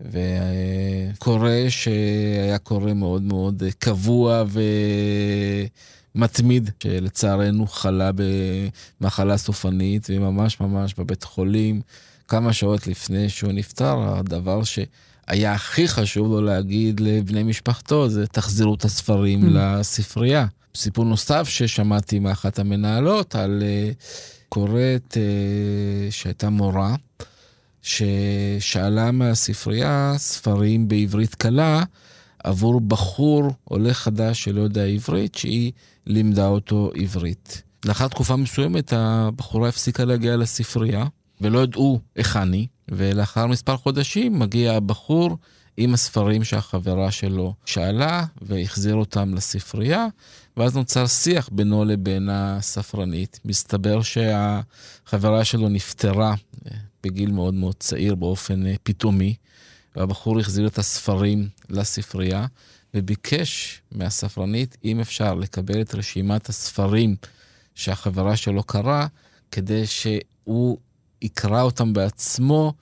וקורא 0.00 1.50
שהיה 1.68 2.58
קורא 2.58 2.92
מאוד 2.92 3.22
מאוד 3.22 3.62
קבוע 3.78 4.44
ומתמיד, 6.14 6.70
שלצערנו 6.82 7.66
חלה 7.66 8.10
במחלה 9.00 9.36
סופנית, 9.36 10.06
וממש 10.10 10.60
ממש 10.60 10.94
בבית 10.98 11.24
חולים, 11.24 11.80
כמה 12.28 12.52
שעות 12.52 12.86
לפני 12.86 13.28
שהוא 13.28 13.52
נפטר, 13.52 14.18
הדבר 14.18 14.62
שהיה 14.64 15.52
הכי 15.52 15.88
חשוב 15.88 16.32
לו 16.32 16.40
להגיד 16.40 17.00
לבני 17.00 17.42
משפחתו 17.42 18.08
זה 18.08 18.26
תחזירו 18.26 18.74
את 18.74 18.84
הספרים 18.84 19.42
mm. 19.42 19.46
לספרייה. 19.50 20.46
סיפור 20.74 21.04
נוסף 21.04 21.48
ששמעתי 21.48 22.18
מאחת 22.18 22.58
המנהלות 22.58 23.34
על 23.34 23.62
uh, 23.62 23.94
קוראת 24.48 25.16
uh, 25.16 26.12
שהייתה 26.12 26.50
מורה, 26.50 26.94
ששאלה 27.82 29.10
מהספרייה 29.10 30.14
ספרים 30.16 30.88
בעברית 30.88 31.34
קלה 31.34 31.82
עבור 32.44 32.80
בחור 32.80 33.50
עולה 33.64 33.94
חדש 33.94 34.44
שלא 34.44 34.60
יודע 34.60 34.84
עברית, 34.84 35.34
שהיא 35.34 35.72
לימדה 36.06 36.48
אותו 36.48 36.90
עברית. 36.94 37.62
לאחר 37.84 38.08
תקופה 38.08 38.36
מסוימת 38.36 38.92
הבחורה 38.92 39.68
הפסיקה 39.68 40.04
להגיע 40.04 40.36
לספרייה, 40.36 41.04
ולא 41.40 41.62
ידעו 41.62 42.00
היכן 42.16 42.52
היא, 42.52 42.66
ולאחר 42.88 43.46
מספר 43.46 43.76
חודשים 43.76 44.38
מגיע 44.38 44.72
הבחור 44.72 45.36
עם 45.76 45.94
הספרים 45.94 46.44
שהחברה 46.44 47.10
שלו 47.10 47.54
שאלה, 47.64 48.24
והחזיר 48.42 48.94
אותם 48.94 49.34
לספרייה, 49.34 50.06
ואז 50.56 50.76
נוצר 50.76 51.06
שיח 51.06 51.48
בינו 51.52 51.84
לבין 51.84 52.28
הספרנית. 52.32 53.40
מסתבר 53.44 54.02
שהחברה 54.02 55.44
שלו 55.44 55.68
נפטרה 55.68 56.34
אה, 56.66 56.76
בגיל 57.02 57.32
מאוד 57.32 57.54
מאוד 57.54 57.74
צעיר 57.78 58.14
באופן 58.14 58.66
אה, 58.66 58.74
פתאומי, 58.82 59.34
והבחור 59.96 60.40
החזיר 60.40 60.66
את 60.66 60.78
הספרים 60.78 61.48
לספרייה, 61.70 62.46
וביקש 62.94 63.82
מהספרנית, 63.92 64.76
אם 64.84 65.00
אפשר, 65.00 65.34
לקבל 65.34 65.80
את 65.80 65.94
רשימת 65.94 66.48
הספרים 66.48 67.16
שהחברה 67.74 68.36
שלו 68.36 68.62
קרא, 68.62 69.06
כדי 69.50 69.86
שהוא 69.86 70.78
יקרא 71.22 71.62
אותם 71.62 71.92
בעצמו, 71.92 72.74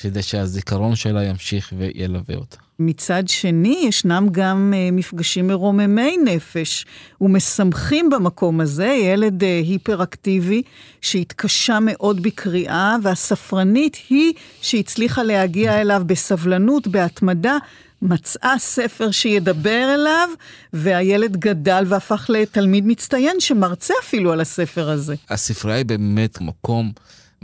כדי 0.00 0.22
שהזיכרון 0.22 0.96
שלה 0.96 1.24
ימשיך 1.24 1.72
וילווה 1.78 2.34
אותה. 2.34 2.63
מצד 2.78 3.28
שני, 3.28 3.84
ישנם 3.88 4.26
גם 4.32 4.72
uh, 4.74 4.92
מפגשים 4.92 5.46
מרוממי 5.46 6.16
נפש 6.24 6.86
ומשמחים 7.20 8.10
במקום 8.10 8.60
הזה. 8.60 8.86
ילד 8.86 9.42
uh, 9.42 9.46
היפראקטיבי 9.46 10.62
שהתקשה 11.00 11.78
מאוד 11.80 12.22
בקריאה, 12.22 12.96
והספרנית 13.02 13.96
היא 14.10 14.32
שהצליחה 14.62 15.22
להגיע 15.22 15.80
אליו 15.80 16.02
בסבלנות, 16.06 16.88
בהתמדה. 16.88 17.56
מצאה 18.02 18.54
ספר 18.58 19.10
שידבר 19.10 19.94
אליו, 19.94 20.28
והילד 20.72 21.36
גדל 21.36 21.84
והפך 21.88 22.26
לתלמיד 22.28 22.86
מצטיין 22.86 23.40
שמרצה 23.40 23.94
אפילו 24.02 24.32
על 24.32 24.40
הספר 24.40 24.90
הזה. 24.90 25.14
הספרייה 25.30 25.76
היא 25.76 25.86
באמת 25.86 26.40
מקום 26.40 26.92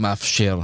מאפשר, 0.00 0.60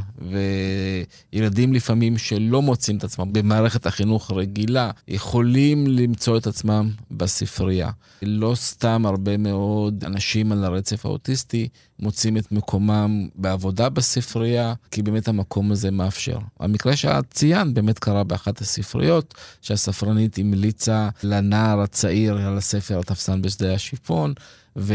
וילדים 1.33 1.75
לפעמים 1.75 2.19
שלא 2.19 2.63
מוצאים 2.63 2.97
את 2.97 3.05
עצמם 3.05 3.33
במערכת 3.33 3.87
החינוך 3.87 4.31
הרגילה, 4.31 4.91
יכולים 5.09 5.87
למצוא 5.87 6.39
את 6.39 6.47
עצמם 6.47 6.91
בספרייה. 7.11 7.91
לא 8.23 8.55
סתם 8.55 9.07
הרבה 9.07 9.37
מאוד 9.37 10.05
אנשים 10.07 10.53
על 10.53 10.65
הרצף 10.65 11.07
האוטיסטי 11.07 11.69
מוצאים 11.99 12.37
את 12.37 12.53
מקומם 12.53 13.29
בעבודה 13.35 13.89
בספרייה, 13.89 14.75
כי 14.91 15.03
באמת 15.03 15.29
המקום 15.29 15.73
הזה 15.73 15.91
מאפשר. 15.91 16.39
המקרה 16.61 16.97
שאת 16.97 17.25
ציינת 17.31 17.75
באמת 17.75 17.99
קרה 17.99 18.25
באחת 18.25 18.61
הספריות, 18.61 19.35
שהספרנית 19.63 20.39
המליצה 20.39 21.09
לנער 21.23 21.81
הצעיר 21.81 22.37
על 22.39 22.59
הספר 22.59 22.99
התפסן 22.99 23.43
בשדה 23.43 23.75
השיפון, 23.75 24.35
ו... 24.77 24.95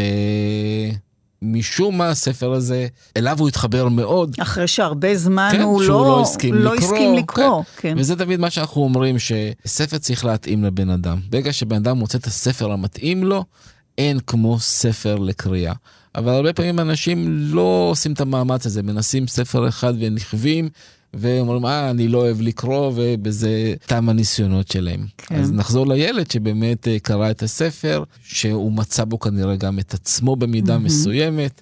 משום 1.41 1.97
מה 1.97 2.09
הספר 2.09 2.53
הזה, 2.53 2.87
אליו 3.17 3.39
הוא 3.39 3.47
התחבר 3.47 3.89
מאוד. 3.89 4.35
אחרי 4.41 4.67
שהרבה 4.67 5.15
זמן 5.15 5.49
כן, 5.51 5.61
הוא 5.61 5.81
לא, 5.81 5.87
לא 5.87 6.21
הסכים 6.21 6.53
לא 6.53 6.75
לקרוא. 6.75 6.89
הסכים 6.89 7.13
לקרוא 7.13 7.63
כן. 7.63 7.89
כן. 7.89 7.95
וזה 7.97 8.15
תמיד 8.15 8.39
מה 8.39 8.49
שאנחנו 8.49 8.81
אומרים, 8.81 9.15
שספר 9.19 9.97
צריך 9.97 10.25
להתאים 10.25 10.63
לבן 10.63 10.89
אדם. 10.89 11.19
ברגע 11.29 11.53
שבן 11.53 11.75
אדם 11.75 11.97
מוצא 11.97 12.17
את 12.17 12.25
הספר 12.25 12.71
המתאים 12.71 13.23
לו, 13.23 13.43
אין 13.97 14.19
כמו 14.27 14.59
ספר 14.59 15.15
לקריאה. 15.15 15.73
אבל 16.15 16.33
הרבה 16.33 16.53
פעמים 16.53 16.79
אנשים 16.79 17.25
לא 17.27 17.87
עושים 17.91 18.13
את 18.13 18.21
המאמץ 18.21 18.65
הזה, 18.65 18.83
מנסים 18.83 19.27
ספר 19.27 19.67
אחד 19.67 19.93
ונכווים, 19.99 20.69
ואומרים, 21.13 21.65
אה, 21.65 21.89
אני 21.89 22.07
לא 22.07 22.17
אוהב 22.17 22.41
לקרוא, 22.41 22.91
ובזה 22.95 23.73
תם 23.85 24.09
הניסיונות 24.09 24.71
שלהם. 24.71 25.05
כן. 25.17 25.35
אז 25.35 25.51
נחזור 25.51 25.87
לילד 25.87 26.31
שבאמת 26.31 26.87
אה, 26.87 26.99
קרא 26.99 27.31
את 27.31 27.43
הספר, 27.43 28.03
שהוא 28.23 28.71
מצא 28.71 29.03
בו 29.03 29.19
כנראה 29.19 29.55
גם 29.55 29.79
את 29.79 29.93
עצמו 29.93 30.35
במידה 30.35 30.75
mm-hmm. 30.75 30.79
מסוימת, 30.79 31.61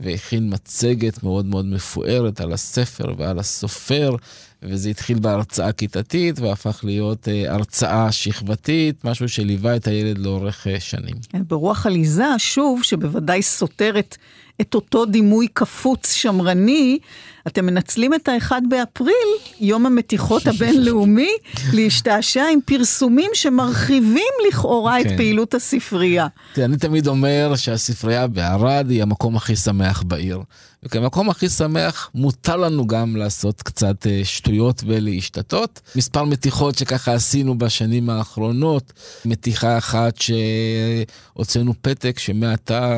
והכין 0.00 0.54
מצגת 0.54 1.22
מאוד 1.22 1.46
מאוד 1.46 1.64
מפוארת 1.64 2.40
על 2.40 2.52
הספר 2.52 3.14
ועל 3.18 3.38
הסופר, 3.38 4.16
וזה 4.62 4.90
התחיל 4.90 5.18
בהרצאה 5.18 5.72
כיתתית 5.72 6.38
והפך 6.38 6.80
להיות 6.84 7.28
אה, 7.28 7.54
הרצאה 7.54 8.12
שכבתית, 8.12 9.04
משהו 9.04 9.28
שליווה 9.28 9.76
את 9.76 9.86
הילד 9.86 10.18
לאורך 10.18 10.66
אה, 10.66 10.80
שנים. 10.80 11.14
ברוח 11.34 11.86
עליזה, 11.86 12.24
שוב, 12.38 12.82
שבוודאי 12.82 13.42
סותרת 13.42 14.16
את 14.60 14.74
אותו 14.74 15.06
דימוי 15.06 15.48
קפוץ 15.52 16.12
שמרני, 16.12 16.98
אתם 17.46 17.66
מנצלים 17.66 18.14
את 18.14 18.28
האחד 18.28 18.62
באפריל, 18.68 19.14
יום 19.60 19.86
המתיחות 19.86 20.46
הבינלאומי, 20.46 21.30
להשתעשע 21.76 22.44
עם 22.52 22.58
פרסומים 22.64 23.30
שמרחיבים 23.34 24.32
לכאורה 24.48 24.96
כן. 25.02 25.08
את 25.08 25.16
פעילות 25.16 25.54
הספרייה. 25.54 26.26
אני 26.58 26.76
תמיד 26.76 27.06
אומר 27.06 27.56
שהספרייה 27.56 28.26
בערד 28.26 28.86
היא 28.90 29.02
המקום 29.02 29.36
הכי 29.36 29.56
שמח 29.56 30.02
בעיר. 30.02 30.40
וכמקום 30.82 31.30
הכי 31.30 31.48
שמח, 31.48 32.10
מותר 32.14 32.56
לנו 32.56 32.86
גם 32.86 33.16
לעשות 33.16 33.62
קצת 33.62 34.06
אה, 34.06 34.20
שטויות 34.24 34.82
ולהשתתות. 34.86 35.80
מספר 35.96 36.24
מתיחות 36.24 36.78
שככה 36.78 37.12
עשינו 37.12 37.58
בשנים 37.58 38.10
האחרונות, 38.10 38.92
מתיחה 39.24 39.78
אחת 39.78 40.14
שהוצאנו 40.16 41.74
פתק 41.82 42.18
שמעתה 42.18 42.96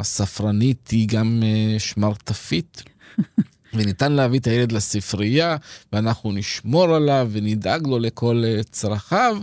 הספרנית 0.00 0.88
היא 0.88 1.08
גם 1.08 1.42
אה, 1.42 1.78
שמרטפית. 1.78 2.82
וניתן 3.78 4.12
להביא 4.12 4.38
את 4.38 4.46
הילד 4.46 4.72
לספרייה, 4.72 5.56
ואנחנו 5.92 6.32
נשמור 6.32 6.94
עליו 6.94 7.28
ונדאג 7.32 7.86
לו 7.86 7.98
לכל 7.98 8.42
אה, 8.46 8.62
צרכיו, 8.62 9.38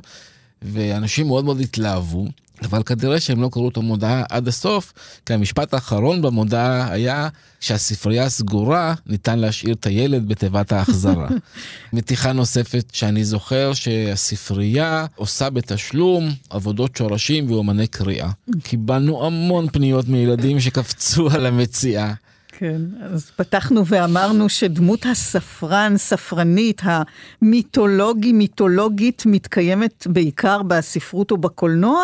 ואנשים 0.61 1.27
מאוד 1.27 1.45
מאוד 1.45 1.59
התלהבו. 1.59 2.27
אבל 2.63 2.83
כנראה 2.83 3.19
שהם 3.19 3.41
לא 3.41 3.49
קראו 3.51 3.69
את 3.69 3.77
המודעה 3.77 4.23
עד 4.29 4.47
הסוף, 4.47 4.93
כי 5.25 5.33
המשפט 5.33 5.73
האחרון 5.73 6.21
במודעה 6.21 6.91
היה 6.91 7.27
שהספרייה 7.59 8.29
סגורה, 8.29 8.93
ניתן 9.05 9.39
להשאיר 9.39 9.73
את 9.73 9.86
הילד 9.86 10.27
בתיבת 10.27 10.71
ההחזרה. 10.71 11.27
מתיחה 11.93 12.33
נוספת 12.33 12.86
שאני 12.93 13.25
זוכר 13.25 13.73
שהספרייה 13.73 15.05
עושה 15.15 15.49
בתשלום 15.49 16.29
עבודות 16.49 16.95
שורשים 16.95 17.51
ואומני 17.51 17.88
קריאה. 17.88 18.29
קיבלנו 18.63 19.25
המון 19.25 19.69
פניות 19.69 20.07
מילדים 20.07 20.59
שקפצו 20.59 21.29
על 21.29 21.45
המציאה. 21.45 22.13
כן, 22.58 22.82
אז 23.01 23.32
פתחנו 23.36 23.86
ואמרנו 23.86 24.49
שדמות 24.49 25.06
הספרן, 25.06 25.93
ספרנית, 25.97 26.82
המיתולוגי, 26.84 28.34
מיתולוגית, 28.34 29.24
מתקיימת 29.26 30.08
בעיקר 30.10 30.62
בספרות 30.64 31.32
או 31.32 31.38
בקולנוע. 31.38 32.03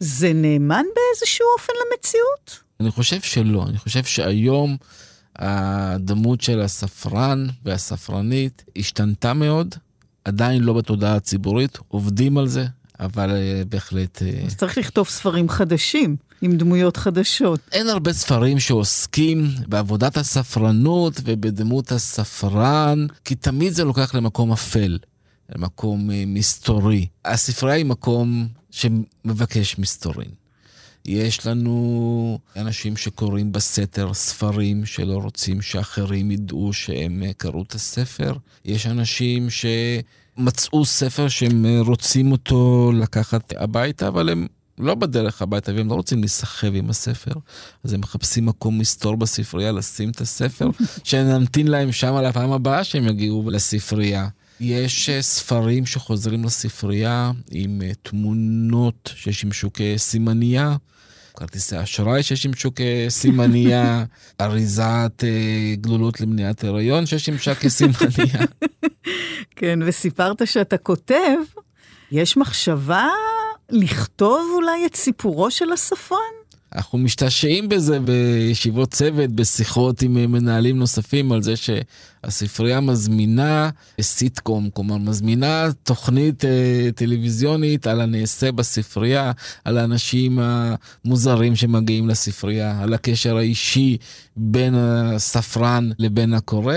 זה 0.00 0.32
נאמן 0.34 0.84
באיזשהו 0.94 1.46
אופן 1.58 1.72
למציאות? 1.86 2.60
אני 2.80 2.90
חושב 2.90 3.20
שלא. 3.20 3.64
אני 3.68 3.78
חושב 3.78 4.04
שהיום 4.04 4.76
הדמות 5.36 6.40
של 6.40 6.60
הספרן 6.60 7.46
והספרנית 7.64 8.64
השתנתה 8.76 9.34
מאוד, 9.34 9.74
עדיין 10.24 10.62
לא 10.62 10.72
בתודעה 10.72 11.14
הציבורית, 11.14 11.78
עובדים 11.88 12.38
על 12.38 12.48
זה, 12.48 12.66
אבל 13.00 13.30
uh, 13.30 13.68
בהחלט... 13.68 14.22
Uh... 14.22 14.46
אז 14.46 14.56
צריך 14.56 14.78
לכתוב 14.78 15.08
ספרים 15.08 15.48
חדשים. 15.48 16.16
עם 16.42 16.56
דמויות 16.56 16.96
חדשות. 16.96 17.60
אין 17.72 17.88
הרבה 17.88 18.12
ספרים 18.12 18.60
שעוסקים 18.60 19.44
בעבודת 19.68 20.16
הספרנות 20.16 21.20
ובדמות 21.24 21.92
הספרן, 21.92 23.06
כי 23.24 23.34
תמיד 23.34 23.72
זה 23.72 23.84
לוקח 23.84 24.14
למקום 24.14 24.52
אפל, 24.52 24.98
למקום 25.56 26.10
uh, 26.10 26.12
מסתורי. 26.26 27.06
הספרייה 27.24 27.76
היא 27.76 27.84
מקום 27.84 28.48
שמבקש 28.70 29.78
מסתורין. 29.78 30.30
יש 31.04 31.46
לנו 31.46 32.38
אנשים 32.56 32.96
שקוראים 32.96 33.52
בסתר 33.52 34.14
ספרים 34.14 34.86
שלא 34.86 35.18
רוצים 35.18 35.62
שאחרים 35.62 36.30
ידעו 36.30 36.72
שהם 36.72 37.22
קראו 37.36 37.62
את 37.62 37.74
הספר. 37.74 38.34
יש 38.64 38.86
אנשים 38.86 39.50
ש... 39.50 39.66
מצאו 40.36 40.84
ספר 40.84 41.28
שהם 41.28 41.66
אה, 41.66 41.80
רוצים 41.80 42.32
אותו 42.32 42.92
לקחת 42.94 43.52
הביתה, 43.56 44.08
אבל 44.08 44.28
הם 44.28 44.46
לא 44.78 44.94
בדרך 44.94 45.42
הביתה 45.42 45.72
והם 45.74 45.88
לא 45.88 45.94
רוצים 45.94 46.20
להיסחב 46.20 46.74
עם 46.74 46.90
הספר, 46.90 47.32
אז 47.84 47.92
הם 47.92 48.00
מחפשים 48.00 48.46
מקום 48.46 48.78
מסתור 48.78 49.16
בספרייה, 49.16 49.72
לשים 49.72 50.10
את 50.10 50.20
הספר, 50.20 50.70
שנמתין 51.04 51.68
להם 51.68 51.92
שם 51.92 52.14
לפעם 52.14 52.52
הבאה 52.52 52.84
שהם 52.84 53.08
יגיעו 53.08 53.50
לספרייה. 53.50 54.28
יש 54.60 55.08
אה, 55.08 55.22
ספרים 55.22 55.86
שחוזרים 55.86 56.44
לספרייה 56.44 57.30
עם 57.50 57.82
אה, 57.84 57.90
תמונות 58.02 59.12
ששימשו 59.14 59.70
כסימנייה. 59.74 60.76
כרטיסי 61.36 61.82
אשראי 61.82 62.22
ששימשו 62.22 62.70
כסימניה, 62.76 64.04
אריזת 64.40 65.24
אה, 65.24 65.74
גלולות 65.80 66.20
למניעת 66.20 66.64
הריון 66.64 67.06
ששימשה 67.06 67.54
כסימניה. 67.54 68.46
כן, 69.56 69.78
וסיפרת 69.86 70.46
שאתה 70.46 70.78
כותב, 70.78 71.36
יש 72.12 72.36
מחשבה 72.36 73.08
לכתוב 73.72 74.50
אולי 74.54 74.86
את 74.86 74.96
סיפורו 74.96 75.50
של 75.50 75.72
הספרן? 75.72 76.18
אנחנו 76.74 76.98
משתעשעים 76.98 77.68
בזה 77.68 78.00
בישיבות 78.00 78.90
צוות, 78.90 79.30
בשיחות 79.30 80.02
עם 80.02 80.32
מנהלים 80.32 80.78
נוספים 80.78 81.32
על 81.32 81.42
זה 81.42 81.54
שהספרייה 81.56 82.80
מזמינה 82.80 83.70
סיטקום, 84.00 84.70
כלומר 84.72 84.96
מזמינה 84.96 85.68
תוכנית 85.82 86.44
אה, 86.44 86.88
טלוויזיונית 86.94 87.86
על 87.86 88.00
הנעשה 88.00 88.52
בספרייה, 88.52 89.32
על 89.64 89.78
האנשים 89.78 90.38
המוזרים 90.38 91.56
שמגיעים 91.56 92.08
לספרייה, 92.08 92.82
על 92.82 92.94
הקשר 92.94 93.36
האישי 93.36 93.96
בין 94.36 94.74
הספרן 94.74 95.90
לבין 95.98 96.34
הקורא. 96.34 96.76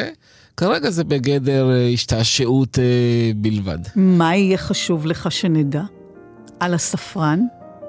כרגע 0.58 0.89
זה 0.89 1.04
בגדר 1.04 1.72
אה, 1.72 1.89
השתעשעות 1.89 2.80
אה, 2.80 3.32
בלבד. 3.36 3.80
מה 3.96 4.36
יהיה 4.36 4.58
חשוב 4.58 5.06
לך 5.06 5.32
שנדע 5.32 5.82
על 6.60 6.74
הספרן? 6.74 7.39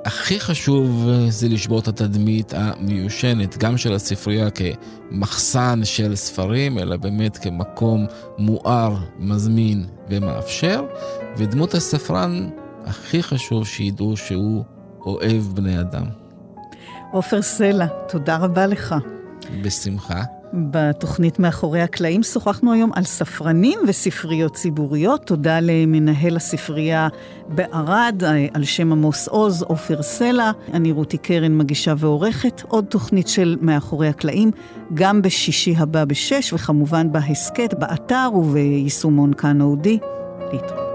הכי 0.05 0.41
חשוב 0.41 1.09
אה, 1.09 1.31
זה 1.31 1.49
לשבור 1.49 1.79
את 1.79 1.89
התדמית 1.89 2.53
המיושנת, 2.57 3.59
גם 3.59 3.77
של 3.77 3.93
הספרייה 3.93 4.49
כמחסן 4.51 5.81
של 5.85 6.17
ספרים, 6.17 6.79
אלא 6.79 6.97
באמת 6.97 7.37
כמקום 7.37 8.07
מואר, 8.39 8.97
מזמין 9.19 9.87
ומאפשר, 10.09 10.85
ודמות 11.37 11.75
הספרן 11.75 12.51
הכי 12.85 13.23
חשוב 13.23 13.67
שידעו 13.67 14.17
שהוא 14.17 14.65
אוהב 15.07 15.43
בני 15.55 15.81
אדם. 15.81 16.07
עופר 17.13 17.43
סלע, 17.43 17.87
תודה 18.09 18.37
רבה 18.37 18.67
לך. 18.67 18.95
בשמחה. 19.63 20.23
בתוכנית 20.53 21.39
מאחורי 21.39 21.81
הקלעים 21.81 22.23
שוחחנו 22.23 22.73
היום 22.73 22.91
על 22.95 23.05
ספרנים 23.05 23.79
וספריות 23.89 24.55
ציבוריות. 24.55 25.27
תודה 25.27 25.59
למנהל 25.63 26.37
הספרייה 26.37 27.09
בערד, 27.49 28.23
על 28.55 28.65
שם 28.65 28.93
עמוס 28.93 29.29
עוז, 29.29 29.63
עופר 29.63 30.03
סלע. 30.03 30.51
אני 30.73 30.93
רותי 30.93 31.19
קרן, 31.19 31.59
מגישה 31.59 31.95
ועורכת. 31.99 32.63
עוד 32.69 32.85
תוכנית 32.85 33.29
של 33.29 33.57
מאחורי 33.61 34.09
הקלעים, 34.09 34.51
גם 34.95 35.23
בשישי 35.23 35.75
הבא 35.79 36.05
בשש, 36.05 36.53
וכמובן 36.53 37.13
בהסכת, 37.13 37.75
באתר 37.79 38.31
וביישומון 38.35 39.33
כאן 39.33 39.61
אודי. 39.61 39.99
להתראות. 40.53 40.86